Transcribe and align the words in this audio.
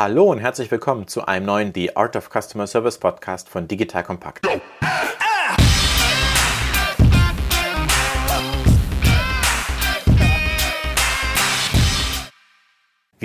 Hallo 0.00 0.30
und 0.30 0.38
herzlich 0.38 0.70
willkommen 0.70 1.08
zu 1.08 1.26
einem 1.26 1.44
neuen 1.44 1.74
The 1.74 1.94
Art 1.94 2.16
of 2.16 2.30
Customer 2.30 2.66
Service 2.66 2.96
Podcast 2.96 3.50
von 3.50 3.68
Digital 3.68 4.02
Compact. 4.02 4.48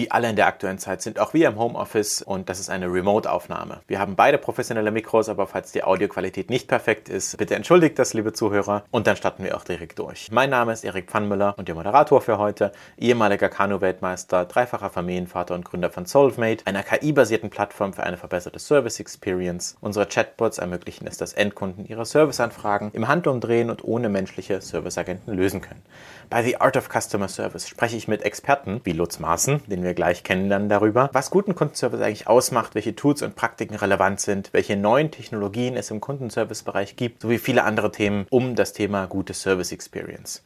Wie 0.05 0.11
alle 0.11 0.29
in 0.29 0.35
der 0.35 0.45
aktuellen 0.45 0.77
Zeit 0.77 1.01
sind 1.01 1.19
auch 1.19 1.33
wir 1.33 1.47
im 1.47 1.57
Homeoffice 1.57 2.21
und 2.21 2.47
das 2.47 2.59
ist 2.59 2.69
eine 2.69 2.85
Remote-Aufnahme. 2.85 3.79
Wir 3.87 3.97
haben 3.97 4.15
beide 4.15 4.37
professionelle 4.37 4.91
Mikros, 4.91 5.29
aber 5.29 5.47
falls 5.47 5.71
die 5.71 5.83
Audioqualität 5.83 6.51
nicht 6.51 6.67
perfekt 6.67 7.09
ist, 7.09 7.35
bitte 7.39 7.55
entschuldigt 7.55 7.97
das, 7.97 8.13
liebe 8.13 8.31
Zuhörer. 8.31 8.83
Und 8.91 9.07
dann 9.07 9.15
starten 9.15 9.43
wir 9.43 9.57
auch 9.57 9.63
direkt 9.63 9.97
durch. 9.97 10.29
Mein 10.31 10.51
Name 10.51 10.73
ist 10.73 10.83
Erik 10.83 11.09
Pfannmüller 11.09 11.55
und 11.57 11.67
der 11.69 11.73
Moderator 11.73 12.21
für 12.21 12.37
heute, 12.37 12.71
ehemaliger 12.99 13.49
Kanu-Weltmeister, 13.49 14.45
dreifacher 14.45 14.91
Familienvater 14.91 15.55
und 15.55 15.65
Gründer 15.65 15.89
von 15.89 16.05
Solvemate, 16.05 16.67
einer 16.67 16.83
KI-basierten 16.83 17.49
Plattform 17.49 17.91
für 17.91 18.03
eine 18.03 18.17
verbesserte 18.17 18.59
Service 18.59 18.99
Experience. 18.99 19.75
Unsere 19.81 20.05
Chatbots 20.05 20.59
ermöglichen 20.59 21.07
es, 21.07 21.17
dass 21.17 21.33
Endkunden 21.33 21.87
ihre 21.87 22.05
Serviceanfragen 22.05 22.91
im 22.91 23.07
Handumdrehen 23.07 23.71
und 23.71 23.83
ohne 23.83 24.09
menschliche 24.09 24.61
Serviceagenten 24.61 25.33
lösen 25.33 25.61
können. 25.61 25.81
Bei 26.29 26.43
The 26.43 26.61
Art 26.61 26.77
of 26.77 26.89
Customer 26.89 27.27
Service 27.27 27.67
spreche 27.67 27.97
ich 27.97 28.07
mit 28.07 28.21
Experten 28.21 28.81
wie 28.83 28.91
Lutz 28.91 29.19
Maaßen, 29.19 29.63
den 29.67 29.83
wir 29.83 29.94
gleich 29.95 30.23
kennenlernen 30.23 30.69
darüber, 30.69 31.09
was 31.13 31.31
guten 31.31 31.55
Kundenservice 31.55 32.01
eigentlich 32.01 32.27
ausmacht, 32.27 32.75
welche 32.75 32.95
Tools 32.95 33.21
und 33.21 33.35
Praktiken 33.35 33.75
relevant 33.75 34.19
sind, 34.19 34.49
welche 34.53 34.77
neuen 34.77 35.11
Technologien 35.11 35.75
es 35.75 35.89
im 35.89 36.01
Kundenservice-Bereich 36.01 36.95
gibt, 36.95 37.21
sowie 37.21 37.37
viele 37.39 37.63
andere 37.63 37.91
Themen 37.91 38.27
um 38.29 38.55
das 38.55 38.73
Thema 38.73 39.07
gute 39.07 39.33
Service 39.33 39.71
Experience. 39.71 40.43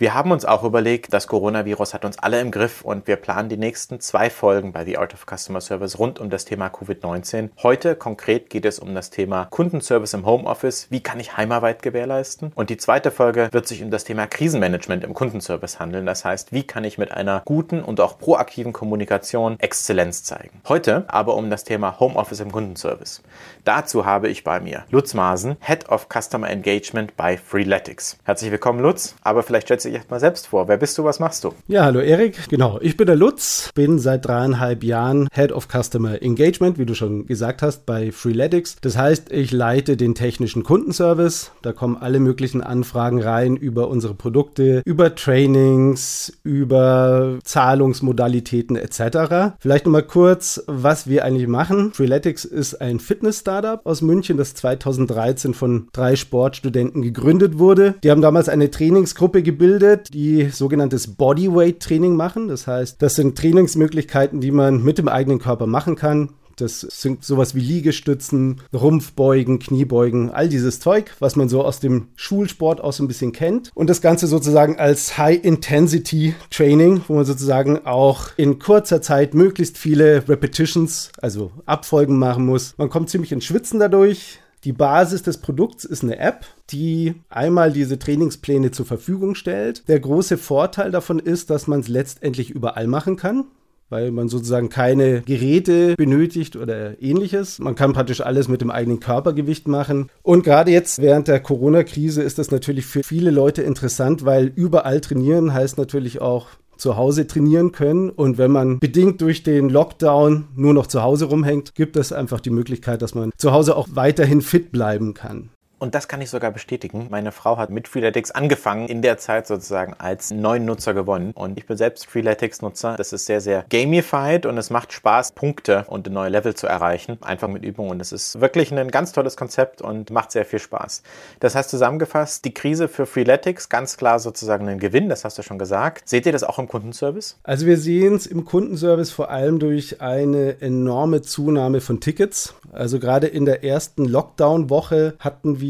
Wir 0.00 0.14
haben 0.14 0.32
uns 0.32 0.46
auch 0.46 0.64
überlegt, 0.64 1.12
das 1.12 1.26
Coronavirus 1.26 1.92
hat 1.92 2.06
uns 2.06 2.18
alle 2.18 2.40
im 2.40 2.50
Griff 2.50 2.80
und 2.80 3.06
wir 3.06 3.16
planen 3.16 3.50
die 3.50 3.58
nächsten 3.58 4.00
zwei 4.00 4.30
Folgen 4.30 4.72
bei 4.72 4.86
The 4.86 4.96
Art 4.96 5.12
of 5.12 5.26
Customer 5.26 5.60
Service 5.60 5.98
rund 5.98 6.18
um 6.18 6.30
das 6.30 6.46
Thema 6.46 6.68
Covid-19. 6.68 7.50
Heute 7.62 7.96
konkret 7.96 8.48
geht 8.48 8.64
es 8.64 8.78
um 8.78 8.94
das 8.94 9.10
Thema 9.10 9.44
Kundenservice 9.50 10.14
im 10.14 10.24
Homeoffice. 10.24 10.86
Wie 10.88 11.02
kann 11.02 11.20
ich 11.20 11.36
Heimarbeit 11.36 11.82
gewährleisten? 11.82 12.50
Und 12.54 12.70
die 12.70 12.78
zweite 12.78 13.10
Folge 13.10 13.50
wird 13.52 13.68
sich 13.68 13.82
um 13.82 13.90
das 13.90 14.04
Thema 14.04 14.26
Krisenmanagement 14.26 15.04
im 15.04 15.12
Kundenservice 15.12 15.78
handeln. 15.78 16.06
Das 16.06 16.24
heißt, 16.24 16.50
wie 16.50 16.62
kann 16.62 16.84
ich 16.84 16.96
mit 16.96 17.12
einer 17.12 17.42
guten 17.44 17.82
und 17.82 18.00
auch 18.00 18.18
proaktiven 18.18 18.72
Kommunikation 18.72 19.60
Exzellenz 19.60 20.24
zeigen? 20.24 20.62
Heute 20.66 21.04
aber 21.08 21.36
um 21.36 21.50
das 21.50 21.64
Thema 21.64 22.00
Homeoffice 22.00 22.40
im 22.40 22.52
Kundenservice. 22.52 23.22
Dazu 23.64 24.06
habe 24.06 24.30
ich 24.30 24.44
bei 24.44 24.60
mir 24.60 24.84
Lutz 24.88 25.12
Maasen, 25.12 25.58
Head 25.60 25.90
of 25.90 26.06
Customer 26.08 26.48
Engagement 26.48 27.18
bei 27.18 27.36
Freeletics. 27.36 28.16
Herzlich 28.24 28.50
willkommen, 28.50 28.80
Lutz. 28.80 29.14
Aber 29.22 29.42
vielleicht 29.42 29.68
du 29.68 29.89
dich 29.90 29.96
erstmal 29.96 30.20
selbst 30.20 30.46
vor. 30.46 30.68
Wer 30.68 30.76
bist 30.76 30.96
du, 30.96 31.04
was 31.04 31.20
machst 31.20 31.44
du? 31.44 31.52
Ja, 31.68 31.84
hallo 31.84 32.00
Erik. 32.00 32.48
Genau, 32.48 32.78
ich 32.80 32.96
bin 32.96 33.06
der 33.06 33.16
Lutz, 33.16 33.70
bin 33.74 33.98
seit 33.98 34.26
dreieinhalb 34.26 34.82
Jahren 34.84 35.28
Head 35.32 35.52
of 35.52 35.68
Customer 35.68 36.22
Engagement, 36.22 36.78
wie 36.78 36.86
du 36.86 36.94
schon 36.94 37.26
gesagt 37.26 37.62
hast, 37.62 37.86
bei 37.86 38.12
Freeletics. 38.12 38.76
Das 38.80 38.96
heißt, 38.96 39.32
ich 39.32 39.52
leite 39.52 39.96
den 39.96 40.14
technischen 40.14 40.62
Kundenservice. 40.62 41.50
Da 41.62 41.72
kommen 41.72 41.96
alle 41.96 42.20
möglichen 42.20 42.62
Anfragen 42.62 43.20
rein 43.20 43.56
über 43.56 43.88
unsere 43.88 44.14
Produkte, 44.14 44.82
über 44.84 45.14
Trainings, 45.14 46.32
über 46.44 47.38
Zahlungsmodalitäten 47.44 48.76
etc. 48.76 49.56
Vielleicht 49.58 49.86
nochmal 49.86 50.04
kurz, 50.04 50.62
was 50.66 51.08
wir 51.08 51.24
eigentlich 51.24 51.48
machen. 51.48 51.92
Freeletics 51.92 52.44
ist 52.44 52.80
ein 52.80 53.00
Fitness-Startup 53.00 53.84
aus 53.84 54.02
München, 54.02 54.36
das 54.36 54.54
2013 54.54 55.54
von 55.54 55.88
drei 55.92 56.16
Sportstudenten 56.16 57.02
gegründet 57.02 57.58
wurde. 57.58 57.94
Die 58.04 58.10
haben 58.10 58.22
damals 58.22 58.48
eine 58.48 58.70
Trainingsgruppe 58.70 59.42
gebildet 59.42 59.79
gebildet, 59.80 60.12
die 60.12 60.50
sogenanntes 60.50 61.14
Bodyweight-Training 61.14 62.14
machen. 62.14 62.48
Das 62.48 62.66
heißt, 62.66 63.00
das 63.00 63.14
sind 63.14 63.36
Trainingsmöglichkeiten, 63.36 64.40
die 64.40 64.50
man 64.50 64.84
mit 64.84 64.98
dem 64.98 65.08
eigenen 65.08 65.38
Körper 65.38 65.66
machen 65.66 65.96
kann. 65.96 66.30
Das 66.56 66.80
sind 66.80 67.24
sowas 67.24 67.54
wie 67.54 67.60
Liegestützen, 67.60 68.60
Rumpfbeugen, 68.74 69.60
Kniebeugen, 69.60 70.30
all 70.30 70.46
dieses 70.46 70.78
Zeug, 70.78 71.16
was 71.18 71.34
man 71.34 71.48
so 71.48 71.64
aus 71.64 71.80
dem 71.80 72.08
Schulsport 72.16 72.82
auch 72.82 72.92
so 72.92 73.02
ein 73.02 73.08
bisschen 73.08 73.32
kennt. 73.32 73.70
Und 73.74 73.88
das 73.88 74.02
Ganze 74.02 74.26
sozusagen 74.26 74.78
als 74.78 75.16
High-Intensity-Training, 75.16 77.02
wo 77.08 77.14
man 77.14 77.24
sozusagen 77.24 77.86
auch 77.86 78.32
in 78.36 78.58
kurzer 78.58 79.00
Zeit 79.00 79.32
möglichst 79.32 79.78
viele 79.78 80.28
Repetitions, 80.28 81.10
also 81.22 81.50
Abfolgen 81.64 82.18
machen 82.18 82.44
muss. 82.44 82.74
Man 82.76 82.90
kommt 82.90 83.08
ziemlich 83.08 83.32
ins 83.32 83.46
Schwitzen 83.46 83.80
dadurch. 83.80 84.40
Die 84.64 84.72
Basis 84.72 85.22
des 85.22 85.38
Produkts 85.38 85.84
ist 85.84 86.02
eine 86.02 86.18
App, 86.18 86.44
die 86.70 87.14
einmal 87.30 87.72
diese 87.72 87.98
Trainingspläne 87.98 88.70
zur 88.70 88.84
Verfügung 88.84 89.34
stellt. 89.34 89.88
Der 89.88 90.00
große 90.00 90.36
Vorteil 90.36 90.90
davon 90.90 91.18
ist, 91.18 91.48
dass 91.48 91.66
man 91.66 91.80
es 91.80 91.88
letztendlich 91.88 92.50
überall 92.50 92.86
machen 92.86 93.16
kann 93.16 93.46
weil 93.90 94.12
man 94.12 94.28
sozusagen 94.28 94.68
keine 94.68 95.20
Geräte 95.22 95.96
benötigt 95.96 96.56
oder 96.56 97.02
ähnliches. 97.02 97.58
Man 97.58 97.74
kann 97.74 97.92
praktisch 97.92 98.20
alles 98.20 98.48
mit 98.48 98.60
dem 98.60 98.70
eigenen 98.70 99.00
Körpergewicht 99.00 99.68
machen. 99.68 100.08
Und 100.22 100.44
gerade 100.44 100.70
jetzt 100.70 101.02
während 101.02 101.28
der 101.28 101.40
Corona-Krise 101.40 102.22
ist 102.22 102.38
das 102.38 102.50
natürlich 102.50 102.86
für 102.86 103.02
viele 103.02 103.30
Leute 103.30 103.62
interessant, 103.62 104.24
weil 104.24 104.46
überall 104.54 105.00
trainieren 105.00 105.52
heißt 105.52 105.76
natürlich 105.76 106.20
auch 106.20 106.46
zu 106.80 106.96
Hause 106.96 107.26
trainieren 107.26 107.72
können. 107.72 108.10
Und 108.10 108.38
wenn 108.38 108.50
man 108.50 108.78
bedingt 108.78 109.20
durch 109.20 109.42
den 109.42 109.68
Lockdown 109.68 110.48
nur 110.56 110.74
noch 110.74 110.86
zu 110.86 111.02
Hause 111.02 111.26
rumhängt, 111.26 111.74
gibt 111.74 111.96
es 111.96 112.12
einfach 112.12 112.40
die 112.40 112.50
Möglichkeit, 112.50 113.02
dass 113.02 113.14
man 113.14 113.30
zu 113.36 113.52
Hause 113.52 113.76
auch 113.76 113.88
weiterhin 113.92 114.40
fit 114.40 114.72
bleiben 114.72 115.14
kann. 115.14 115.50
Und 115.80 115.94
das 115.94 116.08
kann 116.08 116.20
ich 116.20 116.28
sogar 116.28 116.50
bestätigen. 116.50 117.06
Meine 117.08 117.32
Frau 117.32 117.56
hat 117.56 117.70
mit 117.70 117.88
Freeletics 117.88 118.30
angefangen, 118.30 118.86
in 118.86 119.00
der 119.00 119.16
Zeit 119.16 119.46
sozusagen 119.46 119.94
als 119.96 120.30
neuen 120.30 120.66
Nutzer 120.66 120.92
gewonnen. 120.92 121.32
Und 121.32 121.56
ich 121.56 121.66
bin 121.66 121.78
selbst 121.78 122.06
Freeletics-Nutzer. 122.06 122.96
Das 122.96 123.14
ist 123.14 123.24
sehr, 123.24 123.40
sehr 123.40 123.64
gamified 123.70 124.44
und 124.44 124.58
es 124.58 124.68
macht 124.68 124.92
Spaß, 124.92 125.32
Punkte 125.32 125.86
und 125.88 126.10
neue 126.10 126.28
Level 126.28 126.54
zu 126.54 126.66
erreichen. 126.66 127.16
Einfach 127.22 127.48
mit 127.48 127.64
Übung. 127.64 127.88
Und 127.88 128.02
es 128.02 128.12
ist 128.12 128.42
wirklich 128.42 128.74
ein 128.74 128.90
ganz 128.90 129.12
tolles 129.12 129.38
Konzept 129.38 129.80
und 129.80 130.10
macht 130.10 130.32
sehr 130.32 130.44
viel 130.44 130.58
Spaß. 130.58 131.02
Das 131.40 131.54
heißt 131.54 131.70
zusammengefasst, 131.70 132.44
die 132.44 132.52
Krise 132.52 132.86
für 132.86 133.06
Freeletics, 133.06 133.70
ganz 133.70 133.96
klar 133.96 134.18
sozusagen 134.18 134.68
ein 134.68 134.80
Gewinn, 134.80 135.08
das 135.08 135.24
hast 135.24 135.38
du 135.38 135.42
schon 135.42 135.58
gesagt. 135.58 136.06
Seht 136.06 136.26
ihr 136.26 136.32
das 136.32 136.44
auch 136.44 136.58
im 136.58 136.68
Kundenservice? 136.68 137.38
Also 137.42 137.64
wir 137.64 137.78
sehen 137.78 138.16
es 138.16 138.26
im 138.26 138.44
Kundenservice 138.44 139.12
vor 139.12 139.30
allem 139.30 139.58
durch 139.58 140.02
eine 140.02 140.60
enorme 140.60 141.22
Zunahme 141.22 141.80
von 141.80 142.00
Tickets. 142.00 142.54
Also 142.70 142.98
gerade 142.98 143.28
in 143.28 143.46
der 143.46 143.64
ersten 143.64 144.04
Lockdown-Woche 144.04 145.14
hatten 145.18 145.58
wir 145.60 145.69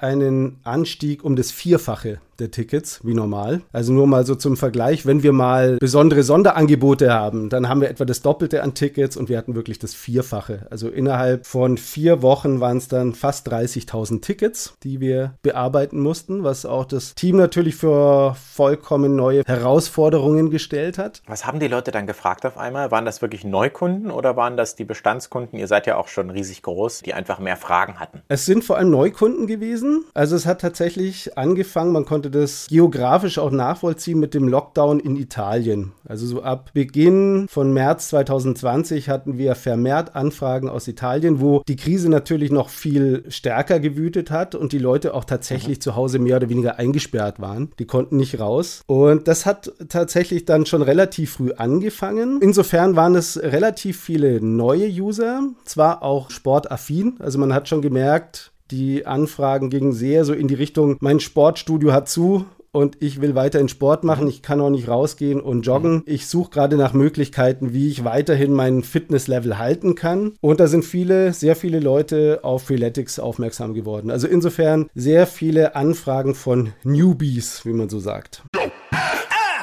einen 0.00 0.58
Anstieg 0.64 1.24
um 1.24 1.36
das 1.36 1.50
Vierfache 1.50 2.20
der 2.40 2.50
Tickets, 2.50 3.00
wie 3.04 3.14
normal. 3.14 3.60
Also 3.72 3.92
nur 3.92 4.06
mal 4.06 4.26
so 4.26 4.34
zum 4.34 4.56
Vergleich, 4.56 5.06
wenn 5.06 5.22
wir 5.22 5.32
mal 5.32 5.76
besondere 5.78 6.22
Sonderangebote 6.22 7.12
haben, 7.12 7.48
dann 7.48 7.68
haben 7.68 7.80
wir 7.80 7.90
etwa 7.90 8.04
das 8.04 8.22
Doppelte 8.22 8.62
an 8.62 8.74
Tickets 8.74 9.16
und 9.16 9.28
wir 9.28 9.38
hatten 9.38 9.54
wirklich 9.54 9.78
das 9.78 9.94
Vierfache. 9.94 10.66
Also 10.70 10.88
innerhalb 10.88 11.46
von 11.46 11.76
vier 11.78 12.22
Wochen 12.22 12.60
waren 12.60 12.78
es 12.78 12.88
dann 12.88 13.14
fast 13.14 13.50
30.000 13.50 14.20
Tickets, 14.20 14.74
die 14.82 15.00
wir 15.00 15.34
bearbeiten 15.42 16.00
mussten, 16.00 16.44
was 16.44 16.66
auch 16.66 16.84
das 16.84 17.14
Team 17.14 17.36
natürlich 17.36 17.76
für 17.76 18.34
vollkommen 18.34 19.16
neue 19.16 19.42
Herausforderungen 19.46 20.50
gestellt 20.50 20.98
hat. 20.98 21.22
Was 21.26 21.46
haben 21.46 21.60
die 21.60 21.68
Leute 21.68 21.90
dann 21.90 22.06
gefragt 22.06 22.46
auf 22.46 22.56
einmal? 22.56 22.90
Waren 22.90 23.04
das 23.04 23.22
wirklich 23.22 23.44
Neukunden 23.44 24.10
oder 24.10 24.36
waren 24.36 24.56
das 24.56 24.76
die 24.76 24.84
Bestandskunden? 24.84 25.58
Ihr 25.58 25.66
seid 25.66 25.86
ja 25.86 25.96
auch 25.96 26.08
schon 26.08 26.30
riesig 26.30 26.62
groß, 26.62 27.02
die 27.02 27.14
einfach 27.14 27.38
mehr 27.38 27.56
Fragen 27.56 28.00
hatten. 28.00 28.22
Es 28.28 28.44
sind 28.46 28.64
vor 28.64 28.76
allem 28.76 28.90
Neukunden 28.90 29.46
gewesen. 29.46 30.04
Also 30.14 30.36
es 30.36 30.46
hat 30.46 30.60
tatsächlich 30.60 31.36
angefangen, 31.36 31.92
man 31.92 32.04
konnte 32.04 32.29
das 32.30 32.66
geografisch 32.68 33.38
auch 33.38 33.50
nachvollziehen 33.50 34.18
mit 34.18 34.34
dem 34.34 34.48
Lockdown 34.48 35.00
in 35.00 35.16
Italien. 35.16 35.92
Also 36.06 36.26
so 36.26 36.42
ab 36.42 36.70
Beginn 36.72 37.46
von 37.48 37.72
März 37.72 38.08
2020 38.08 39.08
hatten 39.08 39.38
wir 39.38 39.54
vermehrt 39.54 40.14
Anfragen 40.14 40.68
aus 40.68 40.88
Italien, 40.88 41.40
wo 41.40 41.62
die 41.68 41.76
Krise 41.76 42.08
natürlich 42.08 42.50
noch 42.50 42.68
viel 42.68 43.24
stärker 43.28 43.80
gewütet 43.80 44.30
hat 44.30 44.54
und 44.54 44.72
die 44.72 44.78
Leute 44.78 45.14
auch 45.14 45.24
tatsächlich 45.24 45.80
zu 45.82 45.96
Hause 45.96 46.18
mehr 46.18 46.36
oder 46.36 46.48
weniger 46.48 46.78
eingesperrt 46.78 47.40
waren. 47.40 47.72
Die 47.78 47.86
konnten 47.86 48.16
nicht 48.16 48.40
raus. 48.40 48.82
Und 48.86 49.28
das 49.28 49.46
hat 49.46 49.72
tatsächlich 49.88 50.44
dann 50.44 50.66
schon 50.66 50.82
relativ 50.82 51.32
früh 51.32 51.52
angefangen. 51.52 52.40
Insofern 52.40 52.96
waren 52.96 53.14
es 53.14 53.40
relativ 53.42 54.00
viele 54.00 54.40
neue 54.40 54.88
User, 54.88 55.42
zwar 55.64 56.02
auch 56.02 56.30
sportaffin. 56.30 57.16
Also 57.18 57.38
man 57.38 57.54
hat 57.54 57.68
schon 57.68 57.82
gemerkt, 57.82 58.52
die 58.70 59.06
Anfragen 59.06 59.70
gingen 59.70 59.92
sehr 59.92 60.24
so 60.24 60.32
in 60.32 60.48
die 60.48 60.54
Richtung, 60.54 60.96
mein 61.00 61.20
Sportstudio 61.20 61.92
hat 61.92 62.08
zu 62.08 62.46
und 62.72 62.98
ich 63.00 63.20
will 63.20 63.34
weiterhin 63.34 63.68
Sport 63.68 64.04
machen, 64.04 64.28
ich 64.28 64.42
kann 64.42 64.60
auch 64.60 64.70
nicht 64.70 64.88
rausgehen 64.88 65.40
und 65.40 65.62
joggen. 65.62 66.02
Ich 66.06 66.28
suche 66.28 66.50
gerade 66.50 66.76
nach 66.76 66.92
Möglichkeiten, 66.92 67.72
wie 67.72 67.88
ich 67.88 68.04
weiterhin 68.04 68.52
mein 68.52 68.82
Fitnesslevel 68.82 69.58
halten 69.58 69.96
kann. 69.96 70.34
Und 70.40 70.60
da 70.60 70.68
sind 70.68 70.84
viele, 70.84 71.32
sehr 71.32 71.56
viele 71.56 71.80
Leute 71.80 72.40
auf 72.42 72.64
Freeletics 72.64 73.18
aufmerksam 73.18 73.74
geworden. 73.74 74.10
Also 74.10 74.28
insofern 74.28 74.88
sehr 74.94 75.26
viele 75.26 75.74
Anfragen 75.74 76.34
von 76.34 76.72
Newbies, 76.84 77.64
wie 77.64 77.72
man 77.72 77.88
so 77.88 77.98
sagt. 77.98 78.44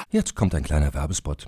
Jetzt 0.10 0.36
kommt 0.36 0.54
ein 0.56 0.64
kleiner 0.64 0.94
Werbespot. 0.94 1.48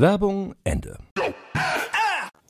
Werbung 0.00 0.54
Ende. 0.62 1.07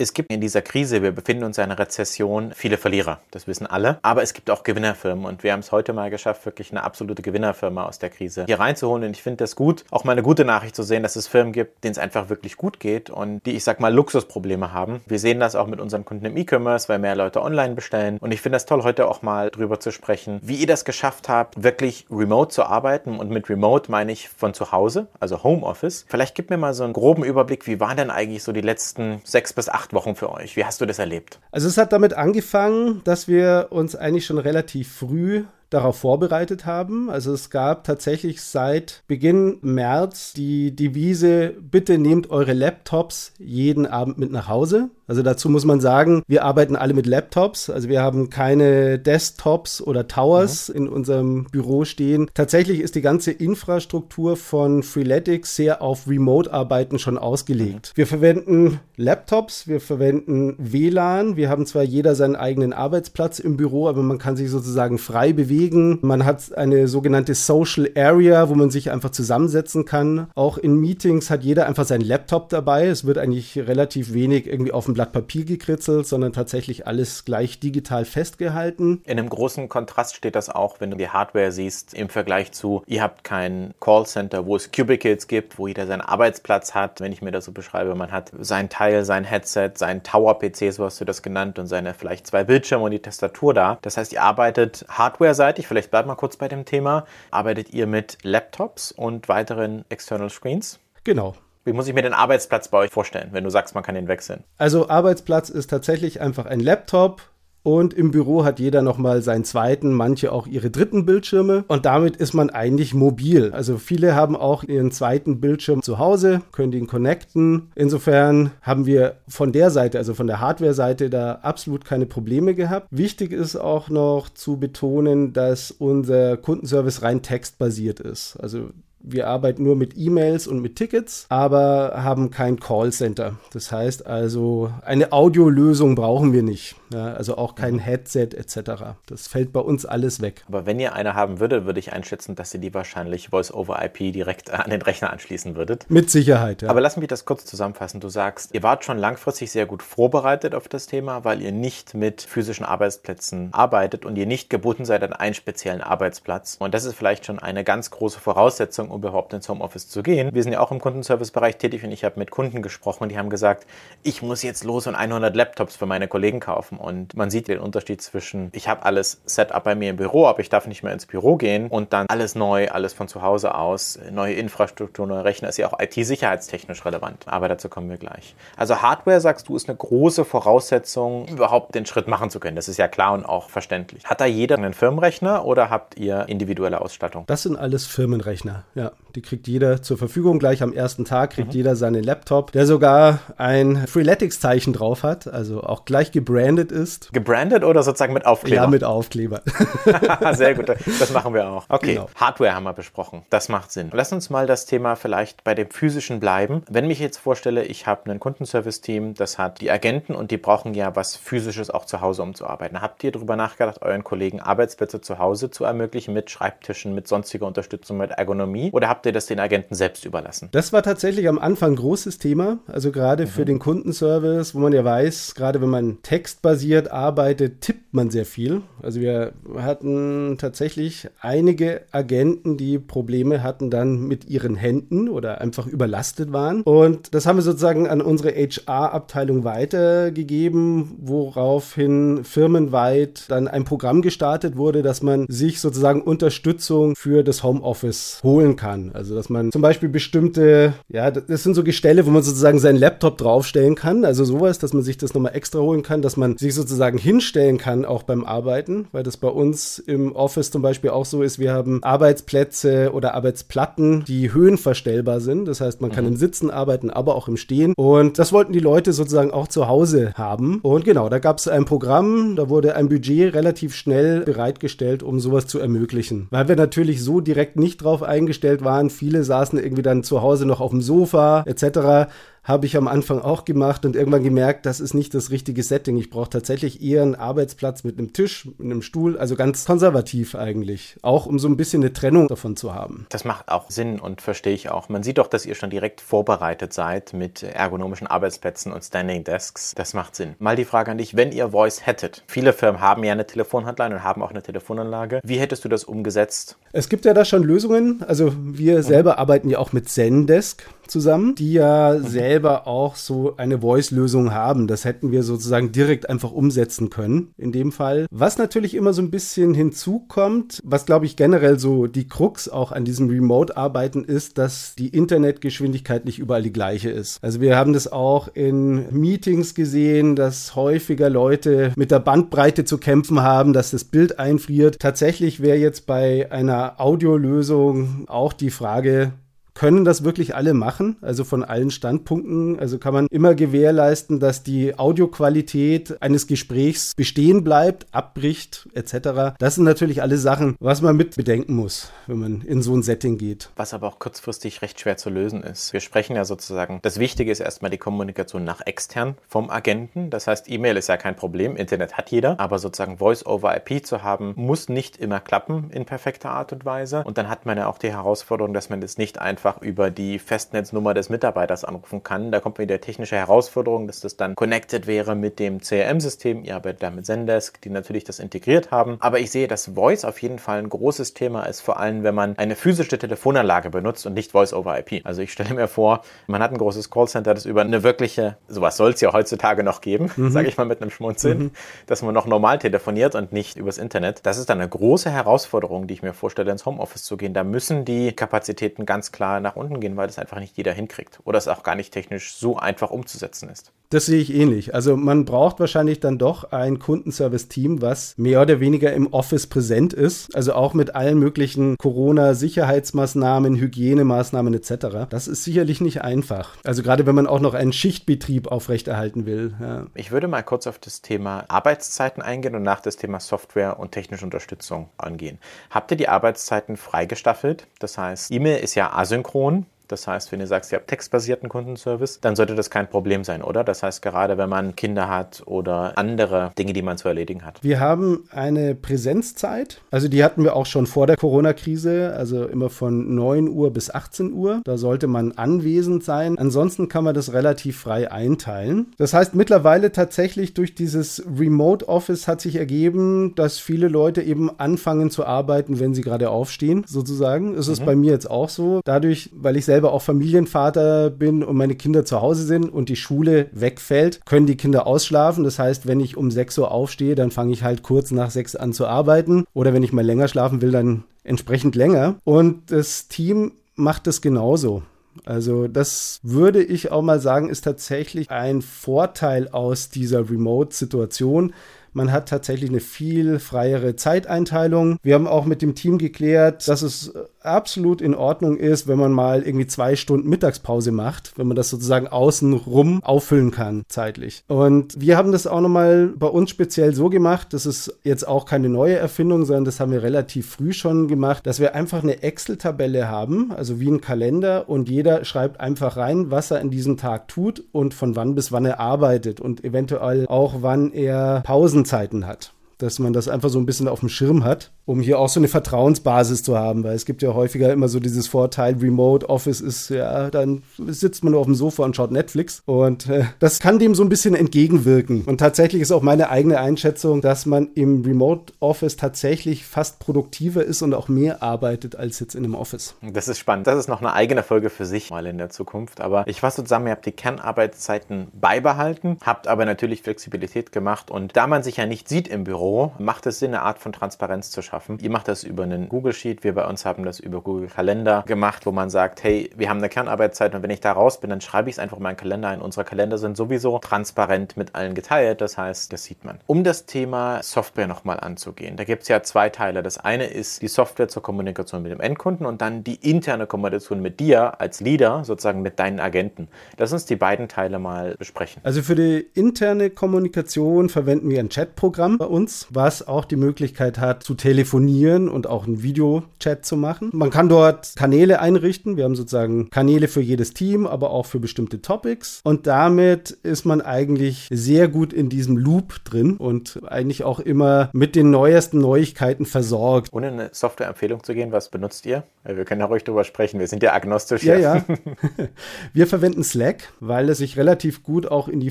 Es 0.00 0.14
gibt 0.14 0.32
in 0.32 0.40
dieser 0.40 0.62
Krise, 0.62 1.02
wir 1.02 1.10
befinden 1.10 1.42
uns 1.42 1.58
in 1.58 1.64
einer 1.64 1.76
Rezession, 1.76 2.52
viele 2.54 2.76
Verlierer. 2.76 3.18
Das 3.32 3.48
wissen 3.48 3.66
alle. 3.66 3.98
Aber 4.02 4.22
es 4.22 4.32
gibt 4.32 4.48
auch 4.48 4.62
Gewinnerfirmen. 4.62 5.24
Und 5.24 5.42
wir 5.42 5.52
haben 5.52 5.58
es 5.58 5.72
heute 5.72 5.92
mal 5.92 6.08
geschafft, 6.08 6.46
wirklich 6.46 6.70
eine 6.70 6.84
absolute 6.84 7.20
Gewinnerfirma 7.20 7.84
aus 7.84 7.98
der 7.98 8.10
Krise 8.10 8.44
hier 8.46 8.60
reinzuholen. 8.60 9.02
Und 9.02 9.10
ich 9.10 9.24
finde 9.24 9.38
das 9.38 9.56
gut, 9.56 9.84
auch 9.90 10.04
mal 10.04 10.12
eine 10.12 10.22
gute 10.22 10.44
Nachricht 10.44 10.76
zu 10.76 10.84
sehen, 10.84 11.02
dass 11.02 11.16
es 11.16 11.26
Firmen 11.26 11.52
gibt, 11.52 11.82
denen 11.82 11.90
es 11.90 11.98
einfach 11.98 12.28
wirklich 12.28 12.56
gut 12.56 12.78
geht 12.78 13.10
und 13.10 13.44
die, 13.44 13.56
ich 13.56 13.64
sag 13.64 13.80
mal, 13.80 13.92
Luxusprobleme 13.92 14.72
haben. 14.72 15.00
Wir 15.06 15.18
sehen 15.18 15.40
das 15.40 15.56
auch 15.56 15.66
mit 15.66 15.80
unseren 15.80 16.04
Kunden 16.04 16.26
im 16.26 16.36
E-Commerce, 16.36 16.88
weil 16.88 17.00
mehr 17.00 17.16
Leute 17.16 17.42
online 17.42 17.74
bestellen. 17.74 18.18
Und 18.18 18.30
ich 18.30 18.40
finde 18.40 18.54
das 18.54 18.66
toll, 18.66 18.84
heute 18.84 19.08
auch 19.08 19.22
mal 19.22 19.50
drüber 19.50 19.80
zu 19.80 19.90
sprechen, 19.90 20.38
wie 20.44 20.54
ihr 20.54 20.68
das 20.68 20.84
geschafft 20.84 21.28
habt, 21.28 21.60
wirklich 21.64 22.06
remote 22.08 22.52
zu 22.52 22.62
arbeiten. 22.62 23.18
Und 23.18 23.30
mit 23.30 23.50
remote 23.50 23.90
meine 23.90 24.12
ich 24.12 24.28
von 24.28 24.54
zu 24.54 24.70
Hause, 24.70 25.08
also 25.18 25.42
Homeoffice. 25.42 26.06
Vielleicht 26.06 26.36
gib 26.36 26.50
mir 26.50 26.56
mal 26.56 26.72
so 26.72 26.84
einen 26.84 26.92
groben 26.92 27.24
Überblick, 27.24 27.66
wie 27.66 27.80
waren 27.80 27.96
denn 27.96 28.12
eigentlich 28.12 28.44
so 28.44 28.52
die 28.52 28.60
letzten 28.60 29.22
sechs 29.24 29.52
bis 29.52 29.68
acht 29.68 29.87
acht 29.88 29.94
Wochen 29.94 30.14
für 30.14 30.30
euch. 30.30 30.56
Wie 30.56 30.64
hast 30.64 30.80
du 30.80 30.86
das 30.86 30.98
erlebt? 30.98 31.40
Also 31.50 31.66
es 31.68 31.78
hat 31.78 31.92
damit 31.92 32.12
angefangen, 32.12 33.02
dass 33.04 33.26
wir 33.26 33.68
uns 33.70 33.96
eigentlich 33.96 34.26
schon 34.26 34.38
relativ 34.38 34.92
früh 34.92 35.44
darauf 35.70 35.98
vorbereitet 35.98 36.66
haben. 36.66 37.10
Also 37.10 37.32
es 37.32 37.50
gab 37.50 37.84
tatsächlich 37.84 38.42
seit 38.42 39.02
Beginn 39.06 39.58
März 39.62 40.32
die 40.32 40.74
Devise, 40.74 41.54
bitte 41.60 41.98
nehmt 41.98 42.30
eure 42.30 42.52
Laptops 42.52 43.32
jeden 43.38 43.86
Abend 43.86 44.18
mit 44.18 44.30
nach 44.30 44.48
Hause. 44.48 44.90
Also 45.06 45.22
dazu 45.22 45.48
muss 45.48 45.64
man 45.64 45.80
sagen, 45.80 46.22
wir 46.28 46.44
arbeiten 46.44 46.76
alle 46.76 46.92
mit 46.92 47.06
Laptops. 47.06 47.70
Also 47.70 47.88
wir 47.88 48.02
haben 48.02 48.28
keine 48.28 48.98
Desktops 48.98 49.80
oder 49.80 50.06
Towers 50.06 50.68
mhm. 50.68 50.74
in 50.76 50.88
unserem 50.88 51.44
Büro 51.44 51.84
stehen. 51.86 52.30
Tatsächlich 52.34 52.80
ist 52.80 52.94
die 52.94 53.00
ganze 53.00 53.30
Infrastruktur 53.32 54.36
von 54.36 54.82
Freeletics 54.82 55.56
sehr 55.56 55.80
auf 55.80 56.06
Remote-Arbeiten 56.06 56.98
schon 56.98 57.16
ausgelegt. 57.16 57.92
Mhm. 57.94 57.96
Wir 57.96 58.06
verwenden 58.06 58.80
Laptops, 58.96 59.66
wir 59.66 59.80
verwenden 59.80 60.54
WLAN. 60.58 61.36
Wir 61.36 61.48
haben 61.48 61.64
zwar 61.64 61.84
jeder 61.84 62.14
seinen 62.14 62.36
eigenen 62.36 62.74
Arbeitsplatz 62.74 63.38
im 63.38 63.56
Büro, 63.56 63.88
aber 63.88 64.02
man 64.02 64.18
kann 64.18 64.36
sich 64.36 64.50
sozusagen 64.50 64.98
frei 64.98 65.32
bewegen. 65.32 65.57
Man 66.02 66.24
hat 66.24 66.56
eine 66.56 66.86
sogenannte 66.86 67.34
Social 67.34 67.90
Area, 67.96 68.48
wo 68.48 68.54
man 68.54 68.70
sich 68.70 68.90
einfach 68.90 69.10
zusammensetzen 69.10 69.84
kann. 69.84 70.28
Auch 70.34 70.56
in 70.56 70.76
Meetings 70.76 71.30
hat 71.30 71.42
jeder 71.42 71.66
einfach 71.66 71.84
seinen 71.84 72.02
Laptop 72.02 72.48
dabei. 72.48 72.86
Es 72.86 73.04
wird 73.04 73.18
eigentlich 73.18 73.58
relativ 73.58 74.12
wenig 74.12 74.46
irgendwie 74.46 74.72
auf 74.72 74.84
dem 74.84 74.94
Blatt 74.94 75.12
Papier 75.12 75.44
gekritzelt, 75.44 76.06
sondern 76.06 76.32
tatsächlich 76.32 76.86
alles 76.86 77.24
gleich 77.24 77.58
digital 77.58 78.04
festgehalten. 78.04 79.02
In 79.04 79.18
einem 79.18 79.28
großen 79.28 79.68
Kontrast 79.68 80.14
steht 80.16 80.36
das 80.36 80.48
auch, 80.48 80.80
wenn 80.80 80.90
du 80.90 80.96
die 80.96 81.08
Hardware 81.08 81.50
siehst, 81.50 81.94
im 81.94 82.08
Vergleich 82.08 82.52
zu, 82.52 82.82
ihr 82.86 83.02
habt 83.02 83.24
kein 83.24 83.74
Callcenter, 83.80 84.46
wo 84.46 84.54
es 84.54 84.70
Cubicles 84.70 85.26
gibt, 85.26 85.58
wo 85.58 85.66
jeder 85.66 85.86
seinen 85.86 86.02
Arbeitsplatz 86.02 86.74
hat. 86.74 87.00
Wenn 87.00 87.12
ich 87.12 87.22
mir 87.22 87.32
das 87.32 87.46
so 87.46 87.52
beschreibe, 87.52 87.94
man 87.94 88.12
hat 88.12 88.30
sein 88.38 88.68
Teil, 88.68 89.04
sein 89.04 89.24
Headset, 89.24 89.72
sein 89.74 90.02
Tower-PC, 90.02 90.72
so 90.72 90.84
hast 90.84 91.00
du 91.00 91.04
das 91.04 91.22
genannt, 91.22 91.58
und 91.58 91.66
seine 91.66 91.94
vielleicht 91.94 92.26
zwei 92.26 92.44
Bildschirme 92.44 92.84
und 92.84 92.92
die 92.92 92.98
Tastatur 93.00 93.54
da. 93.54 93.78
Das 93.82 93.96
heißt, 93.96 94.12
ihr 94.12 94.22
arbeitet 94.22 94.84
hardware-seitig, 94.88 95.47
vielleicht 95.56 95.90
bleibt 95.90 96.06
mal 96.06 96.14
kurz 96.14 96.36
bei 96.36 96.48
dem 96.48 96.64
Thema, 96.64 97.06
arbeitet 97.30 97.72
ihr 97.72 97.86
mit 97.86 98.18
Laptops 98.22 98.92
und 98.92 99.28
weiteren 99.28 99.84
External 99.88 100.30
Screens? 100.30 100.78
Genau. 101.04 101.34
Wie 101.64 101.72
muss 101.72 101.86
ich 101.86 101.94
mir 101.94 102.02
den 102.02 102.14
Arbeitsplatz 102.14 102.68
bei 102.68 102.78
euch 102.78 102.90
vorstellen, 102.90 103.28
wenn 103.32 103.44
du 103.44 103.50
sagst, 103.50 103.74
man 103.74 103.84
kann 103.84 103.94
ihn 103.96 104.08
wechseln? 104.08 104.44
Also 104.56 104.88
Arbeitsplatz 104.88 105.50
ist 105.50 105.68
tatsächlich 105.68 106.20
einfach 106.20 106.46
ein 106.46 106.60
Laptop, 106.60 107.22
und 107.62 107.92
im 107.94 108.10
Büro 108.10 108.44
hat 108.44 108.60
jeder 108.60 108.82
nochmal 108.82 109.22
seinen 109.22 109.44
zweiten, 109.44 109.92
manche 109.92 110.32
auch 110.32 110.46
ihre 110.46 110.70
dritten 110.70 111.04
Bildschirme. 111.04 111.64
Und 111.68 111.84
damit 111.84 112.16
ist 112.16 112.32
man 112.32 112.50
eigentlich 112.50 112.94
mobil. 112.94 113.50
Also 113.52 113.76
viele 113.76 114.14
haben 114.14 114.36
auch 114.36 114.64
ihren 114.64 114.90
zweiten 114.90 115.40
Bildschirm 115.40 115.82
zu 115.82 115.98
Hause, 115.98 116.40
können 116.52 116.72
den 116.72 116.86
connecten. 116.86 117.70
Insofern 117.74 118.52
haben 118.62 118.86
wir 118.86 119.16
von 119.28 119.52
der 119.52 119.70
Seite, 119.70 119.98
also 119.98 120.14
von 120.14 120.26
der 120.26 120.40
Hardware-Seite, 120.40 121.10
da 121.10 121.40
absolut 121.42 121.84
keine 121.84 122.06
Probleme 122.06 122.54
gehabt. 122.54 122.86
Wichtig 122.90 123.32
ist 123.32 123.56
auch 123.56 123.90
noch 123.90 124.28
zu 124.30 124.58
betonen, 124.58 125.32
dass 125.32 125.70
unser 125.70 126.36
Kundenservice 126.36 127.02
rein 127.02 127.22
textbasiert 127.22 128.00
ist. 128.00 128.36
Also 128.40 128.70
wir 129.00 129.28
arbeiten 129.28 129.62
nur 129.62 129.76
mit 129.76 129.96
E-Mails 129.96 130.46
und 130.46 130.60
mit 130.60 130.76
Tickets, 130.76 131.26
aber 131.28 131.92
haben 131.96 132.30
kein 132.30 132.58
Callcenter. 132.58 133.36
Das 133.52 133.70
heißt 133.70 134.06
also, 134.06 134.70
eine 134.84 135.12
Audiolösung 135.12 135.94
brauchen 135.94 136.32
wir 136.32 136.42
nicht. 136.42 136.76
Ja, 136.92 137.12
also 137.14 137.36
auch 137.36 137.54
kein 137.54 137.74
mhm. 137.74 137.80
Headset 137.80 138.28
etc. 138.34 138.96
Das 139.06 139.28
fällt 139.28 139.52
bei 139.52 139.60
uns 139.60 139.84
alles 139.84 140.20
weg. 140.20 140.44
Aber 140.48 140.66
wenn 140.66 140.80
ihr 140.80 140.94
eine 140.94 141.14
haben 141.14 141.40
würdet, 141.40 141.66
würde 141.66 141.80
ich 141.80 141.92
einschätzen, 141.92 142.34
dass 142.34 142.54
ihr 142.54 142.60
die 142.60 142.72
wahrscheinlich 142.74 143.28
Voice-over-IP 143.28 144.12
direkt 144.12 144.50
an 144.52 144.70
den 144.70 144.82
Rechner 144.82 145.10
anschließen 145.12 145.56
würdet. 145.56 145.86
Mit 145.90 146.10
Sicherheit, 146.10 146.62
ja. 146.62 146.70
Aber 146.70 146.80
lass 146.80 146.96
mich 146.96 147.08
das 147.08 147.24
kurz 147.24 147.44
zusammenfassen. 147.44 148.00
Du 148.00 148.08
sagst, 148.08 148.54
ihr 148.54 148.62
wart 148.62 148.84
schon 148.84 148.98
langfristig 148.98 149.50
sehr 149.50 149.66
gut 149.66 149.82
vorbereitet 149.82 150.54
auf 150.54 150.68
das 150.68 150.86
Thema, 150.86 151.24
weil 151.24 151.42
ihr 151.42 151.52
nicht 151.52 151.94
mit 151.94 152.22
physischen 152.22 152.64
Arbeitsplätzen 152.64 153.50
arbeitet 153.52 154.04
und 154.04 154.16
ihr 154.16 154.26
nicht 154.26 154.50
gebunden 154.50 154.84
seid 154.84 155.02
an 155.02 155.12
einen 155.12 155.34
speziellen 155.34 155.80
Arbeitsplatz. 155.80 156.56
Und 156.58 156.74
das 156.74 156.84
ist 156.84 156.94
vielleicht 156.94 157.26
schon 157.26 157.38
eine 157.38 157.64
ganz 157.64 157.90
große 157.90 158.20
Voraussetzung, 158.20 158.90
um 158.90 159.00
überhaupt 159.00 159.32
ins 159.32 159.48
Homeoffice 159.48 159.88
zu 159.88 160.02
gehen. 160.02 160.34
Wir 160.34 160.42
sind 160.42 160.52
ja 160.52 160.60
auch 160.60 160.72
im 160.72 160.80
Kundenservice-Bereich 160.80 161.56
tätig 161.58 161.84
und 161.84 161.92
ich 161.92 162.04
habe 162.04 162.18
mit 162.18 162.30
Kunden 162.30 162.62
gesprochen, 162.62 163.08
die 163.08 163.18
haben 163.18 163.30
gesagt, 163.30 163.66
ich 164.02 164.22
muss 164.22 164.42
jetzt 164.42 164.64
los 164.64 164.86
und 164.86 164.94
100 164.94 165.34
Laptops 165.34 165.76
für 165.76 165.86
meine 165.86 166.08
Kollegen 166.08 166.40
kaufen. 166.40 166.77
Und 166.78 167.16
man 167.16 167.30
sieht 167.30 167.48
den 167.48 167.58
Unterschied 167.58 168.00
zwischen, 168.00 168.50
ich 168.52 168.68
habe 168.68 168.84
alles 168.84 169.20
set 169.26 169.52
up 169.52 169.64
bei 169.64 169.74
mir 169.74 169.90
im 169.90 169.96
Büro, 169.96 170.26
aber 170.26 170.40
ich 170.40 170.48
darf 170.48 170.66
nicht 170.66 170.82
mehr 170.82 170.92
ins 170.92 171.06
Büro 171.06 171.36
gehen 171.36 171.68
und 171.68 171.92
dann 171.92 172.06
alles 172.08 172.34
neu, 172.34 172.68
alles 172.68 172.92
von 172.92 173.08
zu 173.08 173.22
Hause 173.22 173.54
aus, 173.54 173.98
neue 174.10 174.34
Infrastruktur, 174.34 175.06
neue 175.06 175.24
Rechner, 175.24 175.48
ist 175.48 175.58
ja 175.58 175.70
auch 175.70 175.78
IT-sicherheitstechnisch 175.78 176.84
relevant. 176.84 177.24
Aber 177.26 177.48
dazu 177.48 177.68
kommen 177.68 177.90
wir 177.90 177.96
gleich. 177.96 178.34
Also 178.56 178.80
Hardware, 178.80 179.20
sagst 179.20 179.48
du, 179.48 179.56
ist 179.56 179.68
eine 179.68 179.76
große 179.76 180.24
Voraussetzung, 180.24 181.26
überhaupt 181.28 181.74
den 181.74 181.86
Schritt 181.86 182.08
machen 182.08 182.30
zu 182.30 182.40
können. 182.40 182.56
Das 182.56 182.68
ist 182.68 182.76
ja 182.76 182.88
klar 182.88 183.12
und 183.12 183.24
auch 183.24 183.50
verständlich. 183.50 184.04
Hat 184.04 184.20
da 184.20 184.26
jeder 184.26 184.56
einen 184.56 184.74
Firmenrechner 184.74 185.44
oder 185.44 185.70
habt 185.70 185.96
ihr 185.96 186.28
individuelle 186.28 186.80
Ausstattung? 186.80 187.24
Das 187.26 187.42
sind 187.42 187.56
alles 187.56 187.86
Firmenrechner, 187.86 188.64
ja. 188.74 188.92
Die 189.14 189.22
kriegt 189.22 189.48
jeder 189.48 189.82
zur 189.82 189.98
Verfügung. 189.98 190.38
Gleich 190.38 190.62
am 190.62 190.72
ersten 190.72 191.04
Tag 191.04 191.30
kriegt 191.30 191.48
mhm. 191.48 191.54
jeder 191.54 191.76
seinen 191.76 192.04
Laptop, 192.04 192.52
der 192.52 192.66
sogar 192.66 193.18
ein 193.36 193.86
Freeletics-Zeichen 193.88 194.72
drauf 194.72 195.02
hat, 195.02 195.26
also 195.26 195.62
auch 195.62 195.84
gleich 195.84 196.12
gebrandet 196.12 196.67
ist. 196.72 197.12
Gebrandet 197.12 197.64
oder 197.64 197.82
sozusagen 197.82 198.12
mit 198.12 198.26
Aufkleber? 198.26 198.62
Ja, 198.62 198.66
mit 198.66 198.84
Aufkleber. 198.84 199.42
Sehr 200.32 200.54
gut, 200.54 200.68
das 200.68 201.12
machen 201.12 201.34
wir 201.34 201.48
auch. 201.48 201.66
Okay, 201.68 201.94
genau. 201.94 202.08
Hardware 202.14 202.54
haben 202.54 202.64
wir 202.64 202.72
besprochen. 202.72 203.22
Das 203.30 203.48
macht 203.48 203.72
Sinn. 203.72 203.90
Lass 203.92 204.12
uns 204.12 204.30
mal 204.30 204.46
das 204.46 204.66
Thema 204.66 204.96
vielleicht 204.96 205.44
bei 205.44 205.54
dem 205.54 205.70
physischen 205.70 206.20
bleiben. 206.20 206.62
Wenn 206.68 206.84
ich 206.84 206.88
mich 206.88 206.98
jetzt 207.00 207.18
vorstelle, 207.18 207.64
ich 207.64 207.86
habe 207.86 208.10
ein 208.10 208.20
Kundenservice-Team, 208.20 209.14
das 209.14 209.38
hat 209.38 209.60
die 209.60 209.70
Agenten 209.70 210.14
und 210.14 210.30
die 210.30 210.36
brauchen 210.36 210.74
ja 210.74 210.96
was 210.96 211.16
physisches 211.16 211.70
auch 211.70 211.84
zu 211.84 212.00
Hause, 212.00 212.22
um 212.22 212.34
zu 212.34 212.46
arbeiten. 212.46 212.80
Habt 212.80 213.04
ihr 213.04 213.12
darüber 213.12 213.36
nachgedacht, 213.36 213.82
euren 213.82 214.04
Kollegen 214.04 214.40
Arbeitsplätze 214.40 215.00
zu 215.00 215.18
Hause 215.18 215.50
zu 215.50 215.64
ermöglichen 215.64 216.14
mit 216.14 216.30
Schreibtischen, 216.30 216.94
mit 216.94 217.08
sonstiger 217.08 217.46
Unterstützung, 217.46 217.98
mit 217.98 218.10
Ergonomie? 218.10 218.70
Oder 218.72 218.88
habt 218.88 219.06
ihr 219.06 219.12
das 219.12 219.26
den 219.26 219.40
Agenten 219.40 219.74
selbst 219.74 220.04
überlassen? 220.04 220.48
Das 220.52 220.72
war 220.72 220.82
tatsächlich 220.82 221.28
am 221.28 221.38
Anfang 221.38 221.72
ein 221.72 221.76
großes 221.76 222.18
Thema. 222.18 222.58
Also 222.66 222.90
gerade 222.92 223.24
mhm. 223.24 223.28
für 223.28 223.44
den 223.44 223.58
Kundenservice, 223.58 224.54
wo 224.54 224.58
man 224.58 224.72
ja 224.72 224.84
weiß, 224.84 225.34
gerade 225.34 225.60
wenn 225.60 225.70
man 225.70 226.02
textbasiert 226.02 226.57
textbasiert 226.58 226.90
arbeitet, 226.90 227.60
tippt 227.60 227.94
man 227.94 228.10
sehr 228.10 228.26
viel. 228.26 228.62
Also 228.82 229.00
wir 229.00 229.32
hatten 229.56 230.36
tatsächlich 230.38 231.08
einige 231.20 231.82
Agenten, 231.92 232.56
die 232.56 232.78
Probleme 232.78 233.42
hatten 233.42 233.70
dann 233.70 234.06
mit 234.06 234.28
ihren 234.28 234.56
Händen 234.56 235.08
oder 235.08 235.40
einfach 235.40 235.66
überlastet 235.66 236.32
waren. 236.32 236.62
Und 236.62 237.14
das 237.14 237.26
haben 237.26 237.36
wir 237.36 237.42
sozusagen 237.42 237.88
an 237.88 238.00
unsere 238.00 238.30
HR-Abteilung 238.30 239.44
weitergegeben, 239.44 240.96
woraufhin 241.00 242.24
firmenweit 242.24 243.24
dann 243.28 243.48
ein 243.48 243.64
Programm 243.64 244.02
gestartet 244.02 244.56
wurde, 244.56 244.82
dass 244.82 245.02
man 245.02 245.26
sich 245.28 245.60
sozusagen 245.60 246.02
Unterstützung 246.02 246.94
für 246.96 247.22
das 247.22 247.42
Homeoffice 247.42 248.20
holen 248.22 248.56
kann. 248.56 248.90
Also 248.92 249.14
dass 249.14 249.28
man 249.28 249.52
zum 249.52 249.62
Beispiel 249.62 249.88
bestimmte, 249.88 250.74
ja, 250.88 251.10
das 251.10 251.42
sind 251.42 251.54
so 251.54 251.62
Gestelle, 251.62 252.04
wo 252.06 252.10
man 252.10 252.22
sozusagen 252.22 252.58
seinen 252.58 252.78
Laptop 252.78 253.16
draufstellen 253.18 253.76
kann. 253.76 254.04
Also 254.04 254.24
sowas, 254.24 254.58
dass 254.58 254.72
man 254.72 254.82
sich 254.82 254.98
das 254.98 255.14
nochmal 255.14 255.34
extra 255.34 255.60
holen 255.60 255.82
kann, 255.82 256.02
dass 256.02 256.16
man 256.16 256.36
sich 256.36 256.47
sozusagen 256.50 256.98
hinstellen 256.98 257.58
kann, 257.58 257.84
auch 257.84 258.02
beim 258.02 258.24
Arbeiten, 258.24 258.86
weil 258.92 259.02
das 259.02 259.16
bei 259.16 259.28
uns 259.28 259.78
im 259.78 260.14
Office 260.14 260.50
zum 260.50 260.62
Beispiel 260.62 260.90
auch 260.90 261.04
so 261.04 261.22
ist. 261.22 261.38
Wir 261.38 261.52
haben 261.52 261.82
Arbeitsplätze 261.82 262.90
oder 262.92 263.14
Arbeitsplatten, 263.14 264.04
die 264.04 264.32
höhenverstellbar 264.32 265.20
sind. 265.20 265.46
Das 265.46 265.60
heißt, 265.60 265.80
man 265.80 265.90
kann 265.90 266.04
mhm. 266.04 266.12
im 266.12 266.16
Sitzen 266.16 266.50
arbeiten, 266.50 266.90
aber 266.90 267.14
auch 267.14 267.28
im 267.28 267.36
Stehen. 267.36 267.74
Und 267.76 268.18
das 268.18 268.32
wollten 268.32 268.52
die 268.52 268.60
Leute 268.60 268.92
sozusagen 268.92 269.30
auch 269.30 269.48
zu 269.48 269.68
Hause 269.68 270.12
haben. 270.14 270.60
Und 270.62 270.84
genau, 270.84 271.08
da 271.08 271.18
gab 271.18 271.38
es 271.38 271.48
ein 271.48 271.64
Programm, 271.64 272.36
da 272.36 272.48
wurde 272.48 272.76
ein 272.76 272.88
Budget 272.88 273.34
relativ 273.34 273.74
schnell 273.74 274.20
bereitgestellt, 274.20 275.02
um 275.02 275.20
sowas 275.20 275.46
zu 275.46 275.58
ermöglichen. 275.58 276.28
Weil 276.30 276.48
wir 276.48 276.56
natürlich 276.56 277.02
so 277.02 277.20
direkt 277.20 277.56
nicht 277.56 277.82
drauf 277.82 278.02
eingestellt 278.02 278.64
waren. 278.64 278.90
Viele 278.90 279.24
saßen 279.24 279.58
irgendwie 279.58 279.82
dann 279.82 280.02
zu 280.02 280.22
Hause 280.22 280.46
noch 280.46 280.60
auf 280.60 280.70
dem 280.70 280.80
Sofa 280.80 281.44
etc 281.46 282.08
habe 282.48 282.64
ich 282.64 282.76
am 282.78 282.88
Anfang 282.88 283.20
auch 283.20 283.44
gemacht 283.44 283.84
und 283.84 283.94
irgendwann 283.94 284.24
gemerkt, 284.24 284.64
das 284.64 284.80
ist 284.80 284.94
nicht 284.94 285.12
das 285.14 285.30
richtige 285.30 285.62
Setting. 285.62 285.98
Ich 285.98 286.08
brauche 286.08 286.30
tatsächlich 286.30 286.82
eher 286.82 287.02
einen 287.02 287.14
Arbeitsplatz 287.14 287.84
mit 287.84 287.98
einem 287.98 288.14
Tisch, 288.14 288.46
mit 288.56 288.72
einem 288.72 288.80
Stuhl, 288.80 289.18
also 289.18 289.36
ganz 289.36 289.66
konservativ 289.66 290.34
eigentlich. 290.34 290.96
Auch 291.02 291.26
um 291.26 291.38
so 291.38 291.46
ein 291.46 291.58
bisschen 291.58 291.82
eine 291.82 291.92
Trennung 291.92 292.26
davon 292.28 292.56
zu 292.56 292.74
haben. 292.74 293.06
Das 293.10 293.24
macht 293.24 293.50
auch 293.50 293.70
Sinn 293.70 294.00
und 294.00 294.22
verstehe 294.22 294.54
ich 294.54 294.70
auch. 294.70 294.88
Man 294.88 295.02
sieht 295.02 295.18
doch, 295.18 295.26
dass 295.26 295.44
ihr 295.44 295.54
schon 295.54 295.68
direkt 295.68 296.00
vorbereitet 296.00 296.72
seid 296.72 297.12
mit 297.12 297.42
ergonomischen 297.42 298.06
Arbeitsplätzen 298.06 298.72
und 298.72 298.82
Standing 298.82 299.24
Desks. 299.24 299.74
Das 299.76 299.92
macht 299.92 300.16
Sinn. 300.16 300.34
Mal 300.38 300.56
die 300.56 300.64
Frage 300.64 300.90
an 300.90 300.98
dich, 300.98 301.16
wenn 301.16 301.32
ihr 301.32 301.50
Voice 301.50 301.86
hättet. 301.86 302.24
Viele 302.28 302.54
Firmen 302.54 302.80
haben 302.80 303.04
ja 303.04 303.12
eine 303.12 303.26
Telefonhotline 303.26 303.96
und 303.96 304.04
haben 304.04 304.22
auch 304.22 304.30
eine 304.30 304.42
Telefonanlage. 304.42 305.20
Wie 305.22 305.38
hättest 305.38 305.66
du 305.66 305.68
das 305.68 305.84
umgesetzt? 305.84 306.56
Es 306.72 306.88
gibt 306.88 307.04
ja 307.04 307.14
da 307.14 307.24
schon 307.24 307.42
Lösungen. 307.42 308.02
Also 308.06 308.32
wir 308.38 308.82
selber 308.82 309.18
arbeiten 309.18 309.48
ja 309.48 309.58
auch 309.58 309.72
mit 309.72 309.88
Zendesk 309.88 310.66
zusammen, 310.88 311.34
die 311.34 311.52
ja 311.52 311.96
mhm. 311.98 312.06
selber 312.06 312.66
auch 312.66 312.96
so 312.96 313.36
eine 313.36 313.60
Voice-Lösung 313.60 314.32
haben. 314.32 314.66
Das 314.66 314.84
hätten 314.84 315.12
wir 315.12 315.22
sozusagen 315.22 315.72
direkt 315.72 316.08
einfach 316.08 316.32
umsetzen 316.32 316.90
können 316.90 317.32
in 317.36 317.52
dem 317.52 317.72
Fall. 317.72 318.06
Was 318.10 318.38
natürlich 318.38 318.74
immer 318.74 318.92
so 318.92 319.02
ein 319.02 319.10
bisschen 319.10 319.54
hinzukommt, 319.54 320.60
was 320.64 320.86
glaube 320.86 321.06
ich 321.06 321.16
generell 321.16 321.58
so 321.58 321.86
die 321.86 322.08
Krux 322.08 322.48
auch 322.48 322.72
an 322.72 322.84
diesem 322.84 323.08
Remote-Arbeiten 323.08 324.04
ist, 324.04 324.38
dass 324.38 324.74
die 324.74 324.88
Internetgeschwindigkeit 324.88 326.04
nicht 326.04 326.18
überall 326.18 326.42
die 326.42 326.52
gleiche 326.52 326.90
ist. 326.90 327.22
Also 327.22 327.40
wir 327.40 327.56
haben 327.56 327.72
das 327.72 327.90
auch 327.90 328.28
in 328.34 328.90
Meetings 328.90 329.54
gesehen, 329.54 330.16
dass 330.16 330.56
häufiger 330.56 331.10
Leute 331.10 331.72
mit 331.76 331.90
der 331.90 332.00
Bandbreite 332.00 332.64
zu 332.64 332.78
kämpfen 332.78 333.22
haben, 333.22 333.52
dass 333.52 333.70
das 333.70 333.84
Bild 333.84 334.18
einfriert. 334.18 334.78
Tatsächlich 334.80 335.40
wäre 335.40 335.58
jetzt 335.58 335.86
bei 335.86 336.30
einer 336.32 336.57
Audiolösung 336.76 338.08
auch 338.08 338.32
die 338.32 338.50
Frage, 338.50 339.12
können 339.58 339.84
das 339.84 340.04
wirklich 340.04 340.36
alle 340.36 340.54
machen, 340.54 340.96
also 341.00 341.24
von 341.24 341.42
allen 341.42 341.72
Standpunkten. 341.72 342.60
Also 342.60 342.78
kann 342.78 342.94
man 342.94 343.08
immer 343.08 343.34
gewährleisten, 343.34 344.20
dass 344.20 344.44
die 344.44 344.78
Audioqualität 344.78 346.00
eines 346.00 346.28
Gesprächs 346.28 346.94
bestehen 346.94 347.42
bleibt, 347.42 347.86
abbricht 347.90 348.68
etc. 348.74 349.34
Das 349.40 349.56
sind 349.56 349.64
natürlich 349.64 350.00
alle 350.00 350.16
Sachen, 350.16 350.54
was 350.60 350.80
man 350.80 350.96
mit 350.96 351.16
bedenken 351.16 351.56
muss, 351.56 351.90
wenn 352.06 352.20
man 352.20 352.42
in 352.42 352.62
so 352.62 352.72
ein 352.72 352.84
Setting 352.84 353.18
geht. 353.18 353.50
Was 353.56 353.74
aber 353.74 353.88
auch 353.88 353.98
kurzfristig 353.98 354.62
recht 354.62 354.78
schwer 354.78 354.96
zu 354.96 355.10
lösen 355.10 355.42
ist. 355.42 355.72
Wir 355.72 355.80
sprechen 355.80 356.14
ja 356.14 356.24
sozusagen, 356.24 356.78
das 356.82 357.00
Wichtige 357.00 357.32
ist 357.32 357.40
erstmal 357.40 357.72
die 357.72 357.78
Kommunikation 357.78 358.44
nach 358.44 358.60
extern 358.64 359.16
vom 359.26 359.50
Agenten. 359.50 360.10
Das 360.10 360.28
heißt, 360.28 360.48
E-Mail 360.48 360.76
ist 360.76 360.88
ja 360.88 360.96
kein 360.96 361.16
Problem, 361.16 361.56
Internet 361.56 361.94
hat 361.94 362.12
jeder, 362.12 362.38
aber 362.38 362.60
sozusagen 362.60 362.98
Voice-over-IP 362.98 363.84
zu 363.84 364.04
haben, 364.04 364.34
muss 364.36 364.68
nicht 364.68 364.98
immer 364.98 365.18
klappen 365.18 365.70
in 365.70 365.84
perfekter 365.84 366.30
Art 366.30 366.52
und 366.52 366.64
Weise. 366.64 367.02
Und 367.02 367.18
dann 367.18 367.28
hat 367.28 367.44
man 367.44 367.58
ja 367.58 367.66
auch 367.66 367.78
die 367.78 367.90
Herausforderung, 367.90 368.54
dass 368.54 368.70
man 368.70 368.80
das 368.80 368.98
nicht 368.98 369.20
einfach 369.20 369.47
einfach 369.48 369.62
über 369.62 369.90
die 369.90 370.18
Festnetznummer 370.18 370.94
des 370.94 371.08
Mitarbeiters 371.08 371.64
anrufen 371.64 372.02
kann. 372.02 372.30
Da 372.30 372.40
kommt 372.40 372.58
wieder 372.58 372.80
technische 372.80 373.16
Herausforderung, 373.16 373.86
dass 373.86 374.00
das 374.00 374.16
dann 374.16 374.34
connected 374.34 374.86
wäre 374.86 375.14
mit 375.14 375.38
dem 375.38 375.60
CRM-System. 375.60 376.44
Ihr 376.44 376.56
arbeitet 376.56 376.82
da 376.82 376.90
mit 376.90 377.06
Zendesk, 377.06 377.60
die 377.62 377.70
natürlich 377.70 378.04
das 378.04 378.18
integriert 378.18 378.70
haben. 378.70 378.98
Aber 379.00 379.20
ich 379.20 379.30
sehe, 379.30 379.48
dass 379.48 379.72
Voice 379.74 380.04
auf 380.04 380.20
jeden 380.20 380.38
Fall 380.38 380.58
ein 380.58 380.68
großes 380.68 381.14
Thema 381.14 381.44
ist, 381.44 381.60
vor 381.60 381.78
allem 381.78 382.02
wenn 382.02 382.14
man 382.14 382.36
eine 382.36 382.56
physische 382.56 382.98
Telefonanlage 382.98 383.70
benutzt 383.70 384.06
und 384.06 384.14
nicht 384.14 384.32
Voice 384.32 384.52
over 384.52 384.78
IP. 384.78 385.04
Also 385.04 385.22
ich 385.22 385.32
stelle 385.32 385.54
mir 385.54 385.68
vor, 385.68 386.02
man 386.26 386.42
hat 386.42 386.52
ein 386.52 386.58
großes 386.58 386.90
Callcenter, 386.90 387.34
das 387.34 387.46
über 387.46 387.62
eine 387.62 387.82
wirkliche, 387.82 388.36
sowas 388.48 388.76
soll 388.76 388.92
es 388.92 389.00
ja 389.00 389.12
heutzutage 389.12 389.62
noch 389.62 389.80
geben, 389.80 390.10
mhm. 390.16 390.30
sage 390.30 390.48
ich 390.48 390.58
mal 390.58 390.64
mit 390.64 390.82
einem 390.82 390.90
Schmunzeln, 390.90 391.38
mhm. 391.38 391.50
dass 391.86 392.02
man 392.02 392.14
noch 392.14 392.26
normal 392.26 392.58
telefoniert 392.58 393.14
und 393.14 393.32
nicht 393.32 393.56
übers 393.56 393.78
Internet. 393.78 394.20
Das 394.24 394.36
ist 394.36 394.50
dann 394.50 394.60
eine 394.60 394.68
große 394.68 395.10
Herausforderung, 395.10 395.86
die 395.86 395.94
ich 395.94 396.02
mir 396.02 396.12
vorstelle, 396.12 396.50
ins 396.50 396.66
Homeoffice 396.66 397.04
zu 397.04 397.16
gehen. 397.16 397.32
Da 397.32 397.44
müssen 397.44 397.84
die 397.84 398.12
Kapazitäten 398.12 398.84
ganz 398.84 399.12
klar 399.12 399.37
nach 399.40 399.56
unten 399.56 399.80
gehen, 399.80 399.96
weil 399.96 400.06
das 400.06 400.18
einfach 400.18 400.40
nicht 400.40 400.56
jeder 400.56 400.72
hinkriegt 400.72 401.20
oder 401.24 401.38
es 401.38 401.48
auch 401.48 401.62
gar 401.62 401.74
nicht 401.74 401.92
technisch 401.92 402.34
so 402.34 402.56
einfach 402.56 402.90
umzusetzen 402.90 403.48
ist. 403.48 403.72
Das 403.90 404.04
sehe 404.04 404.20
ich 404.20 404.34
ähnlich. 404.34 404.74
Also 404.74 404.98
man 404.98 405.24
braucht 405.24 405.60
wahrscheinlich 405.60 405.98
dann 405.98 406.18
doch 406.18 406.52
ein 406.52 406.78
Kundenservice-Team, 406.78 407.80
was 407.80 408.18
mehr 408.18 408.42
oder 408.42 408.60
weniger 408.60 408.92
im 408.92 409.10
Office 409.14 409.46
präsent 409.46 409.94
ist. 409.94 410.36
Also 410.36 410.52
auch 410.52 410.74
mit 410.74 410.94
allen 410.94 411.18
möglichen 411.18 411.78
Corona-Sicherheitsmaßnahmen, 411.78 413.56
Hygienemaßnahmen 413.56 414.52
etc. 414.52 415.08
Das 415.08 415.26
ist 415.26 415.44
sicherlich 415.44 415.80
nicht 415.80 416.02
einfach. 416.02 416.56
Also 416.64 416.82
gerade 416.82 417.06
wenn 417.06 417.14
man 417.14 417.26
auch 417.26 417.40
noch 417.40 417.54
einen 417.54 417.72
Schichtbetrieb 417.72 418.48
aufrechterhalten 418.48 419.24
will. 419.24 419.54
Ja. 419.58 419.86
Ich 419.94 420.10
würde 420.10 420.28
mal 420.28 420.42
kurz 420.42 420.66
auf 420.66 420.78
das 420.78 421.00
Thema 421.00 421.46
Arbeitszeiten 421.48 422.22
eingehen 422.22 422.54
und 422.54 422.62
nach 422.64 422.80
das 422.80 422.96
Thema 422.96 423.20
Software 423.20 423.78
und 423.80 423.92
technische 423.92 424.24
Unterstützung 424.24 424.90
angehen. 424.98 425.38
Habt 425.70 425.90
ihr 425.92 425.96
die 425.96 426.08
Arbeitszeiten 426.08 426.76
freigestaffelt? 426.76 427.66
Das 427.78 427.96
heißt, 427.96 428.30
E-Mail 428.30 428.62
ist 428.62 428.74
ja 428.74 428.92
asynchron 428.92 429.27
synchron. 429.28 429.66
Das 429.88 430.06
heißt, 430.06 430.30
wenn 430.30 430.40
ihr 430.40 430.46
sagst, 430.46 430.70
ihr 430.70 430.76
habt 430.76 430.88
textbasierten 430.88 431.48
Kundenservice, 431.48 432.20
dann 432.20 432.36
sollte 432.36 432.54
das 432.54 432.68
kein 432.70 432.88
Problem 432.88 433.24
sein, 433.24 433.42
oder? 433.42 433.64
Das 433.64 433.82
heißt, 433.82 434.02
gerade 434.02 434.36
wenn 434.36 434.50
man 434.50 434.76
Kinder 434.76 435.08
hat 435.08 435.42
oder 435.46 435.96
andere 435.96 436.52
Dinge, 436.58 436.74
die 436.74 436.82
man 436.82 436.98
zu 436.98 437.08
erledigen 437.08 437.44
hat. 437.44 437.62
Wir 437.62 437.80
haben 437.80 438.24
eine 438.30 438.74
Präsenzzeit. 438.74 439.80
Also 439.90 440.08
die 440.08 440.22
hatten 440.22 440.44
wir 440.44 440.54
auch 440.54 440.66
schon 440.66 440.86
vor 440.86 441.06
der 441.06 441.16
Corona-Krise, 441.16 442.14
also 442.14 442.44
immer 442.44 442.68
von 442.68 443.14
9 443.14 443.48
Uhr 443.48 443.72
bis 443.72 443.90
18 443.90 444.32
Uhr. 444.32 444.60
Da 444.64 444.76
sollte 444.76 445.06
man 445.06 445.32
anwesend 445.32 446.04
sein. 446.04 446.38
Ansonsten 446.38 446.88
kann 446.88 447.04
man 447.04 447.14
das 447.14 447.32
relativ 447.32 447.78
frei 447.78 448.12
einteilen. 448.12 448.92
Das 448.98 449.14
heißt, 449.14 449.34
mittlerweile 449.34 449.90
tatsächlich 449.90 450.52
durch 450.52 450.74
dieses 450.74 451.24
Remote 451.38 451.88
Office 451.88 452.28
hat 452.28 452.42
sich 452.42 452.56
ergeben, 452.56 453.34
dass 453.36 453.58
viele 453.58 453.88
Leute 453.88 454.20
eben 454.20 454.50
anfangen 454.58 455.10
zu 455.10 455.24
arbeiten, 455.24 455.80
wenn 455.80 455.94
sie 455.94 456.02
gerade 456.02 456.28
aufstehen, 456.28 456.84
sozusagen. 456.86 457.54
Es 457.54 457.68
ist 457.68 457.80
mhm. 457.80 457.86
bei 457.86 457.96
mir 457.96 458.12
jetzt 458.12 458.30
auch 458.30 458.50
so. 458.50 458.82
Dadurch, 458.84 459.30
weil 459.32 459.56
ich 459.56 459.64
selbst 459.64 459.77
selber 459.78 459.92
auch 459.92 460.02
Familienvater 460.02 461.08
bin 461.08 461.44
und 461.44 461.56
meine 461.56 461.76
Kinder 461.76 462.04
zu 462.04 462.20
Hause 462.20 462.42
sind 462.42 462.68
und 462.68 462.88
die 462.88 462.96
Schule 462.96 463.46
wegfällt, 463.52 464.18
können 464.26 464.46
die 464.46 464.56
Kinder 464.56 464.88
ausschlafen. 464.88 465.44
Das 465.44 465.60
heißt, 465.60 465.86
wenn 465.86 466.00
ich 466.00 466.16
um 466.16 466.32
6 466.32 466.58
Uhr 466.58 466.72
aufstehe, 466.72 467.14
dann 467.14 467.30
fange 467.30 467.52
ich 467.52 467.62
halt 467.62 467.84
kurz 467.84 468.10
nach 468.10 468.32
6 468.32 468.56
an 468.56 468.72
zu 468.72 468.88
arbeiten. 468.88 469.44
Oder 469.54 469.72
wenn 469.72 469.84
ich 469.84 469.92
mal 469.92 470.04
länger 470.04 470.26
schlafen 470.26 470.62
will, 470.62 470.72
dann 470.72 471.04
entsprechend 471.22 471.76
länger. 471.76 472.16
Und 472.24 472.72
das 472.72 473.06
Team 473.06 473.52
macht 473.76 474.08
das 474.08 474.20
genauso. 474.20 474.82
Also 475.24 475.68
das 475.68 476.18
würde 476.24 476.60
ich 476.60 476.90
auch 476.90 477.02
mal 477.02 477.20
sagen, 477.20 477.48
ist 477.48 477.62
tatsächlich 477.62 478.30
ein 478.30 478.62
Vorteil 478.62 479.46
aus 479.46 479.90
dieser 479.90 480.28
Remote-Situation. 480.28 481.52
Man 481.92 482.12
hat 482.12 482.28
tatsächlich 482.28 482.70
eine 482.70 482.80
viel 482.80 483.38
freiere 483.38 483.96
Zeiteinteilung. 483.96 484.98
Wir 485.02 485.14
haben 485.14 485.26
auch 485.26 485.46
mit 485.46 485.62
dem 485.62 485.74
Team 485.74 485.98
geklärt, 485.98 486.68
dass 486.68 486.82
es 486.82 487.12
absolut 487.42 488.00
in 488.00 488.14
Ordnung 488.14 488.56
ist, 488.56 488.88
wenn 488.88 488.98
man 488.98 489.12
mal 489.12 489.42
irgendwie 489.42 489.66
zwei 489.66 489.96
Stunden 489.96 490.28
Mittagspause 490.28 490.92
macht, 490.92 491.36
wenn 491.36 491.46
man 491.46 491.56
das 491.56 491.70
sozusagen 491.70 492.08
außenrum 492.08 493.02
auffüllen 493.02 493.50
kann 493.50 493.82
zeitlich. 493.88 494.44
Und 494.48 495.00
wir 495.00 495.16
haben 495.16 495.32
das 495.32 495.46
auch 495.46 495.60
nochmal 495.60 496.08
bei 496.08 496.26
uns 496.26 496.50
speziell 496.50 496.94
so 496.94 497.08
gemacht, 497.08 497.52
das 497.52 497.66
ist 497.66 497.98
jetzt 498.04 498.26
auch 498.26 498.44
keine 498.44 498.68
neue 498.68 498.96
Erfindung, 498.96 499.44
sondern 499.44 499.64
das 499.64 499.80
haben 499.80 499.92
wir 499.92 500.02
relativ 500.02 500.50
früh 500.50 500.72
schon 500.72 501.08
gemacht, 501.08 501.46
dass 501.46 501.60
wir 501.60 501.74
einfach 501.74 502.02
eine 502.02 502.22
Excel-Tabelle 502.22 503.08
haben, 503.08 503.52
also 503.52 503.80
wie 503.80 503.90
ein 503.90 504.00
Kalender 504.00 504.68
und 504.68 504.88
jeder 504.88 505.24
schreibt 505.24 505.60
einfach 505.60 505.96
rein, 505.96 506.30
was 506.30 506.50
er 506.50 506.60
in 506.60 506.70
diesem 506.70 506.96
Tag 506.96 507.28
tut 507.28 507.64
und 507.72 507.94
von 507.94 508.16
wann 508.16 508.34
bis 508.34 508.52
wann 508.52 508.64
er 508.64 508.80
arbeitet 508.80 509.40
und 509.40 509.64
eventuell 509.64 510.26
auch 510.28 510.56
wann 510.60 510.92
er 510.92 511.42
Pausenzeiten 511.44 512.26
hat. 512.26 512.52
Dass 512.78 512.98
man 512.98 513.12
das 513.12 513.28
einfach 513.28 513.50
so 513.50 513.58
ein 513.58 513.66
bisschen 513.66 513.88
auf 513.88 514.00
dem 514.00 514.08
Schirm 514.08 514.44
hat, 514.44 514.70
um 514.86 515.00
hier 515.00 515.18
auch 515.18 515.28
so 515.28 515.40
eine 515.40 515.48
Vertrauensbasis 515.48 516.42
zu 516.42 516.56
haben, 516.56 516.84
weil 516.84 516.94
es 516.94 517.04
gibt 517.04 517.22
ja 517.22 517.34
häufiger 517.34 517.72
immer 517.72 517.88
so 517.88 518.00
dieses 518.00 518.26
Vorteil, 518.28 518.76
Remote 518.78 519.28
Office 519.28 519.60
ist 519.60 519.90
ja, 519.90 520.30
dann 520.30 520.62
sitzt 520.86 521.24
man 521.24 521.32
nur 521.32 521.40
auf 521.40 521.46
dem 521.46 521.54
Sofa 521.54 521.84
und 521.84 521.96
schaut 521.96 522.12
Netflix 522.12 522.62
und 522.64 523.08
äh, 523.08 523.24
das 523.40 523.58
kann 523.58 523.78
dem 523.78 523.94
so 523.94 524.02
ein 524.02 524.08
bisschen 524.08 524.34
entgegenwirken. 524.34 525.22
Und 525.22 525.38
tatsächlich 525.38 525.82
ist 525.82 525.92
auch 525.92 526.02
meine 526.02 526.30
eigene 526.30 526.60
Einschätzung, 526.60 527.20
dass 527.20 527.46
man 527.46 527.68
im 527.74 528.04
Remote 528.04 528.52
Office 528.60 528.96
tatsächlich 528.96 529.64
fast 529.64 529.98
produktiver 529.98 530.64
ist 530.64 530.82
und 530.82 530.94
auch 530.94 531.08
mehr 531.08 531.42
arbeitet 531.42 531.96
als 531.96 532.20
jetzt 532.20 532.34
in 532.34 532.44
einem 532.44 532.54
Office. 532.54 532.94
Das 533.02 533.28
ist 533.28 533.38
spannend. 533.38 533.66
Das 533.66 533.78
ist 533.78 533.88
noch 533.88 534.00
eine 534.00 534.12
eigene 534.12 534.42
Folge 534.42 534.70
für 534.70 534.86
sich 534.86 535.10
mal 535.10 535.26
in 535.26 535.38
der 535.38 535.50
Zukunft. 535.50 536.00
Aber 536.00 536.26
ich 536.26 536.40
fasse 536.40 536.62
zusammen, 536.62 536.86
ihr 536.86 536.92
habt 536.92 537.06
die 537.06 537.12
Kernarbeitszeiten 537.12 538.28
beibehalten, 538.32 539.18
habt 539.24 539.48
aber 539.48 539.64
natürlich 539.64 540.02
Flexibilität 540.02 540.72
gemacht. 540.72 541.10
Und 541.10 541.36
da 541.36 541.46
man 541.46 541.62
sich 541.62 541.76
ja 541.76 541.86
nicht 541.86 542.08
sieht 542.08 542.28
im 542.28 542.44
Büro, 542.44 542.67
macht 542.98 543.26
es 543.26 543.38
Sinn, 543.38 543.54
eine 543.54 543.62
Art 543.62 543.78
von 543.78 543.92
Transparenz 543.92 544.50
zu 544.50 544.62
schaffen. 544.62 544.98
Ihr 545.00 545.10
macht 545.10 545.28
das 545.28 545.44
über 545.44 545.62
einen 545.62 545.88
Google 545.88 546.12
Sheet. 546.12 546.44
Wir 546.44 546.54
bei 546.54 546.66
uns 546.66 546.84
haben 546.84 547.04
das 547.04 547.20
über 547.20 547.40
Google 547.40 547.68
Kalender 547.68 548.24
gemacht, 548.26 548.66
wo 548.66 548.72
man 548.72 548.90
sagt, 548.90 549.22
hey, 549.22 549.50
wir 549.56 549.68
haben 549.68 549.78
eine 549.78 549.88
Kernarbeitszeit 549.88 550.54
und 550.54 550.62
wenn 550.62 550.70
ich 550.70 550.80
da 550.80 550.92
raus 550.92 551.20
bin, 551.20 551.30
dann 551.30 551.40
schreibe 551.40 551.70
ich 551.70 551.76
es 551.76 551.78
einfach 551.78 551.96
in 551.96 552.02
meinen 552.02 552.16
Kalender 552.16 552.48
ein. 552.48 552.60
Unsere 552.60 552.84
Kalender 552.84 553.18
sind 553.18 553.36
sowieso 553.36 553.78
transparent 553.78 554.56
mit 554.56 554.74
allen 554.74 554.94
geteilt. 554.94 555.40
Das 555.40 555.56
heißt, 555.56 555.92
das 555.92 556.04
sieht 556.04 556.24
man. 556.24 556.38
Um 556.46 556.64
das 556.64 556.86
Thema 556.86 557.42
Software 557.42 557.86
nochmal 557.86 558.20
anzugehen, 558.20 558.76
da 558.76 558.84
gibt 558.84 559.02
es 559.02 559.08
ja 559.08 559.22
zwei 559.22 559.48
Teile. 559.48 559.82
Das 559.82 559.98
eine 559.98 560.26
ist 560.26 560.62
die 560.62 560.68
Software 560.68 561.08
zur 561.08 561.22
Kommunikation 561.22 561.82
mit 561.82 561.92
dem 561.92 562.00
Endkunden 562.00 562.46
und 562.46 562.60
dann 562.60 562.84
die 562.84 562.96
interne 562.96 563.46
Kommunikation 563.46 564.00
mit 564.00 564.20
dir 564.20 564.60
als 564.60 564.80
Leader, 564.80 565.24
sozusagen 565.24 565.62
mit 565.62 565.78
deinen 565.78 566.00
Agenten. 566.00 566.48
Lass 566.76 566.92
uns 566.92 567.06
die 567.06 567.16
beiden 567.16 567.48
Teile 567.48 567.78
mal 567.78 568.14
besprechen. 568.18 568.60
Also 568.64 568.82
für 568.82 568.94
die 568.94 569.26
interne 569.34 569.90
Kommunikation 569.90 570.88
verwenden 570.88 571.30
wir 571.30 571.40
ein 571.40 571.48
Chatprogramm 571.48 572.18
bei 572.18 572.26
uns, 572.26 572.57
was 572.70 573.06
auch 573.06 573.24
die 573.24 573.36
Möglichkeit 573.36 573.98
hat 573.98 574.22
zu 574.22 574.34
telefonieren 574.34 575.28
und 575.28 575.46
auch 575.46 575.66
einen 575.66 575.82
Videochat 575.82 576.64
zu 576.64 576.76
machen. 576.76 577.10
Man 577.12 577.30
kann 577.30 577.48
dort 577.48 577.94
Kanäle 577.96 578.40
einrichten. 578.40 578.96
Wir 578.96 579.04
haben 579.04 579.16
sozusagen 579.16 579.70
Kanäle 579.70 580.08
für 580.08 580.20
jedes 580.20 580.54
Team, 580.54 580.86
aber 580.86 581.10
auch 581.10 581.26
für 581.26 581.40
bestimmte 581.40 581.80
Topics. 581.82 582.40
Und 582.44 582.66
damit 582.66 583.30
ist 583.30 583.64
man 583.64 583.80
eigentlich 583.80 584.48
sehr 584.50 584.88
gut 584.88 585.12
in 585.12 585.28
diesem 585.28 585.56
Loop 585.56 586.04
drin 586.04 586.36
und 586.36 586.80
eigentlich 586.86 587.24
auch 587.24 587.40
immer 587.40 587.90
mit 587.92 588.16
den 588.16 588.30
neuesten 588.30 588.78
Neuigkeiten 588.78 589.46
versorgt. 589.46 590.12
Ohne 590.12 590.28
eine 590.28 590.50
Softwareempfehlung 590.52 591.22
zu 591.22 591.34
gehen, 591.34 591.52
was 591.52 591.70
benutzt 591.70 592.06
ihr? 592.06 592.24
Wir 592.44 592.64
können 592.64 592.80
ja 592.80 592.86
ruhig 592.86 593.04
drüber 593.04 593.24
sprechen. 593.24 593.60
Wir 593.60 593.66
sind 593.66 593.82
ja 593.82 593.92
agnostisch. 593.92 594.42
Ja, 594.42 594.56
ja. 594.56 594.84
Wir 595.92 596.06
verwenden 596.06 596.44
Slack, 596.44 596.92
weil 597.00 597.28
es 597.28 597.38
sich 597.38 597.56
relativ 597.56 598.02
gut 598.02 598.26
auch 598.26 598.48
in 598.48 598.60
die 598.60 598.70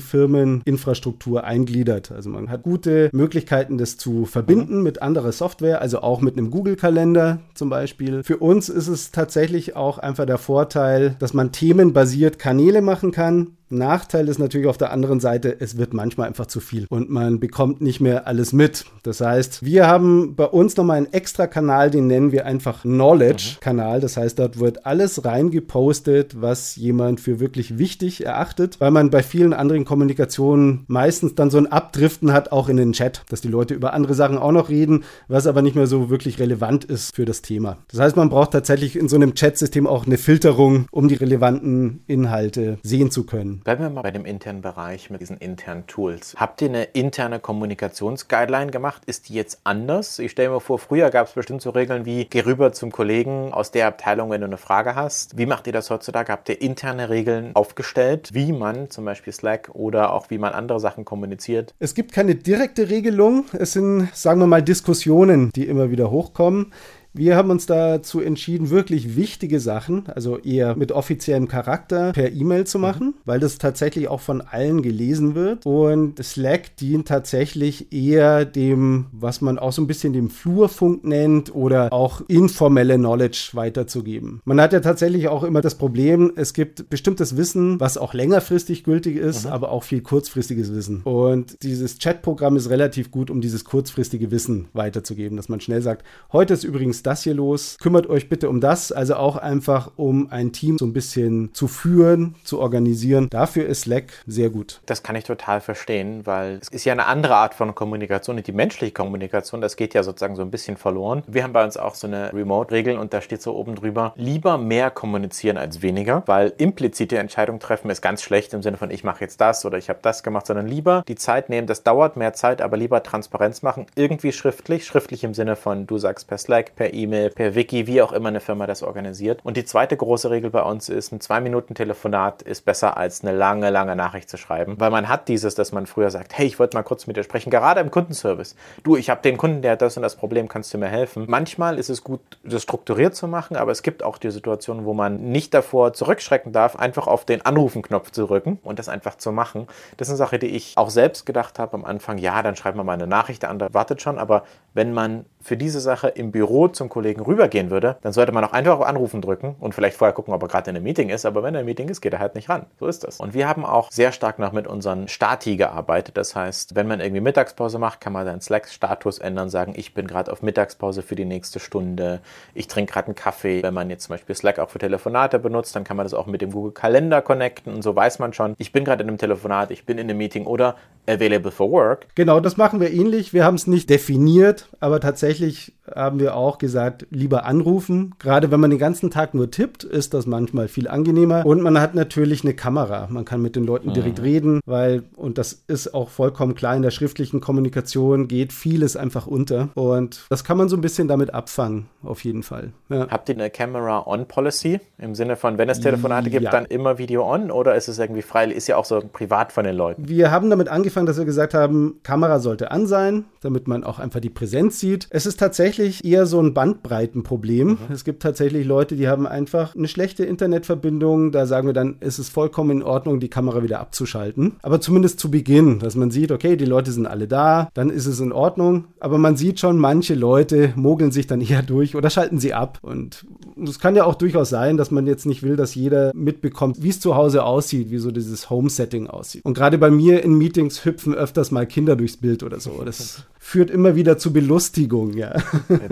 Firmeninfrastruktur 0.00 1.44
eingliedert. 1.44 2.12
Also 2.12 2.30
man 2.30 2.50
hat 2.50 2.62
gute 2.62 3.10
Möglichkeiten, 3.12 3.77
das 3.78 3.96
zu 3.96 4.26
verbinden 4.26 4.78
mhm. 4.78 4.82
mit 4.82 5.02
anderer 5.02 5.32
Software, 5.32 5.80
also 5.80 6.00
auch 6.00 6.20
mit 6.20 6.36
einem 6.36 6.50
Google-Kalender 6.50 7.40
zum 7.54 7.70
Beispiel. 7.70 8.22
Für 8.22 8.38
uns 8.38 8.68
ist 8.68 8.88
es 8.88 9.10
tatsächlich 9.10 9.76
auch 9.76 9.98
einfach 9.98 10.26
der 10.26 10.38
Vorteil, 10.38 11.16
dass 11.18 11.34
man 11.34 11.52
themenbasiert 11.52 12.38
Kanäle 12.38 12.82
machen 12.82 13.12
kann 13.12 13.57
Nachteil 13.70 14.28
ist 14.28 14.38
natürlich 14.38 14.66
auf 14.66 14.78
der 14.78 14.92
anderen 14.92 15.20
Seite, 15.20 15.56
es 15.60 15.76
wird 15.76 15.94
manchmal 15.94 16.28
einfach 16.28 16.46
zu 16.46 16.60
viel 16.60 16.86
und 16.88 17.10
man 17.10 17.40
bekommt 17.40 17.80
nicht 17.80 18.00
mehr 18.00 18.26
alles 18.26 18.52
mit. 18.52 18.84
Das 19.02 19.20
heißt, 19.20 19.64
wir 19.64 19.86
haben 19.86 20.34
bei 20.34 20.44
uns 20.44 20.76
nochmal 20.76 20.98
einen 20.98 21.12
extra 21.12 21.46
Kanal, 21.46 21.90
den 21.90 22.06
nennen 22.06 22.32
wir 22.32 22.46
einfach 22.46 22.82
Knowledge-Kanal. 22.82 24.00
Das 24.00 24.16
heißt, 24.16 24.38
dort 24.38 24.58
wird 24.58 24.86
alles 24.86 25.24
reingepostet, 25.24 26.40
was 26.40 26.76
jemand 26.76 27.20
für 27.20 27.40
wirklich 27.40 27.78
wichtig 27.78 28.24
erachtet, 28.24 28.80
weil 28.80 28.90
man 28.90 29.10
bei 29.10 29.22
vielen 29.22 29.52
anderen 29.52 29.84
Kommunikationen 29.84 30.84
meistens 30.86 31.34
dann 31.34 31.50
so 31.50 31.58
ein 31.58 31.70
Abdriften 31.70 32.32
hat, 32.32 32.52
auch 32.52 32.68
in 32.68 32.76
den 32.76 32.92
Chat, 32.92 33.22
dass 33.28 33.40
die 33.40 33.48
Leute 33.48 33.74
über 33.74 33.92
andere 33.92 34.14
Sachen 34.14 34.38
auch 34.38 34.52
noch 34.52 34.68
reden, 34.68 35.04
was 35.28 35.46
aber 35.46 35.62
nicht 35.62 35.76
mehr 35.76 35.86
so 35.86 36.10
wirklich 36.10 36.38
relevant 36.38 36.84
ist 36.84 37.14
für 37.14 37.24
das 37.24 37.42
Thema. 37.42 37.78
Das 37.88 38.00
heißt, 38.00 38.16
man 38.16 38.30
braucht 38.30 38.52
tatsächlich 38.52 38.96
in 38.96 39.08
so 39.08 39.16
einem 39.16 39.34
Chat-System 39.34 39.86
auch 39.86 40.06
eine 40.06 40.18
Filterung, 40.18 40.86
um 40.90 41.08
die 41.08 41.14
relevanten 41.14 42.02
Inhalte 42.06 42.78
sehen 42.82 43.10
zu 43.10 43.24
können. 43.24 43.57
Bleiben 43.64 43.82
wir 43.82 43.90
mal 43.90 44.02
bei 44.02 44.10
dem 44.10 44.24
internen 44.24 44.60
Bereich 44.60 45.10
mit 45.10 45.20
diesen 45.20 45.36
internen 45.38 45.86
Tools. 45.86 46.34
Habt 46.36 46.62
ihr 46.62 46.68
eine 46.68 46.84
interne 46.84 47.40
Kommunikationsguideline 47.40 48.70
gemacht? 48.70 49.02
Ist 49.06 49.28
die 49.28 49.34
jetzt 49.34 49.60
anders? 49.64 50.18
Ich 50.18 50.30
stelle 50.30 50.50
mir 50.50 50.60
vor, 50.60 50.78
früher 50.78 51.10
gab 51.10 51.26
es 51.26 51.32
bestimmt 51.32 51.62
so 51.62 51.70
Regeln 51.70 52.04
wie, 52.04 52.24
geh 52.24 52.40
rüber 52.40 52.72
zum 52.72 52.92
Kollegen 52.92 53.52
aus 53.52 53.70
der 53.70 53.86
Abteilung, 53.86 54.30
wenn 54.30 54.40
du 54.40 54.46
eine 54.46 54.58
Frage 54.58 54.94
hast. 54.94 55.36
Wie 55.36 55.46
macht 55.46 55.66
ihr 55.66 55.72
das 55.72 55.90
heutzutage? 55.90 56.32
Habt 56.32 56.48
ihr 56.48 56.60
interne 56.60 57.08
Regeln 57.08 57.50
aufgestellt, 57.54 58.30
wie 58.32 58.52
man 58.52 58.90
zum 58.90 59.04
Beispiel 59.04 59.32
Slack 59.32 59.70
oder 59.72 60.12
auch 60.12 60.30
wie 60.30 60.38
man 60.38 60.52
andere 60.52 60.80
Sachen 60.80 61.04
kommuniziert? 61.04 61.74
Es 61.78 61.94
gibt 61.94 62.12
keine 62.12 62.34
direkte 62.34 62.88
Regelung. 62.90 63.46
Es 63.52 63.72
sind, 63.72 64.08
sagen 64.14 64.40
wir 64.40 64.46
mal, 64.46 64.62
Diskussionen, 64.62 65.50
die 65.52 65.66
immer 65.66 65.90
wieder 65.90 66.10
hochkommen. 66.10 66.72
Wir 67.14 67.36
haben 67.36 67.50
uns 67.50 67.66
dazu 67.66 68.20
entschieden, 68.20 68.70
wirklich 68.70 69.16
wichtige 69.16 69.60
Sachen, 69.60 70.06
also 70.08 70.38
eher 70.38 70.76
mit 70.76 70.92
offiziellem 70.92 71.48
Charakter, 71.48 72.12
per 72.12 72.32
E-Mail 72.32 72.66
zu 72.66 72.78
machen, 72.78 73.08
mhm. 73.08 73.14
weil 73.24 73.40
das 73.40 73.58
tatsächlich 73.58 74.08
auch 74.08 74.20
von 74.20 74.40
allen 74.40 74.82
gelesen 74.82 75.34
wird. 75.34 75.64
Und 75.64 76.22
Slack 76.22 76.76
dient 76.76 77.08
tatsächlich 77.08 77.92
eher 77.92 78.44
dem, 78.44 79.06
was 79.12 79.40
man 79.40 79.58
auch 79.58 79.72
so 79.72 79.82
ein 79.82 79.86
bisschen 79.86 80.12
dem 80.12 80.30
Flurfunk 80.30 81.04
nennt 81.04 81.54
oder 81.54 81.92
auch 81.92 82.22
informelle 82.28 82.96
Knowledge 82.96 83.50
weiterzugeben. 83.54 84.40
Man 84.44 84.60
hat 84.60 84.72
ja 84.72 84.80
tatsächlich 84.80 85.28
auch 85.28 85.44
immer 85.44 85.60
das 85.60 85.76
Problem, 85.76 86.32
es 86.36 86.52
gibt 86.52 86.90
bestimmtes 86.90 87.36
Wissen, 87.36 87.80
was 87.80 87.96
auch 87.96 88.14
längerfristig 88.14 88.84
gültig 88.84 89.16
ist, 89.16 89.46
mhm. 89.46 89.52
aber 89.52 89.72
auch 89.72 89.82
viel 89.82 90.02
kurzfristiges 90.02 90.72
Wissen. 90.74 91.02
Und 91.02 91.62
dieses 91.62 91.98
Chatprogramm 91.98 92.56
ist 92.56 92.70
relativ 92.70 93.10
gut, 93.10 93.30
um 93.30 93.40
dieses 93.40 93.64
kurzfristige 93.64 94.30
Wissen 94.30 94.68
weiterzugeben, 94.72 95.36
dass 95.36 95.48
man 95.48 95.60
schnell 95.60 95.82
sagt, 95.82 96.04
heute 96.32 96.54
ist 96.54 96.64
übrigens 96.64 96.97
das 97.06 97.22
hier 97.22 97.34
los? 97.34 97.76
Kümmert 97.80 98.08
euch 98.08 98.28
bitte 98.28 98.48
um 98.48 98.60
das. 98.60 98.92
Also 98.92 99.16
auch 99.16 99.36
einfach, 99.36 99.92
um 99.96 100.30
ein 100.30 100.52
Team 100.52 100.78
so 100.78 100.86
ein 100.86 100.92
bisschen 100.92 101.54
zu 101.54 101.68
führen, 101.68 102.34
zu 102.44 102.60
organisieren. 102.60 103.28
Dafür 103.30 103.66
ist 103.66 103.82
Slack 103.82 104.12
sehr 104.26 104.50
gut. 104.50 104.80
Das 104.86 105.02
kann 105.02 105.16
ich 105.16 105.24
total 105.24 105.60
verstehen, 105.60 106.26
weil 106.26 106.58
es 106.60 106.68
ist 106.68 106.84
ja 106.84 106.92
eine 106.92 107.06
andere 107.06 107.36
Art 107.36 107.54
von 107.54 107.74
Kommunikation. 107.74 108.42
Die 108.42 108.52
menschliche 108.52 108.92
Kommunikation, 108.92 109.60
das 109.60 109.76
geht 109.76 109.94
ja 109.94 110.02
sozusagen 110.02 110.36
so 110.36 110.42
ein 110.42 110.50
bisschen 110.50 110.76
verloren. 110.76 111.22
Wir 111.26 111.44
haben 111.44 111.52
bei 111.52 111.64
uns 111.64 111.76
auch 111.76 111.94
so 111.94 112.06
eine 112.06 112.32
Remote-Regel 112.32 112.98
und 112.98 113.12
da 113.12 113.20
steht 113.20 113.42
so 113.42 113.54
oben 113.54 113.74
drüber, 113.74 114.12
lieber 114.16 114.58
mehr 114.58 114.90
kommunizieren 114.90 115.58
als 115.58 115.82
weniger, 115.82 116.22
weil 116.26 116.52
implizite 116.58 117.18
Entscheidung 117.18 117.58
treffen 117.58 117.90
ist 117.90 118.02
ganz 118.02 118.22
schlecht 118.22 118.54
im 118.54 118.62
Sinne 118.62 118.76
von, 118.76 118.90
ich 118.90 119.04
mache 119.04 119.20
jetzt 119.22 119.40
das 119.40 119.64
oder 119.64 119.78
ich 119.78 119.88
habe 119.88 119.98
das 120.02 120.22
gemacht, 120.22 120.46
sondern 120.46 120.66
lieber 120.66 121.02
die 121.08 121.14
Zeit 121.16 121.48
nehmen. 121.48 121.66
Das 121.66 121.82
dauert 121.82 122.16
mehr 122.16 122.32
Zeit, 122.32 122.62
aber 122.62 122.76
lieber 122.76 123.02
Transparenz 123.02 123.62
machen. 123.62 123.86
Irgendwie 123.94 124.32
schriftlich. 124.32 124.86
Schriftlich 124.86 125.24
im 125.24 125.34
Sinne 125.34 125.56
von, 125.56 125.86
du 125.86 125.98
sagst 125.98 126.28
per 126.28 126.38
Slack, 126.38 126.74
per 126.88 126.94
E-Mail, 126.94 127.30
per 127.30 127.54
Wiki, 127.54 127.86
wie 127.86 128.00
auch 128.00 128.12
immer 128.12 128.28
eine 128.28 128.40
Firma 128.40 128.66
das 128.66 128.82
organisiert. 128.82 129.40
Und 129.44 129.58
die 129.58 129.64
zweite 129.66 129.94
große 129.96 130.30
Regel 130.30 130.48
bei 130.48 130.62
uns 130.62 130.88
ist, 130.88 131.12
ein 131.12 131.20
zwei 131.20 131.40
Minuten 131.40 131.74
Telefonat 131.74 132.40
ist 132.40 132.64
besser 132.64 132.96
als 132.96 133.22
eine 133.22 133.36
lange, 133.36 133.68
lange 133.68 133.94
Nachricht 133.94 134.30
zu 134.30 134.38
schreiben, 134.38 134.76
weil 134.78 134.90
man 134.90 135.08
hat 135.08 135.28
dieses, 135.28 135.54
dass 135.54 135.70
man 135.72 135.86
früher 135.86 136.10
sagt, 136.10 136.38
hey, 136.38 136.46
ich 136.46 136.58
wollte 136.58 136.76
mal 136.76 136.82
kurz 136.82 137.06
mit 137.06 137.18
dir 137.18 137.24
sprechen, 137.24 137.50
gerade 137.50 137.80
im 137.80 137.90
Kundenservice. 137.90 138.56
Du, 138.84 138.96
ich 138.96 139.10
habe 139.10 139.20
den 139.20 139.36
Kunden, 139.36 139.60
der 139.60 139.72
hat 139.72 139.82
das 139.82 139.98
und 139.98 140.02
das 140.02 140.16
Problem, 140.16 140.48
kannst 140.48 140.72
du 140.72 140.78
mir 140.78 140.88
helfen? 140.88 141.26
Manchmal 141.28 141.78
ist 141.78 141.90
es 141.90 142.02
gut, 142.02 142.20
das 142.42 142.62
strukturiert 142.62 143.14
zu 143.14 143.28
machen, 143.28 143.56
aber 143.56 143.72
es 143.72 143.82
gibt 143.82 144.02
auch 144.02 144.16
die 144.16 144.30
Situation, 144.30 144.86
wo 144.86 144.94
man 144.94 145.30
nicht 145.30 145.52
davor 145.52 145.92
zurückschrecken 145.92 146.52
darf, 146.52 146.76
einfach 146.76 147.06
auf 147.06 147.26
den 147.26 147.44
Anrufen-Knopf 147.44 148.12
zu 148.12 148.26
drücken 148.26 148.58
und 148.62 148.78
das 148.78 148.88
einfach 148.88 149.16
zu 149.16 149.30
machen. 149.30 149.66
Das 149.98 150.08
ist 150.08 150.12
eine 150.12 150.18
Sache, 150.18 150.38
die 150.38 150.48
ich 150.48 150.72
auch 150.76 150.88
selbst 150.88 151.26
gedacht 151.26 151.58
habe 151.58 151.74
am 151.74 151.84
Anfang, 151.84 152.16
ja, 152.16 152.42
dann 152.42 152.56
schreibt 152.56 152.78
man 152.78 152.86
mal 152.86 152.94
eine 152.94 153.06
Nachricht, 153.06 153.42
der 153.42 153.50
andere 153.50 153.74
wartet 153.74 154.00
schon, 154.00 154.18
aber 154.18 154.44
wenn 154.72 154.94
man 154.94 155.26
für 155.40 155.56
diese 155.56 155.80
Sache 155.80 156.08
im 156.08 156.30
Büro 156.30 156.68
zum 156.78 156.88
Kollegen 156.88 157.20
rübergehen 157.20 157.70
würde, 157.70 157.96
dann 158.00 158.12
sollte 158.12 158.32
man 158.32 158.44
auch 158.44 158.52
einfach 158.52 158.78
auf 158.78 158.86
Anrufen 158.86 159.20
drücken 159.20 159.56
und 159.60 159.74
vielleicht 159.74 159.96
vorher 159.96 160.14
gucken, 160.14 160.32
ob 160.32 160.42
er 160.42 160.48
gerade 160.48 160.70
in 160.70 160.76
einem 160.76 160.84
Meeting 160.84 161.10
ist. 161.10 161.26
Aber 161.26 161.42
wenn 161.42 161.54
er 161.54 161.60
im 161.60 161.66
Meeting 161.66 161.88
ist, 161.88 162.00
geht 162.00 162.14
er 162.14 162.18
halt 162.18 162.34
nicht 162.34 162.48
ran. 162.48 162.66
So 162.80 162.86
ist 162.86 163.04
das. 163.04 163.20
Und 163.20 163.34
wir 163.34 163.46
haben 163.48 163.66
auch 163.66 163.90
sehr 163.90 164.12
stark 164.12 164.38
noch 164.38 164.52
mit 164.52 164.66
unseren 164.66 165.08
Stati 165.08 165.56
gearbeitet. 165.56 166.16
Das 166.16 166.34
heißt, 166.34 166.74
wenn 166.74 166.88
man 166.88 167.00
irgendwie 167.00 167.20
Mittagspause 167.20 167.78
macht, 167.78 168.00
kann 168.00 168.12
man 168.12 168.24
seinen 168.24 168.40
Slack-Status 168.40 169.18
ändern, 169.18 169.50
sagen, 169.50 169.74
ich 169.76 169.92
bin 169.92 170.06
gerade 170.06 170.32
auf 170.32 170.42
Mittagspause 170.42 171.02
für 171.02 171.16
die 171.16 171.24
nächste 171.24 171.60
Stunde, 171.60 172.20
ich 172.54 172.68
trinke 172.68 172.92
gerade 172.92 173.08
einen 173.08 173.14
Kaffee. 173.14 173.62
Wenn 173.62 173.74
man 173.74 173.90
jetzt 173.90 174.04
zum 174.04 174.14
Beispiel 174.14 174.34
Slack 174.34 174.58
auch 174.58 174.70
für 174.70 174.78
Telefonate 174.78 175.38
benutzt, 175.38 175.76
dann 175.76 175.84
kann 175.84 175.96
man 175.96 176.04
das 176.04 176.14
auch 176.14 176.26
mit 176.26 176.40
dem 176.40 176.52
Google 176.52 176.72
Kalender 176.72 177.20
connecten 177.20 177.74
und 177.74 177.82
so 177.82 177.94
weiß 177.94 178.18
man 178.18 178.32
schon, 178.32 178.54
ich 178.58 178.72
bin 178.72 178.84
gerade 178.84 179.02
in 179.02 179.08
einem 179.08 179.18
Telefonat, 179.18 179.70
ich 179.70 179.84
bin 179.84 179.98
in 179.98 180.08
einem 180.08 180.18
Meeting 180.18 180.46
oder 180.46 180.76
available 181.08 181.50
for 181.50 181.70
work. 181.70 182.06
Genau, 182.14 182.40
das 182.40 182.56
machen 182.56 182.80
wir 182.80 182.92
ähnlich. 182.92 183.32
Wir 183.32 183.44
haben 183.44 183.54
es 183.54 183.66
nicht 183.66 183.90
definiert, 183.90 184.68
aber 184.80 185.00
tatsächlich 185.00 185.74
haben 185.94 186.20
wir 186.20 186.36
auch 186.36 186.58
gesagt, 186.58 186.67
lieber 187.10 187.44
anrufen. 187.44 188.14
Gerade 188.18 188.50
wenn 188.50 188.60
man 188.60 188.70
den 188.70 188.78
ganzen 188.78 189.10
Tag 189.10 189.34
nur 189.34 189.50
tippt, 189.50 189.84
ist 189.84 190.14
das 190.14 190.26
manchmal 190.26 190.68
viel 190.68 190.88
angenehmer. 190.88 191.44
Und 191.44 191.60
man 191.62 191.80
hat 191.80 191.94
natürlich 191.94 192.44
eine 192.44 192.54
Kamera. 192.54 193.08
Man 193.10 193.24
kann 193.24 193.42
mit 193.42 193.56
den 193.56 193.64
Leuten 193.64 193.92
direkt 193.92 194.18
mhm. 194.18 194.24
reden, 194.24 194.60
weil, 194.66 195.02
und 195.16 195.38
das 195.38 195.64
ist 195.66 195.94
auch 195.94 196.08
vollkommen 196.08 196.54
klar, 196.54 196.76
in 196.76 196.82
der 196.82 196.90
schriftlichen 196.90 197.40
Kommunikation 197.40 198.28
geht 198.28 198.52
vieles 198.52 198.96
einfach 198.96 199.26
unter. 199.26 199.68
Und 199.74 200.26
das 200.30 200.44
kann 200.44 200.56
man 200.56 200.68
so 200.68 200.76
ein 200.76 200.80
bisschen 200.80 201.08
damit 201.08 201.34
abfangen, 201.34 201.86
auf 202.02 202.24
jeden 202.24 202.42
Fall. 202.42 202.72
Ja. 202.88 203.08
Habt 203.08 203.28
ihr 203.28 203.34
eine 203.34 203.50
Camera-on-Policy? 203.50 204.80
Im 204.98 205.14
Sinne 205.14 205.36
von, 205.36 205.58
wenn 205.58 205.68
es 205.68 205.80
Telefonate 205.80 206.30
gibt, 206.30 206.44
ja. 206.44 206.50
dann 206.50 206.64
immer 206.66 206.98
Video 206.98 207.24
on? 207.24 207.50
Oder 207.50 207.74
ist 207.74 207.88
es 207.88 207.98
irgendwie 207.98 208.22
frei? 208.22 208.46
Ist 208.46 208.68
ja 208.68 208.76
auch 208.76 208.84
so 208.84 209.00
privat 209.12 209.52
von 209.52 209.64
den 209.64 209.76
Leuten. 209.76 210.08
Wir 210.08 210.30
haben 210.30 210.50
damit 210.50 210.68
angefangen, 210.68 211.06
dass 211.06 211.18
wir 211.18 211.24
gesagt 211.24 211.54
haben, 211.54 212.00
Kamera 212.02 212.38
sollte 212.40 212.70
an 212.70 212.86
sein, 212.86 213.24
damit 213.40 213.68
man 213.68 213.84
auch 213.84 213.98
einfach 213.98 214.20
die 214.20 214.30
Präsenz 214.30 214.80
sieht. 214.80 215.06
Es 215.10 215.26
ist 215.26 215.38
tatsächlich 215.38 216.04
eher 216.04 216.26
so 216.26 216.40
ein 216.40 216.54
Bandbreitenproblem. 216.58 217.68
Mhm. 217.68 217.78
Es 217.92 218.02
gibt 218.02 218.20
tatsächlich 218.20 218.66
Leute, 218.66 218.96
die 218.96 219.06
haben 219.06 219.28
einfach 219.28 219.76
eine 219.76 219.86
schlechte 219.86 220.24
Internetverbindung. 220.24 221.30
Da 221.30 221.46
sagen 221.46 221.68
wir 221.68 221.72
dann, 221.72 221.98
ist 222.00 222.18
es 222.18 222.30
vollkommen 222.30 222.78
in 222.78 222.82
Ordnung, 222.82 223.20
die 223.20 223.28
Kamera 223.28 223.62
wieder 223.62 223.78
abzuschalten. 223.78 224.56
Aber 224.60 224.80
zumindest 224.80 225.20
zu 225.20 225.30
Beginn, 225.30 225.78
dass 225.78 225.94
man 225.94 226.10
sieht, 226.10 226.32
okay, 226.32 226.56
die 226.56 226.64
Leute 226.64 226.90
sind 226.90 227.06
alle 227.06 227.28
da, 227.28 227.68
dann 227.74 227.90
ist 227.90 228.06
es 228.06 228.18
in 228.18 228.32
Ordnung. 228.32 228.86
Aber 228.98 229.18
man 229.18 229.36
sieht 229.36 229.60
schon, 229.60 229.78
manche 229.78 230.16
Leute 230.16 230.72
mogeln 230.74 231.12
sich 231.12 231.28
dann 231.28 231.40
eher 231.48 231.62
durch 231.62 231.94
oder 231.94 232.10
schalten 232.10 232.40
sie 232.40 232.54
ab. 232.54 232.80
Und 232.82 233.24
es 233.64 233.78
kann 233.78 233.94
ja 233.94 234.02
auch 234.02 234.16
durchaus 234.16 234.48
sein, 234.48 234.76
dass 234.76 234.90
man 234.90 235.06
jetzt 235.06 235.26
nicht 235.26 235.44
will, 235.44 235.54
dass 235.54 235.76
jeder 235.76 236.10
mitbekommt, 236.12 236.82
wie 236.82 236.88
es 236.88 236.98
zu 236.98 237.14
Hause 237.14 237.44
aussieht, 237.44 237.92
wie 237.92 237.98
so 237.98 238.10
dieses 238.10 238.50
Home-Setting 238.50 239.06
aussieht. 239.06 239.44
Und 239.44 239.54
gerade 239.54 239.78
bei 239.78 239.92
mir 239.92 240.24
in 240.24 240.36
Meetings 240.36 240.84
hüpfen 240.84 241.14
öfters 241.14 241.52
mal 241.52 241.68
Kinder 241.68 241.94
durchs 241.94 242.16
Bild 242.16 242.42
oder 242.42 242.58
so. 242.58 242.82
Das 242.84 243.22
führt 243.48 243.70
immer 243.70 243.94
wieder 243.94 244.18
zu 244.18 244.32
Belustigung, 244.32 245.14
ja. 245.14 245.34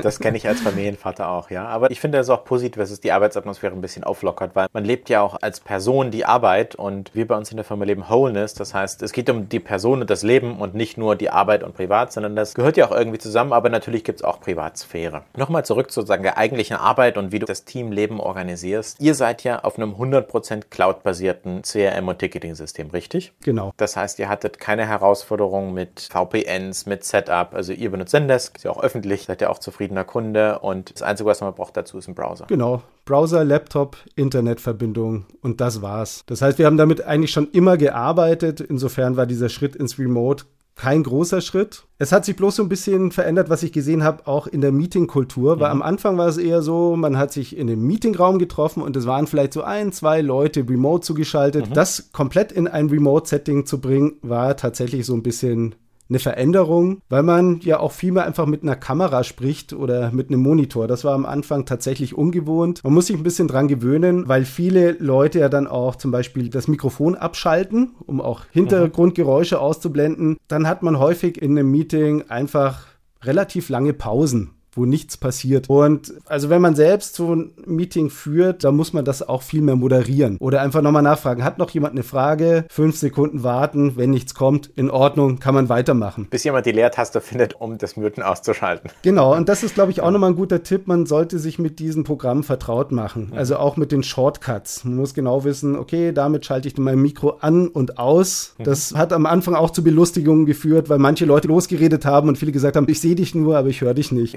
Das 0.03 0.21
kenne 0.21 0.37
ich 0.37 0.47
als 0.47 0.61
Familienvater 0.61 1.29
auch, 1.29 1.51
ja. 1.51 1.67
Aber 1.67 1.91
ich 1.91 2.01
finde 2.01 2.19
es 2.19 2.29
auch 2.29 2.45
positiv, 2.45 2.81
dass 2.81 2.91
es 2.91 3.01
die 3.01 3.13
Arbeitsatmosphäre 3.13 3.73
ein 3.73 3.81
bisschen 3.81 4.05
auflockert, 4.05 4.55
weil 4.55 4.69
man 4.73 4.85
lebt 4.85 5.09
ja 5.09 5.23
auch 5.23 5.37
als 5.41 5.61
Person 5.61 6.11
die 6.11 6.25
Arbeit 6.25 6.75
und 6.75 7.15
wir 7.15 7.27
bei 7.27 7.37
uns 7.37 7.51
in 7.51 7.57
der 7.57 7.65
Firma 7.65 7.85
leben 7.85 8.05
Wholeness. 8.09 8.55
Das 8.55 8.75
heißt, 8.75 9.03
es 9.03 9.13
geht 9.13 9.31
um 9.31 9.49
die 9.49 9.61
Person 9.61 10.03
und 10.03 10.11
das 10.11 10.23
Leben 10.23 10.59
und 10.59 10.75
nicht 10.75 10.99
nur 10.99 11.17
die 11.17 11.31
Arbeit 11.31 11.63
und 11.63 11.75
Privat, 11.75 12.13
sondern 12.13 12.37
das 12.37 12.55
gehört 12.55 12.77
ja 12.77 12.87
auch 12.87 12.93
irgendwie 12.93 13.19
zusammen, 13.19 13.53
aber 13.53 13.71
natürlich 13.71 14.05
gibt 14.05 14.21
es 14.21 14.25
auch 14.25 14.41
Privatsphäre. 14.41 15.23
Nochmal 15.37 15.65
zurück 15.65 15.91
zu 15.91 16.01
sozusagen 16.07 16.23
der 16.23 16.37
eigentlichen 16.39 16.77
Arbeit 16.77 17.17
und 17.17 17.33
wie 17.33 17.39
du 17.39 17.47
das 17.47 17.65
Teamleben 17.65 18.21
organisierst. 18.21 19.01
Ihr 19.01 19.15
seid 19.15 19.45
ja 19.45 19.65
auf 19.65 19.77
einem 19.77 19.95
100% 19.95 20.65
Cloud-basierten 20.71 21.63
CRM- 21.63 22.09
und 22.09 22.19
Ticketing-System, 22.19 22.91
richtig? 22.91 23.33
Genau. 23.43 23.73
Das 23.77 23.97
heißt, 23.97 24.19
ihr 24.19 24.29
hattet 24.29 24.61
keine 24.61 24.87
Herausforderungen 24.87 25.75
mit 25.75 26.09
VPNs, 26.13 26.87
mit 26.87 27.05
Setup. 27.05 27.46
Also 27.55 27.73
ihr 27.73 27.91
benutzt 27.91 28.11
Zendesk, 28.11 28.57
ist 28.57 28.65
ja 28.65 28.71
auch 28.71 28.83
öffentlich, 28.83 29.25
seid 29.25 29.41
ja 29.41 29.51
auch 29.51 29.59
zufriedener 29.59 30.05
Kunde 30.05 30.59
und 30.61 30.95
das 30.95 31.03
Einzige, 31.03 31.29
was 31.29 31.41
man 31.41 31.55
braucht 31.55 31.77
dazu, 31.77 31.99
ist 31.99 32.09
ein 32.09 32.15
Browser. 32.15 32.47
Genau. 32.49 32.83
Browser, 33.05 33.45
Laptop, 33.45 33.97
Internetverbindung 34.15 35.27
und 35.43 35.61
das 35.61 35.83
war's. 35.83 36.25
Das 36.27 36.43
heißt, 36.43 36.59
wir 36.59 36.67
haben 36.67 36.77
damit 36.77 37.05
eigentlich 37.05 37.31
schon 37.31 37.51
immer 37.51 37.77
gearbeitet. 37.77 38.61
Insofern 38.61 39.17
war 39.17 39.27
dieser 39.27 39.49
Schritt 39.49 39.77
ins 39.77 39.99
Remote 39.99 40.45
kein 40.77 41.03
großer 41.03 41.41
Schritt. 41.41 41.85
Es 41.99 42.13
hat 42.13 42.27
sich 42.27 42.37
bloß 42.37 42.57
so 42.57 42.63
ein 42.63 42.69
bisschen 42.69 43.11
verändert, 43.11 43.49
was 43.49 43.63
ich 43.63 43.73
gesehen 43.73 44.05
habe, 44.05 44.27
auch 44.27 44.47
in 44.47 44.61
der 44.61 44.73
Meetingkultur. 44.73 45.59
Weil 45.59 45.75
mhm. 45.75 45.81
am 45.81 45.83
Anfang 45.83 46.19
war 46.19 46.29
es 46.29 46.37
eher 46.37 46.61
so, 46.61 46.97
man 46.97 47.17
hat 47.17 47.33
sich 47.33 47.57
in 47.57 47.71
einem 47.71 47.87
Meetingraum 47.87 48.39
getroffen 48.39 48.83
und 48.83 48.95
es 48.95 49.07
waren 49.07 49.27
vielleicht 49.27 49.55
so 49.55 49.63
ein, 49.63 49.91
zwei 49.93 50.21
Leute 50.21 50.69
remote 50.69 51.05
zugeschaltet. 51.05 51.71
Mhm. 51.71 51.75
Das 51.75 52.13
komplett 52.13 52.53
in 52.53 52.69
ein 52.69 52.91
Remote-Setting 52.91 53.65
zu 53.65 53.81
bringen, 53.81 54.17
war 54.21 54.57
tatsächlich 54.57 55.07
so 55.07 55.15
ein 55.15 55.23
bisschen 55.23 55.75
eine 56.09 56.19
Veränderung, 56.19 57.01
weil 57.09 57.23
man 57.23 57.61
ja 57.61 57.81
auch 57.81 57.93
viel 57.93 58.13
mehr 58.13 58.25
einfach 58.25 58.47
mit 58.47 58.63
einer 58.63 58.77
Kamera 58.77 59.25
spricht 59.25 59.73
oder 59.73 60.11
mit 60.13 60.29
einem 60.29 60.41
Monitor. 60.41 60.87
Das 60.87 61.05
war 61.05 61.15
am 61.15 61.27
Anfang 61.27 61.67
tatsächlich 61.67 62.17
ungewohnt. 62.17 62.83
Man 62.85 62.95
muss 62.95 63.07
sich 63.07 63.17
ein 63.17 63.23
bisschen 63.23 63.49
dran 63.49 63.69
gewöhnen, 63.69 64.29
weil 64.29 64.45
viele 64.45 64.93
Leute 64.93 65.41
ja 65.41 65.49
dann 65.49 65.67
auch 65.67 65.97
zum 65.97 66.11
Beispiel 66.11 66.49
das 66.49 66.69
Mikrofon 66.69 67.15
abschalten, 67.15 67.95
um 68.07 68.21
auch 68.21 68.43
Hintergrundgeräusche 68.51 69.61
auszublenden. 69.61 70.37
Dann 70.49 70.69
hat 70.69 70.83
man 70.83 70.99
häufig 70.99 71.41
in 71.41 71.53
einem 71.53 71.71
Meeting 71.71 72.25
einfach 72.29 72.87
relativ 73.23 73.69
lange 73.69 73.93
Pausen 73.93 74.56
wo 74.77 74.85
nichts 74.85 75.17
passiert. 75.17 75.69
Und 75.69 76.15
also 76.27 76.51
wenn 76.51 76.61
man 76.61 76.75
selbst 76.75 77.15
so 77.15 77.35
ein 77.35 77.53
Meeting 77.65 78.11
führt, 78.11 78.65
dann 78.65 78.77
muss 78.77 78.93
man 78.93 79.05
das 79.05 79.27
auch 79.27 79.43
viel 79.43 79.63
mehr 79.63 79.77
moderieren. 79.77 80.37
Oder 80.39 80.63
einfach 80.63 80.83
nochmal 80.83 81.03
nachfragen, 81.03 81.45
hat 81.45 81.59
noch 81.59 81.71
jemand 81.71 81.93
eine 81.93 82.03
Frage? 82.03 82.65
Fünf 82.69 82.97
Sekunden 82.97 83.43
warten, 83.43 83.97
wenn 83.97 84.11
nichts 84.11 84.35
kommt, 84.35 84.71
in 84.77 84.91
Ordnung, 84.91 85.39
kann 85.39 85.55
man 85.55 85.69
weitermachen. 85.69 86.27
Bis 86.31 86.45
jemand 86.45 86.67
die 86.67 86.73
Leertaste 86.73 87.21
findet, 87.21 87.61
um 87.61 87.79
das 87.79 87.97
Muten 87.97 88.23
auszuschalten. 88.23 88.91
Genau, 89.03 89.35
und 89.35 89.49
das 89.49 89.63
ist, 89.63 89.75
glaube 89.75 89.91
ich, 89.91 90.01
auch 90.01 90.11
nochmal 90.11 90.31
ein 90.31 90.37
guter 90.37 90.63
Tipp. 90.63 90.87
Man 90.87 91.07
sollte 91.07 91.39
sich 91.39 91.59
mit 91.59 91.79
diesen 91.79 92.05
Programmen 92.05 92.43
vertraut 92.43 92.93
machen. 92.93 93.33
Also 93.35 93.57
auch 93.57 93.77
mit 93.77 93.93
den 93.93 94.03
Shortcuts. 94.03 94.85
Man 94.85 94.97
muss 94.97 95.15
genau 95.15 95.45
wissen, 95.45 95.77
okay, 95.77 96.13
damit 96.13 96.45
schalte 96.45 96.69
ich 96.69 96.77
mein 96.77 97.01
Mikro 97.01 97.39
an 97.41 97.69
und 97.69 97.99
aus. 97.99 98.55
Mhm. 98.59 98.65
Das 98.65 98.95
hat 98.95 99.13
am 99.13 99.27
Anfang 99.27 99.55
auch 99.55 99.71
zu 99.71 99.83
Belustigungen 99.83 100.47
geführt, 100.47 100.89
weil 100.89 100.99
manche 100.99 101.25
Leute 101.25 101.49
losgeredet 101.49 102.05
haben 102.05 102.29
und 102.29 102.39
viele 102.39 102.53
gesagt 102.53 102.77
haben, 102.77 102.87
ich 102.89 103.01
sehe 103.01 103.15
dich 103.15 103.35
nur, 103.35 103.57
aber 103.57 103.69
ich 103.69 103.81
höre 103.81 103.95
dich 103.95 104.13
nicht. 104.13 104.37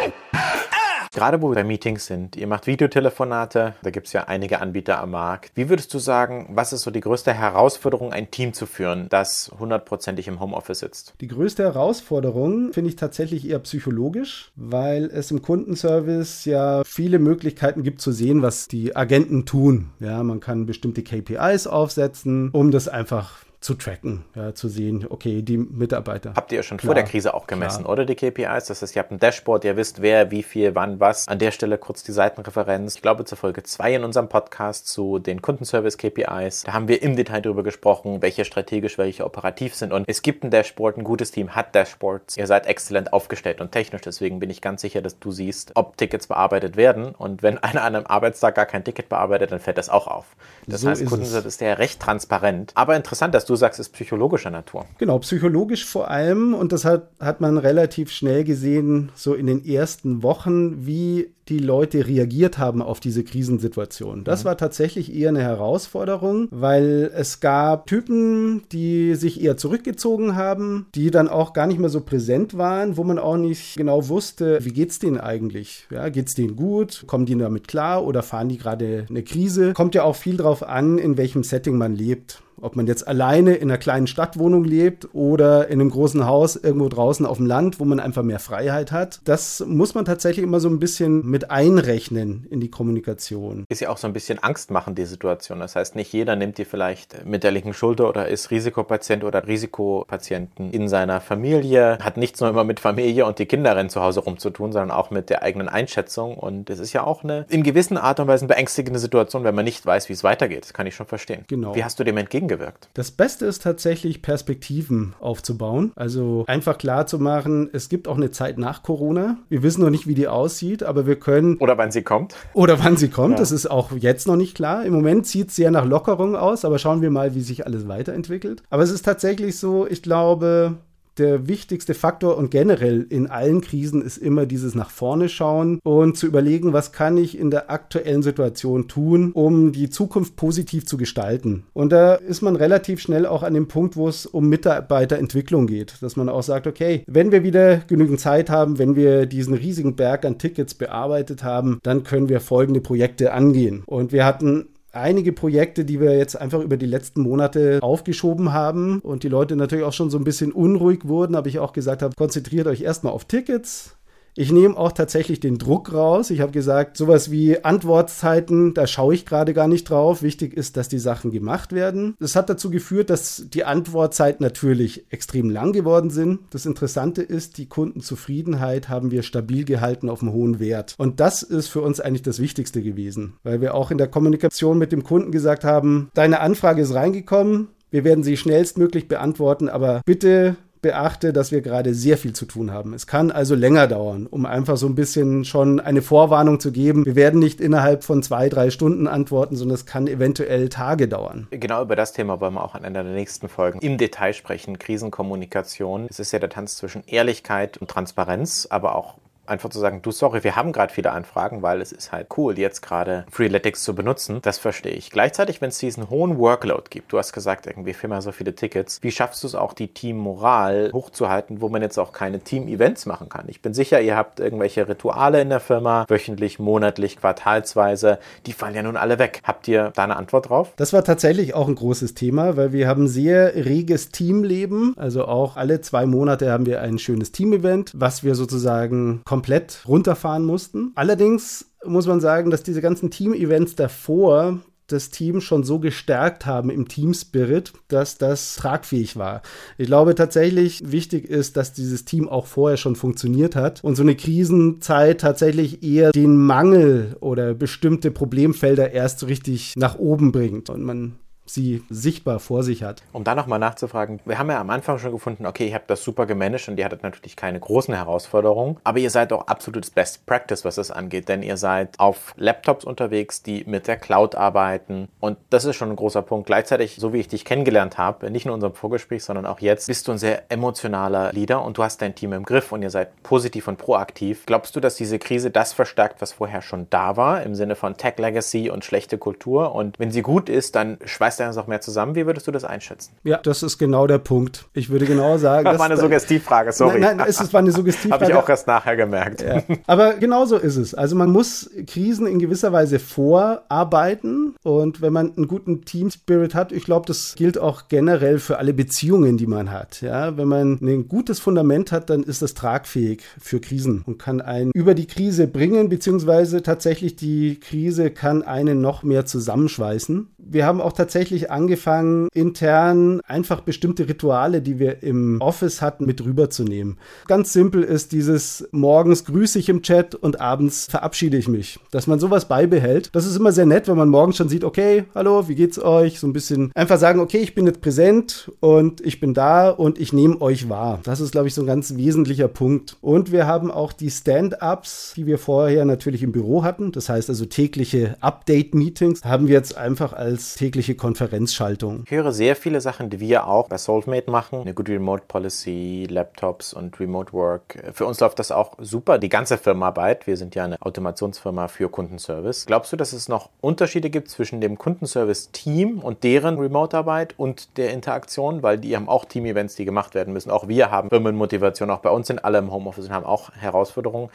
Gerade 1.13 1.41
wo 1.41 1.49
wir 1.49 1.55
bei 1.55 1.65
Meetings 1.65 2.05
sind, 2.05 2.37
ihr 2.37 2.47
macht 2.47 2.67
Videotelefonate, 2.67 3.75
da 3.83 3.89
gibt 3.89 4.07
es 4.07 4.13
ja 4.13 4.29
einige 4.29 4.61
Anbieter 4.61 5.01
am 5.01 5.11
Markt. 5.11 5.51
Wie 5.55 5.67
würdest 5.67 5.93
du 5.93 5.99
sagen, 5.99 6.47
was 6.53 6.71
ist 6.71 6.83
so 6.83 6.91
die 6.91 7.01
größte 7.01 7.33
Herausforderung, 7.33 8.13
ein 8.13 8.31
Team 8.31 8.53
zu 8.53 8.65
führen, 8.65 9.07
das 9.09 9.51
hundertprozentig 9.59 10.29
im 10.29 10.39
Homeoffice 10.39 10.79
sitzt? 10.79 11.13
Die 11.19 11.27
größte 11.27 11.63
Herausforderung 11.63 12.71
finde 12.71 12.91
ich 12.91 12.95
tatsächlich 12.95 13.45
eher 13.45 13.59
psychologisch, 13.59 14.53
weil 14.55 15.05
es 15.05 15.31
im 15.31 15.41
Kundenservice 15.41 16.45
ja 16.45 16.81
viele 16.85 17.19
Möglichkeiten 17.19 17.83
gibt 17.83 17.99
zu 17.99 18.13
sehen, 18.13 18.41
was 18.41 18.69
die 18.69 18.95
Agenten 18.95 19.45
tun. 19.45 19.89
Ja, 19.99 20.23
man 20.23 20.39
kann 20.39 20.65
bestimmte 20.65 21.03
KPIs 21.03 21.67
aufsetzen, 21.67 22.51
um 22.51 22.71
das 22.71 22.87
einfach 22.87 23.43
zu 23.61 23.75
tracken, 23.75 24.25
ja, 24.35 24.55
zu 24.55 24.67
sehen, 24.67 25.05
okay, 25.07 25.43
die 25.43 25.57
Mitarbeiter. 25.57 26.33
Habt 26.35 26.51
ihr 26.51 26.63
schon 26.63 26.77
klar, 26.79 26.87
vor 26.87 26.95
der 26.95 27.03
Krise 27.03 27.35
auch 27.35 27.45
gemessen, 27.45 27.83
klar. 27.83 27.93
oder 27.93 28.05
die 28.05 28.15
KPIs? 28.15 28.65
Das 28.65 28.81
heißt, 28.81 28.95
ihr 28.95 28.99
habt 29.01 29.11
ein 29.11 29.19
Dashboard, 29.19 29.63
ihr 29.65 29.77
wisst, 29.77 30.01
wer, 30.01 30.31
wie 30.31 30.41
viel, 30.41 30.73
wann, 30.73 30.99
was. 30.99 31.27
An 31.27 31.37
der 31.37 31.51
Stelle 31.51 31.77
kurz 31.77 32.01
die 32.01 32.11
Seitenreferenz. 32.11 32.95
Ich 32.95 33.03
glaube, 33.03 33.23
zur 33.23 33.37
Folge 33.37 33.61
2 33.61 33.95
in 33.95 34.03
unserem 34.03 34.29
Podcast 34.29 34.87
zu 34.87 35.19
den 35.19 35.43
Kundenservice-KPIs. 35.43 36.63
Da 36.63 36.73
haben 36.73 36.87
wir 36.87 37.03
im 37.03 37.15
Detail 37.15 37.41
darüber 37.41 37.61
gesprochen, 37.61 38.23
welche 38.23 38.45
strategisch, 38.45 38.97
welche 38.97 39.25
operativ 39.25 39.75
sind. 39.75 39.93
Und 39.93 40.05
es 40.07 40.23
gibt 40.23 40.43
ein 40.43 40.49
Dashboard, 40.49 40.97
ein 40.97 41.03
gutes 41.03 41.29
Team 41.29 41.55
hat 41.55 41.75
Dashboards. 41.75 42.37
Ihr 42.37 42.47
seid 42.47 42.65
exzellent 42.65 43.13
aufgestellt 43.13 43.61
und 43.61 43.71
technisch. 43.71 44.01
Deswegen 44.01 44.39
bin 44.39 44.49
ich 44.49 44.61
ganz 44.61 44.81
sicher, 44.81 45.03
dass 45.03 45.19
du 45.19 45.29
siehst, 45.29 45.73
ob 45.75 45.97
Tickets 45.97 46.25
bearbeitet 46.25 46.77
werden. 46.77 47.13
Und 47.13 47.43
wenn 47.43 47.57
einer 47.63 47.83
an 47.83 47.95
einem 47.95 48.07
Arbeitstag 48.07 48.55
gar 48.55 48.65
kein 48.65 48.83
Ticket 48.83 49.07
bearbeitet, 49.07 49.51
dann 49.51 49.59
fällt 49.59 49.77
das 49.77 49.89
auch 49.89 50.07
auf. 50.07 50.25
Das 50.65 50.81
so 50.81 50.89
heißt, 50.89 51.05
Kundenservice 51.05 51.53
ist 51.53 51.61
ja 51.61 51.73
recht 51.73 51.99
transparent. 51.99 52.71
Aber 52.73 52.95
interessant, 52.95 53.35
dass 53.35 53.45
du 53.45 53.50
du 53.51 53.55
sagst, 53.55 53.79
ist 53.79 53.89
psychologischer 53.89 54.49
Natur. 54.49 54.85
Genau, 54.97 55.19
psychologisch 55.19 55.85
vor 55.85 56.09
allem. 56.09 56.53
Und 56.53 56.71
das 56.71 56.85
hat, 56.85 57.09
hat 57.19 57.41
man 57.41 57.57
relativ 57.57 58.11
schnell 58.11 58.43
gesehen, 58.43 59.11
so 59.15 59.33
in 59.33 59.47
den 59.47 59.65
ersten 59.65 60.23
Wochen, 60.23 60.85
wie 60.85 61.29
die 61.49 61.59
Leute 61.59 62.07
reagiert 62.07 62.57
haben 62.57 62.81
auf 62.81 62.99
diese 62.99 63.23
Krisensituation. 63.23 64.23
Das 64.23 64.43
mhm. 64.43 64.49
war 64.49 64.57
tatsächlich 64.57 65.13
eher 65.13 65.29
eine 65.29 65.41
Herausforderung, 65.41 66.47
weil 66.51 67.11
es 67.13 67.39
gab 67.39 67.87
Typen, 67.87 68.63
die 68.71 69.15
sich 69.15 69.41
eher 69.41 69.57
zurückgezogen 69.57 70.35
haben, 70.35 70.87
die 70.95 71.11
dann 71.11 71.27
auch 71.27 71.53
gar 71.53 71.67
nicht 71.67 71.79
mehr 71.79 71.89
so 71.89 72.01
präsent 72.01 72.57
waren, 72.57 72.95
wo 72.95 73.03
man 73.03 73.19
auch 73.19 73.37
nicht 73.37 73.75
genau 73.75 74.07
wusste, 74.07 74.59
wie 74.63 74.71
geht's 74.71 74.99
denen 74.99 75.19
eigentlich? 75.19 75.87
Ja, 75.89 76.09
geht's 76.09 76.35
denen 76.35 76.55
gut? 76.55 77.03
Kommen 77.07 77.25
die 77.25 77.37
damit 77.37 77.67
klar 77.67 78.05
oder 78.05 78.23
fahren 78.23 78.49
die 78.49 78.57
gerade 78.57 79.05
eine 79.09 79.23
Krise? 79.23 79.73
Kommt 79.73 79.95
ja 79.95 80.03
auch 80.03 80.15
viel 80.15 80.37
drauf 80.37 80.63
an, 80.63 80.99
in 80.99 81.17
welchem 81.17 81.43
Setting 81.43 81.77
man 81.77 81.95
lebt. 81.95 82.41
Ob 82.61 82.75
man 82.75 82.87
jetzt 82.87 83.07
alleine 83.07 83.55
in 83.55 83.69
einer 83.69 83.77
kleinen 83.77 84.07
Stadtwohnung 84.07 84.63
lebt 84.63 85.09
oder 85.13 85.67
in 85.67 85.81
einem 85.81 85.89
großen 85.89 86.25
Haus 86.25 86.55
irgendwo 86.55 86.89
draußen 86.89 87.25
auf 87.25 87.37
dem 87.37 87.45
Land, 87.45 87.79
wo 87.79 87.85
man 87.85 87.99
einfach 87.99 88.23
mehr 88.23 88.39
Freiheit 88.39 88.91
hat. 88.91 89.21
Das 89.25 89.63
muss 89.65 89.95
man 89.95 90.05
tatsächlich 90.05 90.43
immer 90.43 90.59
so 90.59 90.69
ein 90.69 90.79
bisschen 90.79 91.25
mit 91.25 91.49
einrechnen 91.49 92.47
in 92.49 92.59
die 92.59 92.69
Kommunikation. 92.69 93.65
Ist 93.69 93.81
ja 93.81 93.89
auch 93.89 93.97
so 93.97 94.07
ein 94.07 94.13
bisschen 94.13 94.39
Angst 94.39 94.71
machen, 94.71 94.95
die 94.95 95.05
Situation. 95.05 95.59
Das 95.59 95.75
heißt, 95.75 95.95
nicht 95.95 96.13
jeder 96.13 96.35
nimmt 96.35 96.57
die 96.57 96.65
vielleicht 96.65 97.25
mit 97.25 97.43
der 97.43 97.51
linken 97.51 97.73
Schulter 97.73 98.07
oder 98.07 98.27
ist 98.27 98.51
Risikopatient 98.51 99.23
oder 99.23 99.47
Risikopatienten 99.47 100.71
in 100.71 100.87
seiner 100.87 101.19
Familie, 101.21 101.97
hat 102.01 102.17
nichts 102.17 102.39
nur 102.39 102.49
immer 102.49 102.63
mit 102.63 102.79
Familie 102.79 103.25
und 103.25 103.39
die 103.39 103.45
Kinderin 103.45 103.89
zu 103.89 104.01
Hause 104.01 104.21
rumzutun, 104.21 104.71
sondern 104.71 104.91
auch 104.91 105.09
mit 105.09 105.29
der 105.29 105.41
eigenen 105.41 105.67
Einschätzung. 105.67 106.37
Und 106.37 106.69
es 106.69 106.79
ist 106.79 106.93
ja 106.93 107.03
auch 107.03 107.23
eine 107.23 107.45
in 107.49 107.63
gewissen 107.63 107.97
Art 107.97 108.19
und 108.19 108.27
Weise 108.27 108.45
eine 108.45 108.53
beängstigende 108.53 108.99
Situation, 108.99 109.43
wenn 109.43 109.55
man 109.55 109.65
nicht 109.65 109.85
weiß, 109.85 110.09
wie 110.09 110.13
es 110.13 110.23
weitergeht. 110.23 110.63
Das 110.63 110.73
kann 110.73 110.85
ich 110.85 110.95
schon 110.95 111.07
verstehen. 111.07 111.45
Genau. 111.47 111.75
Wie 111.75 111.83
hast 111.83 111.99
du 111.99 112.03
dem 112.03 112.17
entgegen 112.17 112.47
gewirkt. 112.51 112.89
Das 112.93 113.11
Beste 113.11 113.45
ist 113.45 113.63
tatsächlich, 113.63 114.21
Perspektiven 114.21 115.13
aufzubauen. 115.19 115.91
Also 115.95 116.43
einfach 116.47 116.77
klar 116.77 117.07
zu 117.07 117.17
machen, 117.17 117.69
es 117.71 117.87
gibt 117.87 118.07
auch 118.07 118.17
eine 118.17 118.31
Zeit 118.31 118.57
nach 118.57 118.83
Corona. 118.83 119.37
Wir 119.49 119.63
wissen 119.63 119.81
noch 119.81 119.89
nicht, 119.89 120.05
wie 120.05 120.15
die 120.15 120.27
aussieht, 120.27 120.83
aber 120.83 121.05
wir 121.07 121.17
können. 121.17 121.57
Oder 121.57 121.77
wann 121.77 121.91
sie 121.91 122.01
kommt. 122.01 122.35
Oder 122.53 122.83
wann 122.83 122.97
sie 122.97 123.09
kommt. 123.09 123.35
Ja. 123.35 123.39
Das 123.39 123.51
ist 123.51 123.71
auch 123.71 123.91
jetzt 123.93 124.27
noch 124.27 124.35
nicht 124.35 124.55
klar. 124.55 124.83
Im 124.85 124.93
Moment 124.93 125.27
sieht 125.27 125.49
es 125.49 125.55
sehr 125.55 125.71
nach 125.71 125.85
Lockerung 125.85 126.35
aus, 126.35 126.65
aber 126.65 126.77
schauen 126.77 127.01
wir 127.01 127.09
mal, 127.09 127.35
wie 127.35 127.41
sich 127.41 127.65
alles 127.65 127.87
weiterentwickelt. 127.87 128.63
Aber 128.69 128.83
es 128.83 128.91
ist 128.91 129.03
tatsächlich 129.03 129.57
so, 129.57 129.87
ich 129.87 130.01
glaube, 130.03 130.77
der 131.17 131.47
wichtigste 131.47 131.93
Faktor 131.93 132.37
und 132.37 132.51
generell 132.51 133.05
in 133.09 133.27
allen 133.27 133.61
Krisen 133.61 134.01
ist 134.01 134.17
immer 134.17 134.45
dieses 134.45 134.75
nach 134.75 134.89
vorne 134.89 135.29
schauen 135.29 135.79
und 135.83 136.17
zu 136.17 136.27
überlegen, 136.27 136.73
was 136.73 136.91
kann 136.91 137.17
ich 137.17 137.37
in 137.37 137.51
der 137.51 137.69
aktuellen 137.69 138.23
Situation 138.23 138.87
tun, 138.87 139.31
um 139.33 139.71
die 139.71 139.89
Zukunft 139.89 140.35
positiv 140.35 140.85
zu 140.85 140.97
gestalten. 140.97 141.63
Und 141.73 141.91
da 141.91 142.15
ist 142.15 142.41
man 142.41 142.55
relativ 142.55 143.01
schnell 143.01 143.25
auch 143.25 143.43
an 143.43 143.53
dem 143.53 143.67
Punkt, 143.67 143.95
wo 143.95 144.07
es 144.07 144.25
um 144.25 144.49
Mitarbeiterentwicklung 144.49 145.67
geht, 145.67 146.01
dass 146.01 146.15
man 146.15 146.29
auch 146.29 146.43
sagt, 146.43 146.67
okay, 146.67 147.03
wenn 147.07 147.31
wir 147.31 147.43
wieder 147.43 147.77
genügend 147.77 148.19
Zeit 148.19 148.49
haben, 148.49 148.79
wenn 148.79 148.95
wir 148.95 149.25
diesen 149.25 149.53
riesigen 149.53 149.95
Berg 149.95 150.25
an 150.25 150.37
Tickets 150.37 150.73
bearbeitet 150.73 151.43
haben, 151.43 151.79
dann 151.83 152.03
können 152.03 152.29
wir 152.29 152.39
folgende 152.39 152.81
Projekte 152.81 153.33
angehen. 153.33 153.83
Und 153.85 154.11
wir 154.11 154.25
hatten 154.25 154.67
einige 154.91 155.33
Projekte, 155.33 155.85
die 155.85 155.99
wir 155.99 156.17
jetzt 156.17 156.35
einfach 156.35 156.61
über 156.61 156.77
die 156.77 156.85
letzten 156.85 157.21
Monate 157.21 157.79
aufgeschoben 157.81 158.53
haben 158.53 158.99
und 158.99 159.23
die 159.23 159.29
Leute 159.29 159.55
natürlich 159.55 159.85
auch 159.85 159.93
schon 159.93 160.09
so 160.09 160.17
ein 160.17 160.23
bisschen 160.23 160.51
unruhig 160.51 161.07
wurden, 161.07 161.35
habe 161.35 161.49
ich 161.49 161.59
auch 161.59 161.73
gesagt 161.73 162.01
habe, 162.01 162.15
konzentriert 162.15 162.67
euch 162.67 162.81
erstmal 162.81 163.13
auf 163.13 163.25
Tickets, 163.25 163.95
ich 164.35 164.51
nehme 164.51 164.77
auch 164.77 164.91
tatsächlich 164.91 165.39
den 165.39 165.57
Druck 165.57 165.93
raus. 165.93 166.29
Ich 166.29 166.39
habe 166.41 166.51
gesagt, 166.51 166.97
sowas 166.97 167.31
wie 167.31 167.63
Antwortzeiten, 167.63 168.73
da 168.73 168.87
schaue 168.87 169.13
ich 169.13 169.25
gerade 169.25 169.53
gar 169.53 169.67
nicht 169.67 169.89
drauf. 169.89 170.21
Wichtig 170.21 170.53
ist, 170.53 170.77
dass 170.77 170.87
die 170.87 170.99
Sachen 170.99 171.31
gemacht 171.31 171.73
werden. 171.73 172.15
Das 172.19 172.35
hat 172.35 172.49
dazu 172.49 172.69
geführt, 172.69 173.09
dass 173.09 173.45
die 173.53 173.65
Antwortzeiten 173.65 174.43
natürlich 174.43 175.05
extrem 175.11 175.49
lang 175.49 175.73
geworden 175.73 176.09
sind. 176.09 176.39
Das 176.51 176.65
Interessante 176.65 177.21
ist, 177.21 177.57
die 177.57 177.67
Kundenzufriedenheit 177.67 178.89
haben 178.89 179.11
wir 179.11 179.23
stabil 179.23 179.65
gehalten 179.65 180.09
auf 180.09 180.21
einem 180.21 180.33
hohen 180.33 180.59
Wert. 180.59 180.95
Und 180.97 181.19
das 181.19 181.43
ist 181.43 181.67
für 181.67 181.81
uns 181.81 181.99
eigentlich 181.99 182.21
das 182.21 182.39
Wichtigste 182.39 182.81
gewesen, 182.81 183.33
weil 183.43 183.61
wir 183.61 183.75
auch 183.75 183.91
in 183.91 183.97
der 183.97 184.07
Kommunikation 184.07 184.77
mit 184.77 184.91
dem 184.91 185.03
Kunden 185.03 185.31
gesagt 185.31 185.63
haben, 185.63 186.09
deine 186.13 186.39
Anfrage 186.39 186.81
ist 186.81 186.93
reingekommen. 186.93 187.67
Wir 187.89 188.05
werden 188.05 188.23
sie 188.23 188.37
schnellstmöglich 188.37 189.09
beantworten, 189.09 189.67
aber 189.67 190.01
bitte 190.05 190.55
beachte, 190.81 191.33
dass 191.33 191.51
wir 191.51 191.61
gerade 191.61 191.93
sehr 191.93 192.17
viel 192.17 192.33
zu 192.33 192.45
tun 192.45 192.71
haben. 192.71 192.93
Es 192.93 193.07
kann 193.07 193.31
also 193.31 193.55
länger 193.55 193.87
dauern, 193.87 194.27
um 194.27 194.45
einfach 194.45 194.77
so 194.77 194.87
ein 194.87 194.95
bisschen 194.95 195.45
schon 195.45 195.79
eine 195.79 196.01
Vorwarnung 196.01 196.59
zu 196.59 196.71
geben. 196.71 197.05
Wir 197.05 197.15
werden 197.15 197.39
nicht 197.39 197.61
innerhalb 197.61 198.03
von 198.03 198.23
zwei, 198.23 198.49
drei 198.49 198.69
Stunden 198.69 199.07
antworten, 199.07 199.55
sondern 199.55 199.75
es 199.75 199.85
kann 199.85 200.07
eventuell 200.07 200.69
Tage 200.69 201.07
dauern. 201.07 201.47
Genau 201.51 201.81
über 201.83 201.95
das 201.95 202.13
Thema 202.13 202.39
wollen 202.41 202.55
wir 202.55 202.63
auch 202.63 202.75
in 202.75 202.85
einer 202.85 203.03
der 203.03 203.13
nächsten 203.13 203.47
Folgen 203.47 203.79
im 203.79 203.97
Detail 203.97 204.33
sprechen. 204.33 204.79
Krisenkommunikation. 204.79 206.07
Es 206.09 206.19
ist 206.19 206.31
ja 206.31 206.39
der 206.39 206.49
Tanz 206.49 206.77
zwischen 206.77 207.03
Ehrlichkeit 207.05 207.77
und 207.77 207.89
Transparenz, 207.89 208.67
aber 208.69 208.95
auch 208.95 209.17
einfach 209.45 209.69
zu 209.69 209.79
sagen, 209.79 210.01
du 210.01 210.11
sorry, 210.11 210.43
wir 210.43 210.55
haben 210.55 210.71
gerade 210.71 210.93
viele 210.93 211.11
Anfragen, 211.11 211.61
weil 211.61 211.81
es 211.81 211.91
ist 211.91 212.11
halt 212.11 212.27
cool, 212.37 212.57
jetzt 212.57 212.81
gerade 212.81 213.25
Freeletics 213.31 213.83
zu 213.83 213.95
benutzen. 213.95 214.39
Das 214.41 214.57
verstehe 214.57 214.93
ich. 214.93 215.11
Gleichzeitig, 215.11 215.61
wenn 215.61 215.69
es 215.69 215.79
diesen 215.79 216.09
hohen 216.09 216.37
Workload 216.37 216.83
gibt, 216.89 217.11
du 217.11 217.17
hast 217.17 217.33
gesagt, 217.33 217.67
irgendwie 217.67 217.93
Firma 217.93 218.21
so 218.21 218.31
viele 218.31 218.55
Tickets, 218.55 218.99
wie 219.01 219.11
schaffst 219.11 219.43
du 219.43 219.47
es 219.47 219.55
auch, 219.55 219.73
die 219.73 219.87
Teammoral 219.89 220.91
hochzuhalten, 220.93 221.61
wo 221.61 221.69
man 221.69 221.81
jetzt 221.81 221.97
auch 221.97 222.13
keine 222.13 222.39
Team-Events 222.39 223.05
machen 223.05 223.29
kann? 223.29 223.45
Ich 223.47 223.61
bin 223.61 223.73
sicher, 223.73 224.01
ihr 224.01 224.15
habt 224.15 224.39
irgendwelche 224.39 224.87
Rituale 224.87 225.41
in 225.41 225.49
der 225.49 225.59
Firma, 225.59 226.05
wöchentlich, 226.07 226.59
monatlich, 226.59 227.17
quartalsweise. 227.17 228.19
Die 228.45 228.53
fallen 228.53 228.75
ja 228.75 228.83
nun 228.83 228.97
alle 228.97 229.19
weg. 229.19 229.41
Habt 229.43 229.67
ihr 229.67 229.91
da 229.95 230.03
eine 230.03 230.15
Antwort 230.15 230.49
drauf? 230.49 230.73
Das 230.75 230.93
war 230.93 231.03
tatsächlich 231.03 231.53
auch 231.53 231.67
ein 231.67 231.75
großes 231.75 232.13
Thema, 232.13 232.57
weil 232.57 232.73
wir 232.73 232.87
haben 232.87 233.07
sehr 233.07 233.55
reges 233.55 234.09
Teamleben. 234.09 234.93
Also 234.97 235.25
auch 235.25 235.57
alle 235.57 235.81
zwei 235.81 236.05
Monate 236.05 236.51
haben 236.51 236.65
wir 236.65 236.81
ein 236.81 236.99
schönes 236.99 237.31
Team-Event, 237.31 237.91
was 237.95 238.23
wir 238.23 238.35
sozusagen 238.35 239.21
komplett 239.31 239.83
runterfahren 239.87 240.43
mussten. 240.43 240.91
Allerdings 240.95 241.71
muss 241.85 242.05
man 242.05 242.19
sagen, 242.19 242.51
dass 242.51 242.63
diese 242.63 242.81
ganzen 242.81 243.11
Team-Events 243.11 243.75
davor 243.75 244.59
das 244.87 245.09
Team 245.09 245.39
schon 245.39 245.63
so 245.63 245.79
gestärkt 245.79 246.45
haben 246.45 246.69
im 246.69 246.89
Team-Spirit, 246.89 247.71
dass 247.87 248.17
das 248.17 248.57
tragfähig 248.57 249.15
war. 249.15 249.41
Ich 249.77 249.87
glaube 249.87 250.15
tatsächlich 250.15 250.81
wichtig 250.83 251.29
ist, 251.29 251.55
dass 251.55 251.71
dieses 251.71 252.03
Team 252.03 252.27
auch 252.27 252.45
vorher 252.45 252.75
schon 252.75 252.97
funktioniert 252.97 253.55
hat 253.55 253.81
und 253.85 253.95
so 253.95 254.03
eine 254.03 254.17
Krisenzeit 254.17 255.21
tatsächlich 255.21 255.81
eher 255.81 256.11
den 256.11 256.35
Mangel 256.35 257.15
oder 257.21 257.53
bestimmte 257.53 258.11
Problemfelder 258.11 258.91
erst 258.91 259.25
richtig 259.27 259.75
nach 259.77 259.97
oben 259.97 260.33
bringt 260.33 260.69
und 260.69 260.83
man 260.83 261.15
sie 261.45 261.83
sichtbar 261.89 262.39
vor 262.39 262.63
sich 262.63 262.83
hat. 262.83 263.03
Um 263.11 263.23
da 263.23 263.35
nochmal 263.35 263.59
nachzufragen, 263.59 264.19
wir 264.25 264.37
haben 264.37 264.49
ja 264.49 264.59
am 264.59 264.69
Anfang 264.69 264.99
schon 264.99 265.11
gefunden, 265.11 265.45
okay, 265.45 265.67
ihr 265.67 265.75
habt 265.75 265.89
das 265.89 266.03
super 266.03 266.25
gemanagt 266.25 266.67
und 266.67 266.77
ihr 266.77 266.85
hattet 266.85 267.03
natürlich 267.03 267.35
keine 267.35 267.59
großen 267.59 267.93
Herausforderungen, 267.93 268.77
aber 268.83 268.99
ihr 268.99 269.09
seid 269.09 269.33
auch 269.33 269.47
absolutes 269.47 269.89
Best 269.89 270.25
Practice, 270.25 270.63
was 270.65 270.75
das 270.75 270.91
angeht, 270.91 271.29
denn 271.29 271.43
ihr 271.43 271.57
seid 271.57 271.99
auf 271.99 272.33
Laptops 272.37 272.85
unterwegs, 272.85 273.43
die 273.43 273.63
mit 273.65 273.87
der 273.87 273.97
Cloud 273.97 274.35
arbeiten 274.35 275.07
und 275.19 275.37
das 275.49 275.65
ist 275.65 275.75
schon 275.75 275.89
ein 275.89 275.95
großer 275.95 276.21
Punkt. 276.21 276.47
Gleichzeitig, 276.47 276.95
so 276.95 277.13
wie 277.13 277.19
ich 277.19 277.27
dich 277.27 277.45
kennengelernt 277.45 277.97
habe, 277.97 278.31
nicht 278.31 278.45
nur 278.45 278.53
in 278.53 278.57
unserem 278.57 278.75
Vorgespräch, 278.75 279.23
sondern 279.23 279.45
auch 279.45 279.59
jetzt, 279.59 279.87
bist 279.87 280.07
du 280.07 280.13
ein 280.13 280.17
sehr 280.17 280.49
emotionaler 280.51 281.33
Leader 281.33 281.63
und 281.63 281.77
du 281.77 281.83
hast 281.83 282.01
dein 282.01 282.15
Team 282.15 282.33
im 282.33 282.43
Griff 282.43 282.71
und 282.71 282.81
ihr 282.81 282.89
seid 282.89 283.23
positiv 283.23 283.67
und 283.67 283.77
proaktiv. 283.77 284.45
Glaubst 284.45 284.75
du, 284.75 284.79
dass 284.79 284.95
diese 284.95 285.19
Krise 285.19 285.51
das 285.51 285.73
verstärkt, 285.73 286.21
was 286.21 286.33
vorher 286.33 286.61
schon 286.61 286.87
da 286.89 287.17
war, 287.17 287.43
im 287.43 287.55
Sinne 287.55 287.75
von 287.75 287.97
Tech 287.97 288.17
Legacy 288.17 288.69
und 288.69 288.85
schlechte 288.85 289.17
Kultur 289.17 289.75
und 289.75 289.99
wenn 289.99 290.11
sie 290.11 290.21
gut 290.21 290.49
ist, 290.49 290.75
dann 290.75 290.97
schweißt 291.03 291.30
er 291.39 291.47
uns 291.47 291.57
auch 291.57 291.67
mehr 291.67 291.81
zusammen. 291.81 292.15
Wie 292.15 292.25
würdest 292.25 292.47
du 292.47 292.51
das 292.51 292.63
einschätzen? 292.63 293.13
Ja, 293.23 293.37
das 293.37 293.63
ist 293.63 293.77
genau 293.77 294.07
der 294.07 294.17
Punkt. 294.17 294.65
Ich 294.73 294.89
würde 294.89 295.05
genau 295.05 295.37
sagen. 295.37 295.65
das 295.65 295.79
war 295.79 295.85
eine 295.85 295.97
Suggestivfrage, 295.97 296.71
sorry. 296.71 296.99
Nein, 296.99 297.17
nein, 297.17 297.27
es 297.29 297.53
war 297.53 297.59
eine 297.59 297.71
Suggestivfrage. 297.81 298.25
Habe 298.25 298.31
ich 298.31 298.37
auch 298.37 298.49
erst 298.49 298.67
nachher 298.67 298.95
gemerkt. 298.95 299.41
Ja. 299.41 299.63
Aber 299.87 300.15
genau 300.15 300.45
so 300.45 300.57
ist 300.57 300.77
es. 300.77 300.93
Also 300.93 301.15
man 301.15 301.31
muss 301.31 301.69
Krisen 301.87 302.27
in 302.27 302.39
gewisser 302.39 302.71
Weise 302.71 302.99
vorarbeiten 302.99 304.55
und 304.63 305.01
wenn 305.01 305.13
man 305.13 305.35
einen 305.35 305.47
guten 305.47 305.85
Team-Spirit 305.85 306.55
hat, 306.55 306.71
ich 306.71 306.85
glaube, 306.85 307.05
das 307.05 307.35
gilt 307.35 307.57
auch 307.57 307.87
generell 307.87 308.39
für 308.39 308.57
alle 308.57 308.73
Beziehungen, 308.73 309.37
die 309.37 309.47
man 309.47 309.71
hat. 309.71 310.01
Ja, 310.01 310.37
wenn 310.37 310.47
man 310.47 310.79
ein 310.81 311.07
gutes 311.07 311.39
Fundament 311.39 311.91
hat, 311.91 312.09
dann 312.09 312.23
ist 312.23 312.41
das 312.41 312.53
tragfähig 312.53 313.23
für 313.39 313.59
Krisen 313.59 314.03
und 314.05 314.17
kann 314.19 314.41
einen 314.41 314.71
über 314.73 314.93
die 314.93 315.07
Krise 315.07 315.47
bringen, 315.47 315.89
beziehungsweise 315.89 316.61
tatsächlich 316.61 317.15
die 317.15 317.59
Krise 317.59 318.11
kann 318.11 318.43
einen 318.43 318.81
noch 318.81 319.03
mehr 319.03 319.25
zusammenschweißen. 319.25 320.27
Wir 320.37 320.65
haben 320.65 320.81
auch 320.81 320.93
tatsächlich 320.93 321.20
angefangen, 321.49 322.27
intern 322.33 323.21
einfach 323.21 323.61
bestimmte 323.61 324.07
Rituale, 324.09 324.61
die 324.61 324.79
wir 324.79 325.03
im 325.03 325.39
Office 325.39 325.81
hatten, 325.81 326.05
mit 326.05 326.23
rüberzunehmen. 326.25 326.97
Ganz 327.27 327.53
simpel 327.53 327.83
ist 327.83 328.11
dieses 328.11 328.67
morgens 328.71 329.25
grüße 329.25 329.59
ich 329.59 329.69
im 329.69 329.83
Chat 329.83 330.15
und 330.15 330.41
abends 330.41 330.87
verabschiede 330.89 331.37
ich 331.37 331.47
mich. 331.47 331.79
Dass 331.91 332.07
man 332.07 332.19
sowas 332.19 332.47
beibehält. 332.47 333.09
Das 333.13 333.25
ist 333.25 333.35
immer 333.35 333.51
sehr 333.51 333.67
nett, 333.67 333.87
wenn 333.87 333.97
man 333.97 334.09
morgens 334.09 334.37
schon 334.37 334.49
sieht, 334.49 334.63
okay, 334.63 335.05
hallo, 335.13 335.47
wie 335.47 335.55
geht's 335.55 335.79
euch? 335.79 336.19
So 336.19 336.27
ein 336.27 336.33
bisschen 336.33 336.71
einfach 336.73 336.97
sagen, 336.97 337.19
okay, 337.19 337.37
ich 337.37 337.53
bin 337.53 337.67
jetzt 337.67 337.81
präsent 337.81 338.51
und 338.59 339.01
ich 339.05 339.19
bin 339.19 339.33
da 339.33 339.69
und 339.69 339.99
ich 339.99 340.13
nehme 340.13 340.41
euch 340.41 340.69
wahr. 340.69 340.99
Das 341.03 341.19
ist, 341.19 341.31
glaube 341.31 341.47
ich, 341.47 341.53
so 341.53 341.61
ein 341.61 341.67
ganz 341.67 341.95
wesentlicher 341.95 342.47
Punkt. 342.47 342.97
Und 343.01 343.31
wir 343.31 343.45
haben 343.45 343.69
auch 343.69 343.93
die 343.93 344.09
Stand-ups, 344.09 345.13
die 345.15 345.27
wir 345.27 345.37
vorher 345.37 345.85
natürlich 345.85 346.23
im 346.23 346.31
Büro 346.31 346.63
hatten. 346.63 346.91
Das 346.91 347.09
heißt 347.09 347.29
also 347.29 347.45
tägliche 347.45 348.17
Update-Meetings, 348.21 349.23
haben 349.23 349.47
wir 349.47 349.53
jetzt 349.53 349.77
einfach 349.77 350.13
als 350.13 350.55
tägliche 350.55 350.95
Kon 350.95 351.10
Konferenzschaltung. 351.11 352.03
Ich 352.05 352.11
höre 352.11 352.31
sehr 352.31 352.55
viele 352.55 352.79
Sachen, 352.79 353.09
die 353.09 353.19
wir 353.19 353.45
auch 353.45 353.67
bei 353.67 353.77
SolveMate 353.77 354.31
machen. 354.31 354.61
Eine 354.61 354.73
Good 354.73 354.87
Remote 354.87 355.23
Policy, 355.27 356.07
Laptops 356.09 356.73
und 356.73 356.97
Remote 357.01 357.33
Work. 357.33 357.83
Für 357.91 358.05
uns 358.05 358.21
läuft 358.21 358.39
das 358.39 358.49
auch 358.49 358.75
super. 358.79 359.17
Die 359.17 359.27
ganze 359.27 359.57
Firmenarbeit. 359.57 360.25
Wir 360.25 360.37
sind 360.37 360.55
ja 360.55 360.63
eine 360.63 360.81
Automationsfirma 360.81 361.67
für 361.67 361.89
Kundenservice. 361.89 362.65
Glaubst 362.65 362.93
du, 362.93 362.95
dass 362.95 363.11
es 363.11 363.27
noch 363.27 363.49
Unterschiede 363.59 364.09
gibt 364.09 364.29
zwischen 364.29 364.61
dem 364.61 364.77
Kundenservice-Team 364.77 365.99
und 365.99 366.23
deren 366.23 366.57
Remote-Arbeit 366.57 367.33
und 367.35 367.75
der 367.75 367.91
Interaktion? 367.91 368.63
Weil 368.63 368.77
die 368.77 368.95
haben 368.95 369.09
auch 369.09 369.25
Team-Events, 369.25 369.75
die 369.75 369.83
gemacht 369.83 370.15
werden 370.15 370.31
müssen. 370.31 370.49
Auch 370.49 370.69
wir 370.69 370.91
haben 370.91 371.09
Firmenmotivation. 371.09 371.89
Auch 371.89 371.99
bei 371.99 372.09
uns 372.09 372.27
sind 372.27 372.45
alle 372.45 372.59
im 372.59 372.71
Homeoffice 372.71 373.07
und 373.07 373.11
haben 373.11 373.25
auch 373.25 373.51
Herausforderungen. 373.51 374.29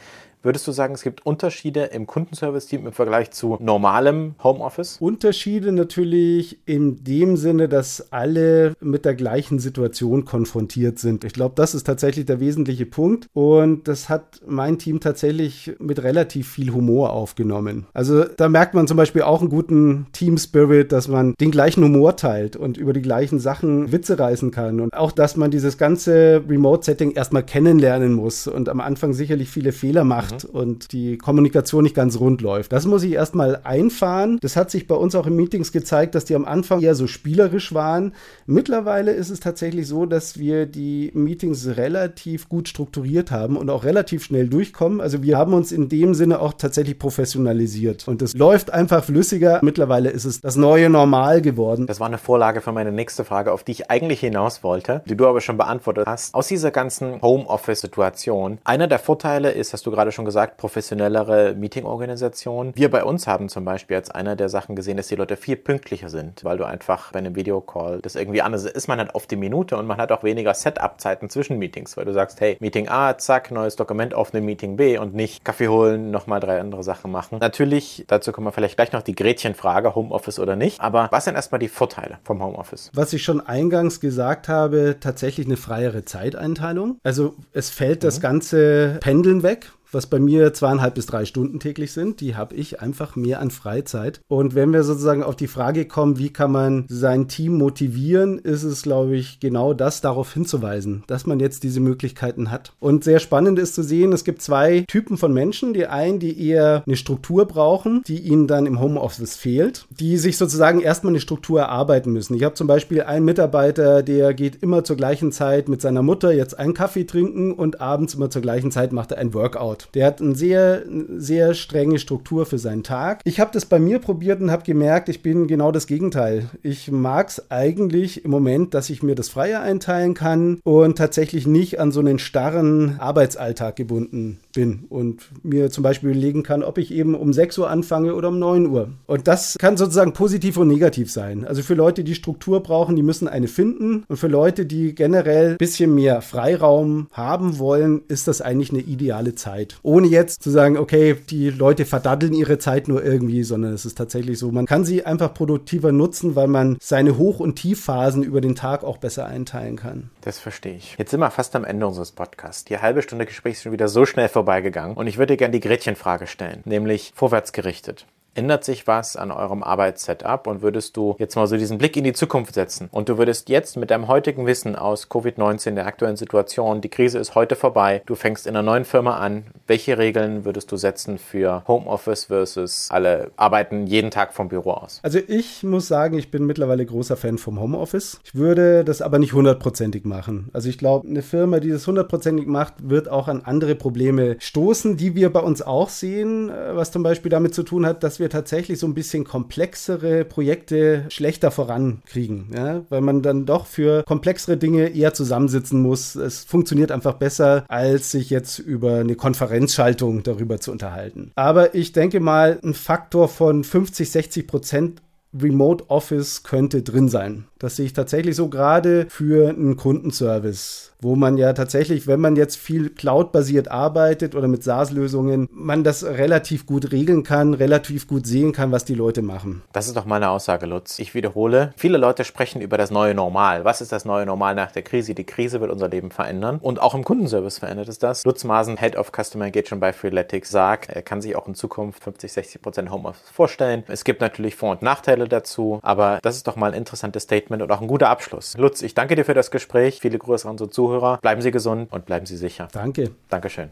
Würdest 0.47 0.65
du 0.65 0.71
sagen, 0.71 0.93
es 0.93 1.01
gibt 1.01 1.25
Unterschiede 1.25 1.83
im 1.83 2.07
Kundenservice-Team 2.07 2.87
im 2.87 2.93
Vergleich 2.93 3.31
zu 3.31 3.57
normalem 3.59 4.35
Homeoffice? 4.41 4.95
Unterschiede 5.01 5.73
natürlich 5.73 6.59
in 6.65 7.03
dem 7.03 7.35
Sinne, 7.35 7.67
dass 7.67 8.13
alle 8.13 8.73
mit 8.79 9.03
der 9.03 9.13
gleichen 9.13 9.59
Situation 9.59 10.23
konfrontiert 10.23 10.99
sind. 10.99 11.25
Ich 11.25 11.33
glaube, 11.33 11.55
das 11.57 11.75
ist 11.75 11.83
tatsächlich 11.83 12.27
der 12.27 12.39
wesentliche 12.39 12.85
Punkt. 12.85 13.27
Und 13.33 13.89
das 13.89 14.07
hat 14.07 14.39
mein 14.47 14.79
Team 14.79 15.01
tatsächlich 15.01 15.73
mit 15.79 16.01
relativ 16.01 16.49
viel 16.49 16.71
Humor 16.71 17.11
aufgenommen. 17.11 17.85
Also 17.93 18.23
da 18.23 18.47
merkt 18.47 18.73
man 18.73 18.87
zum 18.87 18.95
Beispiel 18.95 19.23
auch 19.23 19.41
einen 19.41 19.49
guten 19.49 20.07
Team-Spirit, 20.13 20.93
dass 20.93 21.09
man 21.09 21.33
den 21.41 21.51
gleichen 21.51 21.83
Humor 21.83 22.15
teilt 22.15 22.55
und 22.55 22.77
über 22.77 22.93
die 22.93 23.01
gleichen 23.01 23.39
Sachen 23.39 23.91
Witze 23.91 24.17
reißen 24.17 24.51
kann. 24.51 24.79
Und 24.79 24.93
auch, 24.93 25.11
dass 25.11 25.35
man 25.35 25.51
dieses 25.51 25.77
ganze 25.77 26.41
Remote-Setting 26.47 27.11
erstmal 27.11 27.43
kennenlernen 27.43 28.13
muss 28.13 28.47
und 28.47 28.69
am 28.69 28.79
Anfang 28.79 29.11
sicherlich 29.11 29.49
viele 29.49 29.73
Fehler 29.73 30.05
macht 30.05 30.36
macht 30.37 30.53
mhm. 30.53 30.59
und 30.59 30.91
die 30.91 31.17
Kommunikation 31.17 31.83
nicht 31.83 31.95
ganz 31.95 32.19
rund 32.19 32.41
läuft. 32.41 32.71
Das 32.71 32.85
muss 32.85 33.03
ich 33.03 33.13
erstmal 33.13 33.61
einfahren. 33.63 34.39
Das 34.41 34.55
hat 34.55 34.71
sich 34.71 34.87
bei 34.87 34.95
uns 34.95 35.15
auch 35.15 35.27
in 35.27 35.35
Meetings 35.35 35.71
gezeigt, 35.71 36.15
dass 36.15 36.25
die 36.25 36.35
am 36.35 36.45
Anfang 36.45 36.81
eher 36.81 36.95
so 36.95 37.07
spielerisch 37.07 37.73
waren. 37.73 38.13
Mittlerweile 38.45 39.11
ist 39.11 39.29
es 39.29 39.39
tatsächlich 39.39 39.87
so, 39.87 40.05
dass 40.05 40.37
wir 40.37 40.65
die 40.65 41.11
Meetings 41.13 41.67
relativ 41.77 42.49
gut 42.49 42.67
strukturiert 42.67 43.31
haben 43.31 43.57
und 43.57 43.69
auch 43.69 43.83
relativ 43.83 44.23
schnell 44.23 44.47
durchkommen. 44.47 45.01
Also 45.01 45.23
wir 45.23 45.37
haben 45.37 45.53
uns 45.53 45.71
in 45.71 45.89
dem 45.89 46.13
Sinne 46.13 46.39
auch 46.39 46.53
tatsächlich 46.53 46.99
professionalisiert 46.99 48.07
und 48.07 48.21
es 48.21 48.33
läuft 48.33 48.71
einfach 48.71 49.03
flüssiger. 49.03 49.59
Mittlerweile 49.63 50.09
ist 50.09 50.25
es 50.25 50.41
das 50.41 50.55
neue 50.55 50.89
Normal 50.89 51.41
geworden. 51.41 51.87
Das 51.87 51.99
war 51.99 52.07
eine 52.07 52.17
Vorlage 52.17 52.61
für 52.61 52.71
meine 52.71 52.91
nächste 52.91 53.23
Frage, 53.23 53.51
auf 53.51 53.63
die 53.63 53.71
ich 53.71 53.89
eigentlich 53.89 54.19
hinaus 54.19 54.63
wollte, 54.63 55.01
die 55.05 55.15
du 55.15 55.27
aber 55.27 55.41
schon 55.41 55.57
beantwortet 55.57 56.05
hast. 56.07 56.33
Aus 56.33 56.47
dieser 56.47 56.71
ganzen 56.71 57.21
Homeoffice-Situation, 57.21 58.59
einer 58.63 58.87
der 58.87 58.99
Vorteile 58.99 59.51
ist, 59.51 59.73
hast 59.73 59.85
du 59.85 59.91
gerade 59.91 60.11
schon 60.11 60.16
gesagt, 60.25 60.57
professionellere 60.57 61.53
Meetingorganisation. 61.55 62.73
Wir 62.75 62.89
bei 62.89 63.03
uns 63.03 63.27
haben 63.27 63.49
zum 63.49 63.65
Beispiel 63.65 63.97
als 63.97 64.11
einer 64.11 64.35
der 64.35 64.49
Sachen 64.49 64.75
gesehen, 64.75 64.97
dass 64.97 65.07
die 65.07 65.15
Leute 65.15 65.37
viel 65.37 65.55
pünktlicher 65.55 66.09
sind, 66.09 66.43
weil 66.43 66.57
du 66.57 66.65
einfach 66.65 67.11
bei 67.11 67.19
einem 67.19 67.35
Videocall 67.35 67.99
das 68.01 68.15
irgendwie 68.15 68.41
anders 68.41 68.65
ist. 68.65 68.87
Man 68.87 68.99
hat 68.99 69.15
auf 69.15 69.27
die 69.27 69.35
Minute 69.35 69.77
und 69.77 69.87
man 69.87 69.97
hat 69.97 70.11
auch 70.11 70.23
weniger 70.23 70.53
Setup-Zeiten 70.53 71.29
zwischen 71.29 71.57
Meetings, 71.57 71.97
weil 71.97 72.05
du 72.05 72.13
sagst, 72.13 72.41
hey, 72.41 72.57
Meeting 72.59 72.87
A, 72.89 73.17
zack, 73.17 73.51
neues 73.51 73.75
Dokument 73.75 74.13
aufnehmen, 74.13 74.45
Meeting 74.45 74.75
B 74.77 74.97
und 74.97 75.13
nicht 75.13 75.45
Kaffee 75.45 75.67
holen, 75.67 76.11
nochmal 76.11 76.39
drei 76.39 76.59
andere 76.59 76.83
Sachen 76.83 77.11
machen. 77.11 77.39
Natürlich, 77.39 78.05
dazu 78.07 78.31
kommen 78.31 78.47
wir 78.47 78.51
vielleicht 78.51 78.75
gleich 78.75 78.91
noch 78.91 79.01
die 79.01 79.15
Gretchenfrage, 79.15 79.95
Homeoffice 79.95 80.39
oder 80.39 80.55
nicht. 80.55 80.81
Aber 80.81 81.07
was 81.11 81.25
sind 81.25 81.35
erstmal 81.35 81.59
die 81.59 81.67
Vorteile 81.67 82.19
vom 82.23 82.43
Homeoffice? 82.43 82.91
Was 82.93 83.13
ich 83.13 83.23
schon 83.23 83.41
eingangs 83.41 83.99
gesagt 83.99 84.47
habe, 84.47 84.97
tatsächlich 84.99 85.45
eine 85.45 85.57
freiere 85.57 86.05
Zeiteinteilung. 86.05 86.99
Also 87.03 87.35
es 87.53 87.69
fällt 87.69 88.01
mhm. 88.01 88.07
das 88.07 88.21
ganze 88.21 88.97
Pendeln 89.01 89.43
weg 89.43 89.71
was 89.91 90.07
bei 90.07 90.19
mir 90.19 90.53
zweieinhalb 90.53 90.95
bis 90.95 91.05
drei 91.05 91.25
Stunden 91.25 91.59
täglich 91.59 91.91
sind, 91.91 92.21
die 92.21 92.35
habe 92.35 92.55
ich 92.55 92.81
einfach 92.81 93.15
mehr 93.15 93.41
an 93.41 93.51
Freizeit. 93.51 94.21
Und 94.27 94.55
wenn 94.55 94.73
wir 94.73 94.83
sozusagen 94.83 95.23
auf 95.23 95.35
die 95.35 95.47
Frage 95.47 95.85
kommen, 95.85 96.17
wie 96.17 96.31
kann 96.31 96.51
man 96.51 96.85
sein 96.89 97.27
Team 97.27 97.57
motivieren, 97.57 98.39
ist 98.39 98.63
es, 98.63 98.83
glaube 98.83 99.15
ich, 99.15 99.39
genau 99.39 99.73
das 99.73 100.01
darauf 100.01 100.33
hinzuweisen, 100.33 101.03
dass 101.07 101.25
man 101.25 101.39
jetzt 101.39 101.63
diese 101.63 101.79
Möglichkeiten 101.79 102.51
hat. 102.51 102.73
Und 102.79 103.03
sehr 103.03 103.19
spannend 103.19 103.59
ist 103.59 103.75
zu 103.75 103.83
sehen, 103.83 104.13
es 104.13 104.23
gibt 104.23 104.41
zwei 104.41 104.85
Typen 104.87 105.17
von 105.17 105.33
Menschen. 105.33 105.73
Die 105.73 105.87
einen, 105.87 106.19
die 106.19 106.47
eher 106.47 106.83
eine 106.85 106.97
Struktur 106.97 107.45
brauchen, 107.45 108.01
die 108.07 108.19
ihnen 108.19 108.47
dann 108.47 108.65
im 108.65 108.79
Homeoffice 108.79 109.35
fehlt, 109.35 109.85
die 109.89 110.17
sich 110.17 110.37
sozusagen 110.37 110.81
erstmal 110.81 111.11
eine 111.11 111.19
Struktur 111.19 111.61
erarbeiten 111.61 112.11
müssen. 112.11 112.35
Ich 112.35 112.43
habe 112.43 112.55
zum 112.55 112.67
Beispiel 112.67 113.01
einen 113.03 113.25
Mitarbeiter, 113.25 114.03
der 114.03 114.33
geht 114.33 114.61
immer 114.61 114.83
zur 114.83 114.95
gleichen 114.95 115.31
Zeit 115.31 115.69
mit 115.69 115.81
seiner 115.81 116.03
Mutter 116.03 116.31
jetzt 116.31 116.57
einen 116.57 116.73
Kaffee 116.73 117.05
trinken 117.05 117.53
und 117.53 117.81
abends 117.81 118.15
immer 118.15 118.29
zur 118.29 118.41
gleichen 118.41 118.71
Zeit 118.71 118.91
macht 118.91 119.11
er 119.11 119.17
ein 119.17 119.33
Workout. 119.33 119.76
Der 119.93 120.05
hat 120.05 120.21
eine 120.21 120.35
sehr, 120.35 120.83
sehr 121.17 121.53
strenge 121.53 121.99
Struktur 121.99 122.45
für 122.45 122.57
seinen 122.57 122.83
Tag. 122.83 123.21
Ich 123.23 123.39
habe 123.39 123.51
das 123.53 123.65
bei 123.65 123.79
mir 123.79 123.99
probiert 123.99 124.41
und 124.41 124.51
habe 124.51 124.63
gemerkt, 124.63 125.09
ich 125.09 125.21
bin 125.21 125.47
genau 125.47 125.71
das 125.71 125.87
Gegenteil. 125.87 126.49
Ich 126.63 126.91
mag 126.91 127.29
es 127.29 127.51
eigentlich 127.51 128.25
im 128.25 128.31
Moment, 128.31 128.73
dass 128.73 128.89
ich 128.89 129.03
mir 129.03 129.15
das 129.15 129.29
Freie 129.29 129.59
einteilen 129.59 130.13
kann 130.13 130.59
und 130.63 130.97
tatsächlich 130.97 131.47
nicht 131.47 131.79
an 131.79 131.91
so 131.91 131.99
einen 131.99 132.19
starren 132.19 132.99
Arbeitsalltag 132.99 133.75
gebunden 133.75 134.39
bin 134.57 134.85
und 134.89 135.29
mir 135.43 135.69
zum 135.69 135.83
Beispiel 135.83 136.09
überlegen 136.09 136.41
kann, 136.41 136.63
ob 136.63 136.79
ich 136.79 136.91
eben 136.91 137.13
um 137.13 137.31
6 137.31 137.59
Uhr 137.59 137.69
anfange 137.69 138.15
oder 138.15 138.29
um 138.29 138.39
9 138.39 138.65
Uhr. 138.65 138.89
Und 139.05 139.27
das 139.27 139.55
kann 139.59 139.77
sozusagen 139.77 140.13
positiv 140.13 140.57
und 140.57 140.67
negativ 140.67 141.11
sein. 141.11 141.45
Also 141.45 141.61
für 141.61 141.75
Leute, 141.75 142.03
die 142.03 142.15
Struktur 142.15 142.63
brauchen, 142.63 142.95
die 142.95 143.03
müssen 143.03 143.27
eine 143.27 143.47
finden. 143.47 144.03
Und 144.07 144.17
für 144.17 144.27
Leute, 144.27 144.65
die 144.65 144.95
generell 144.95 145.51
ein 145.51 145.57
bisschen 145.57 145.93
mehr 145.93 146.23
Freiraum 146.23 147.05
haben 147.11 147.59
wollen, 147.59 148.01
ist 148.07 148.27
das 148.27 148.41
eigentlich 148.41 148.71
eine 148.71 148.79
ideale 148.79 149.35
Zeit. 149.35 149.77
Ohne 149.83 150.07
jetzt 150.07 150.41
zu 150.41 150.49
sagen, 150.49 150.75
okay, 150.77 151.15
die 151.29 151.51
Leute 151.51 151.85
verdaddeln 151.85 152.33
ihre 152.33 152.57
Zeit 152.57 152.87
nur 152.87 153.05
irgendwie, 153.05 153.43
sondern 153.43 153.73
es 153.73 153.85
ist 153.85 153.95
tatsächlich 153.95 154.39
so, 154.39 154.51
man 154.51 154.65
kann 154.65 154.85
sie 154.85 155.05
einfach 155.05 155.35
produktiver 155.35 155.91
nutzen, 155.91 156.35
weil 156.35 156.47
man 156.47 156.77
seine 156.81 157.19
Hoch- 157.19 157.39
und 157.39 157.57
Tiefphasen 157.57 158.23
über 158.23 158.41
den 158.41 158.55
Tag 158.55 158.83
auch 158.83 158.97
besser 158.97 159.27
einteilen 159.27 159.75
kann. 159.75 160.09
Das 160.21 160.39
verstehe 160.39 160.77
ich. 160.77 160.95
Jetzt 160.97 161.11
sind 161.11 161.19
wir 161.19 161.29
fast 161.29 161.55
am 161.55 161.63
Ende 161.63 161.85
unseres 161.85 162.11
Podcasts. 162.11 162.65
Die 162.65 162.79
halbe 162.79 163.03
Stunde 163.03 163.27
Gespräch 163.27 163.53
ist 163.53 163.61
schon 163.61 163.71
wieder 163.71 163.87
so 163.87 164.07
schnell 164.07 164.29
vorbei 164.29 164.46
vorbeigegangen. 164.47 164.95
Und 164.95 165.07
ich 165.07 165.17
würde 165.17 165.33
dir 165.33 165.37
gerne 165.37 165.51
die 165.51 165.59
Gretchenfrage 165.59 166.25
stellen, 166.25 166.61
nämlich 166.63 167.11
vorwärtsgerichtet. 167.15 168.05
Ändert 168.37 168.63
sich 168.63 168.85
was 168.85 169.15
an 169.15 169.31
eurem 169.31 169.63
Arbeitssetup 169.63 170.45
und 170.45 170.61
würdest 170.61 170.95
du 170.95 171.15
jetzt 171.17 171.35
mal 171.35 171.47
so 171.47 171.57
diesen 171.57 171.79
Blick 171.79 171.97
in 171.97 172.03
die 172.03 172.13
Zukunft 172.13 172.53
setzen 172.53 172.87
und 172.91 173.09
du 173.09 173.17
würdest 173.17 173.49
jetzt 173.49 173.77
mit 173.77 173.89
deinem 173.89 174.07
heutigen 174.07 174.45
Wissen 174.45 174.75
aus 174.75 175.09
Covid-19, 175.09 175.71
der 175.71 175.87
aktuellen 175.87 176.17
Situation, 176.17 176.79
die 176.79 176.89
Krise 176.89 177.17
ist 177.17 177.33
heute 177.33 177.55
vorbei, 177.55 178.03
du 178.05 178.13
fängst 178.13 178.45
in 178.45 178.55
einer 178.55 178.61
neuen 178.61 178.85
Firma 178.85 179.17
an, 179.17 179.45
welche 179.65 179.97
Regeln 179.97 180.45
würdest 180.45 180.71
du 180.71 180.77
setzen 180.77 181.17
für 181.17 181.63
Homeoffice 181.67 182.25
versus 182.25 182.89
alle 182.91 183.31
arbeiten 183.37 183.87
jeden 183.87 184.11
Tag 184.11 184.35
vom 184.35 184.49
Büro 184.49 184.69
aus? 184.69 184.99
Also 185.01 185.17
ich 185.27 185.63
muss 185.63 185.87
sagen, 185.87 186.15
ich 186.19 186.29
bin 186.29 186.45
mittlerweile 186.45 186.85
großer 186.85 187.17
Fan 187.17 187.39
vom 187.39 187.59
Homeoffice. 187.59 188.19
Ich 188.23 188.35
würde 188.35 188.83
das 188.83 189.01
aber 189.01 189.17
nicht 189.17 189.33
hundertprozentig 189.33 190.05
machen. 190.05 190.51
Also 190.53 190.69
ich 190.69 190.77
glaube, 190.77 191.07
eine 191.07 191.23
Firma, 191.23 191.59
die 191.59 191.71
das 191.71 191.87
hundertprozentig 191.87 192.45
macht, 192.45 192.75
wird 192.87 193.09
auch 193.09 193.29
an 193.29 193.41
andere 193.43 193.73
Probleme 193.73 194.35
stoßen, 194.37 194.95
die 194.95 195.15
wir 195.15 195.33
bei 195.33 195.39
uns 195.39 195.63
auch 195.63 195.89
sehen, 195.89 196.49
äh, 196.49 196.75
was 196.75 196.91
zum 196.91 197.01
Beispiel 197.01 197.31
damit 197.31 197.55
zu 197.55 197.63
tun 197.63 197.83
hat, 197.87 198.03
dass 198.03 198.19
wir 198.19 198.26
wir 198.27 198.29
tatsächlich 198.29 198.79
so 198.79 198.87
ein 198.87 198.93
bisschen 198.93 199.23
komplexere 199.23 200.25
Projekte 200.25 201.05
schlechter 201.09 201.49
vorankriegen, 201.49 202.51
ja? 202.53 202.83
weil 202.89 203.01
man 203.01 203.21
dann 203.21 203.45
doch 203.45 203.65
für 203.65 204.03
komplexere 204.03 204.57
Dinge 204.57 204.89
eher 204.89 205.13
zusammensitzen 205.13 205.81
muss. 205.81 206.15
Es 206.15 206.43
funktioniert 206.43 206.91
einfach 206.91 207.13
besser, 207.13 207.63
als 207.69 208.11
sich 208.11 208.29
jetzt 208.29 208.59
über 208.59 208.97
eine 208.97 209.15
Konferenzschaltung 209.15 210.23
darüber 210.23 210.59
zu 210.59 210.71
unterhalten. 210.71 211.31
Aber 211.35 211.73
ich 211.73 211.93
denke 211.93 212.19
mal, 212.19 212.59
ein 212.63 212.73
Faktor 212.73 213.29
von 213.29 213.63
50, 213.63 214.11
60 214.11 214.47
Prozent 214.47 215.01
Remote 215.33 215.89
Office 215.89 216.43
könnte 216.43 216.81
drin 216.81 217.09
sein. 217.09 217.45
Das 217.59 217.75
sehe 217.75 217.85
ich 217.85 217.93
tatsächlich 217.93 218.35
so 218.35 218.49
gerade 218.49 219.07
für 219.09 219.49
einen 219.49 219.75
Kundenservice 219.75 220.93
wo 221.01 221.15
man 221.15 221.37
ja 221.37 221.53
tatsächlich, 221.53 222.07
wenn 222.07 222.19
man 222.19 222.35
jetzt 222.35 222.57
viel 222.57 222.89
Cloud-basiert 222.89 223.69
arbeitet 223.69 224.35
oder 224.35 224.47
mit 224.47 224.63
SaaS-Lösungen, 224.63 225.47
man 225.51 225.83
das 225.83 226.03
relativ 226.03 226.65
gut 226.65 226.91
regeln 226.91 227.23
kann, 227.23 227.53
relativ 227.53 228.07
gut 228.07 228.25
sehen 228.25 228.51
kann, 228.51 228.71
was 228.71 228.85
die 228.85 228.95
Leute 228.95 229.21
machen. 229.21 229.61
Das 229.73 229.87
ist 229.87 229.95
doch 229.95 230.05
meine 230.05 230.29
Aussage, 230.29 230.65
Lutz. 230.65 230.99
Ich 230.99 231.13
wiederhole, 231.13 231.73
viele 231.77 231.97
Leute 231.97 232.23
sprechen 232.23 232.61
über 232.61 232.77
das 232.77 232.91
neue 232.91 233.13
Normal. 233.13 233.63
Was 233.63 233.81
ist 233.81 233.91
das 233.91 234.05
neue 234.05 234.25
Normal 234.25 234.55
nach 234.55 234.71
der 234.71 234.81
Krise? 234.81 235.13
Die 235.13 235.23
Krise 235.23 235.61
wird 235.61 235.71
unser 235.71 235.87
Leben 235.87 236.11
verändern 236.11 236.57
und 236.61 236.81
auch 236.81 236.95
im 236.95 237.03
Kundenservice 237.03 237.59
verändert 237.59 237.87
es 237.89 237.99
das. 237.99 238.25
Lutz 238.25 238.43
Maasen, 238.43 238.77
Head 238.77 238.97
of 238.97 239.11
Customer 239.11 239.45
Engagement 239.45 239.81
bei 239.81 239.93
Freeletics, 239.93 240.49
sagt, 240.49 240.89
er 240.89 241.01
kann 241.03 241.21
sich 241.21 241.35
auch 241.35 241.47
in 241.47 241.55
Zukunft 241.55 242.03
50, 242.03 242.31
60 242.31 242.61
Prozent 242.61 242.91
Homeoffice 242.91 243.29
vorstellen. 243.29 243.83
Es 243.87 244.03
gibt 244.03 244.21
natürlich 244.21 244.55
Vor- 244.55 244.71
und 244.71 244.81
Nachteile 244.81 245.27
dazu, 245.27 245.79
aber 245.83 246.19
das 246.23 246.35
ist 246.35 246.47
doch 246.47 246.55
mal 246.55 246.71
ein 246.71 246.77
interessantes 246.77 247.23
Statement 247.23 247.61
und 247.61 247.71
auch 247.71 247.81
ein 247.81 247.87
guter 247.87 248.09
Abschluss. 248.09 248.55
Lutz, 248.57 248.81
ich 248.81 248.95
danke 248.95 249.15
dir 249.15 249.25
für 249.25 249.33
das 249.33 249.51
Gespräch. 249.51 249.99
Viele 250.01 250.17
Grüße 250.17 250.45
an 250.47 250.51
unsere 250.51 250.69
Zuhörer. 250.69 250.86
Zuhörer. 250.87 251.17
Bleiben 251.17 251.41
Sie 251.41 251.51
gesund 251.51 251.91
und 251.91 252.05
bleiben 252.05 252.25
Sie 252.25 252.37
sicher. 252.37 252.67
Danke. 252.71 253.11
Dankeschön. 253.29 253.71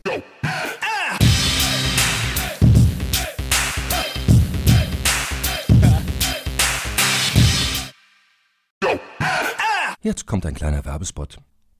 Jetzt 10.01 10.27
kommt 10.27 10.45
ein 10.45 10.53
kleiner 10.53 10.85
Werbespot. 10.85 11.39